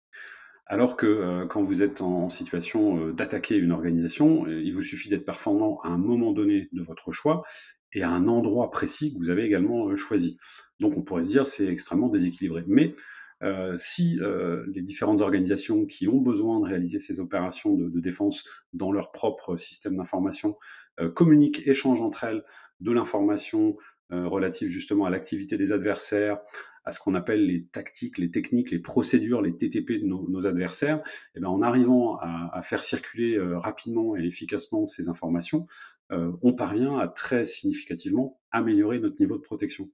Alors 0.66 0.96
que 0.96 1.44
quand 1.46 1.62
vous 1.62 1.82
êtes 1.82 2.00
en, 2.00 2.28
situation 2.28 3.10
d'attaquer 3.12 3.56
une 3.56 3.72
organisation, 3.72 4.46
il 4.46 4.74
vous 4.74 4.82
suffit 4.82 5.08
d'être 5.08 5.26
performant 5.26 5.80
à 5.82 5.88
un 5.88 5.98
moment 5.98 6.32
donné 6.32 6.68
de 6.72 6.82
votre 6.82 7.12
choix 7.12 7.44
et 7.92 8.02
à 8.02 8.10
un 8.10 8.28
endroit 8.28 8.70
précis 8.70 9.12
que 9.12 9.18
vous 9.18 9.30
avez 9.30 9.44
également 9.44 9.94
choisi. 9.96 10.38
Donc 10.80 10.96
on 10.96 11.02
pourrait 11.02 11.22
se 11.22 11.28
dire 11.28 11.46
c'est 11.46 11.66
extrêmement 11.66 12.08
déséquilibré. 12.08 12.64
Mais 12.66 12.94
euh, 13.42 13.74
si 13.76 14.20
euh, 14.20 14.64
les 14.72 14.82
différentes 14.82 15.20
organisations 15.20 15.84
qui 15.84 16.06
ont 16.06 16.20
besoin 16.20 16.60
de 16.60 16.66
réaliser 16.66 17.00
ces 17.00 17.18
opérations 17.18 17.74
de, 17.74 18.00
défense 18.00 18.44
dans 18.72 18.92
leur 18.92 19.10
propre 19.10 19.56
système 19.56 19.96
d'information 19.96 20.56
euh, 21.00 21.10
communiquent, 21.10 21.66
échangent 21.66 22.02
entre 22.02 22.24
elles 22.24 22.44
de 22.80 22.92
l'information 22.92 23.76
relative 24.10 24.68
justement 24.68 25.06
à 25.06 25.10
l'activité 25.10 25.56
des 25.56 25.72
adversaires, 25.72 26.38
à 26.84 26.92
ce 26.92 27.00
qu'on 27.00 27.14
appelle 27.14 27.46
les 27.46 27.64
tactiques, 27.64 28.18
les 28.18 28.30
techniques, 28.30 28.70
les 28.70 28.78
procédures, 28.78 29.40
les 29.40 29.56
TTP 29.56 29.92
de 29.92 30.04
nos, 30.04 30.46
adversaires, 30.46 30.98
et 30.98 31.36
eh 31.36 31.40
bien 31.40 31.48
en 31.48 31.62
arrivant 31.62 32.18
à, 32.18 32.50
à 32.52 32.60
faire 32.60 32.82
circuler 32.82 33.38
rapidement 33.40 34.14
et 34.14 34.26
efficacement 34.26 34.86
ces 34.86 35.08
informations, 35.08 35.66
on 36.42 36.52
parvient 36.52 36.98
à 36.98 37.08
très 37.08 37.44
significativement 37.44 38.38
améliorer 38.50 38.98
notre 38.98 39.20
niveau 39.20 39.36
de 39.36 39.42
protection. 39.42 39.90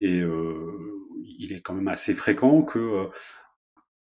Et 0.00 0.20
il 0.20 1.52
est 1.52 1.60
quand 1.62 1.74
même 1.74 1.88
assez 1.88 2.14
fréquent 2.14 2.62
que, 2.62 3.08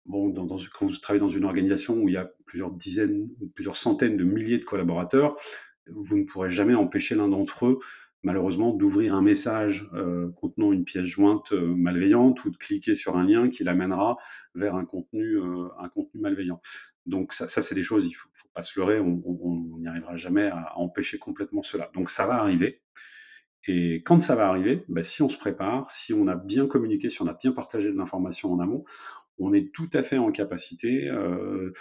bon, 0.04 0.28
dans, 0.30 0.44
dans, 0.44 0.58
quand 0.78 0.86
vous 0.86 0.96
travaillez 0.96 1.20
dans 1.20 1.28
une 1.28 1.44
organisation 1.44 1.94
où 1.94 2.08
il 2.08 2.14
y 2.14 2.18
a 2.18 2.30
plusieurs 2.46 2.72
dizaines, 2.72 3.28
plusieurs 3.54 3.76
centaines 3.76 4.16
de 4.16 4.24
milliers 4.24 4.58
de 4.58 4.64
collaborateurs, 4.64 5.36
vous 5.88 6.16
ne 6.16 6.24
pourrez 6.24 6.50
jamais 6.50 6.74
empêcher 6.74 7.14
l'un 7.14 7.28
d'entre 7.28 7.66
eux, 7.66 7.78
malheureusement, 8.26 8.72
d'ouvrir 8.72 9.14
un 9.14 9.22
message 9.22 9.88
contenant 10.36 10.72
une 10.72 10.84
pièce 10.84 11.06
jointe 11.06 11.52
malveillante 11.52 12.44
ou 12.44 12.50
de 12.50 12.56
cliquer 12.56 12.94
sur 12.94 13.16
un 13.16 13.24
lien 13.24 13.48
qui 13.48 13.64
l'amènera 13.64 14.18
vers 14.54 14.74
un 14.74 14.84
contenu, 14.84 15.38
un 15.78 15.88
contenu 15.88 16.20
malveillant. 16.20 16.60
Donc 17.06 17.32
ça, 17.32 17.46
c'est 17.48 17.74
des 17.76 17.84
choses, 17.84 18.04
il 18.04 18.12
faut, 18.12 18.28
faut 18.32 18.48
pas 18.52 18.64
se 18.64 18.78
leurrer, 18.78 18.98
on 19.00 19.78
n'y 19.78 19.86
arrivera 19.86 20.16
jamais 20.16 20.48
à 20.48 20.76
empêcher 20.76 21.18
complètement 21.18 21.62
cela. 21.62 21.90
Donc 21.94 22.10
ça 22.10 22.26
va 22.26 22.34
arriver. 22.34 22.82
Et 23.68 24.02
quand 24.04 24.20
ça 24.20 24.36
va 24.36 24.48
arriver, 24.48 24.84
bah, 24.88 25.02
si 25.02 25.22
on 25.22 25.28
se 25.28 25.38
prépare, 25.38 25.90
si 25.90 26.12
on 26.12 26.28
a 26.28 26.36
bien 26.36 26.66
communiqué, 26.66 27.08
si 27.08 27.22
on 27.22 27.26
a 27.26 27.34
bien 27.34 27.52
partagé 27.52 27.90
de 27.90 27.96
l'information 27.96 28.52
en 28.52 28.60
amont, 28.60 28.84
on 29.38 29.52
est 29.52 29.72
tout 29.72 29.90
à 29.92 30.02
fait 30.02 30.18
en 30.18 30.30
capacité, 30.30 31.08
euh, 31.08 31.72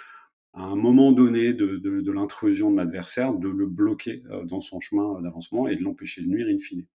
à 0.55 0.63
un 0.63 0.75
moment 0.75 1.11
donné 1.11 1.53
de, 1.53 1.75
de, 1.77 1.99
de 1.99 2.11
l'intrusion 2.11 2.71
de 2.71 2.77
l'adversaire, 2.77 3.33
de 3.33 3.49
le 3.49 3.67
bloquer 3.67 4.23
euh, 4.31 4.45
dans 4.45 4.61
son 4.61 4.79
chemin 4.79 5.21
d'avancement 5.21 5.67
et 5.67 5.75
de 5.75 5.83
l'empêcher 5.83 6.21
de 6.21 6.27
nuire 6.27 6.47
in 6.47 6.59
fine. 6.59 6.85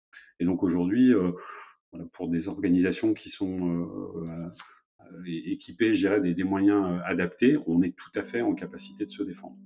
Et 0.41 0.45
donc 0.47 0.63
aujourd'hui, 0.63 1.13
euh, 1.13 1.33
pour 2.13 2.29
des 2.29 2.49
organisations 2.49 3.13
qui 3.13 3.29
sont 3.29 3.87
euh, 4.25 5.27
équipées, 5.27 5.95
je 5.95 6.19
des 6.19 6.45
moyens 6.45 7.01
adaptés, 7.05 7.59
on 7.67 7.83
est 7.83 7.95
tout 7.97 8.13
à 8.15 8.23
fait 8.23 8.41
en 8.41 8.55
capacité 8.55 9.05
de 9.05 9.11
se 9.11 9.23
défendre. 9.23 9.57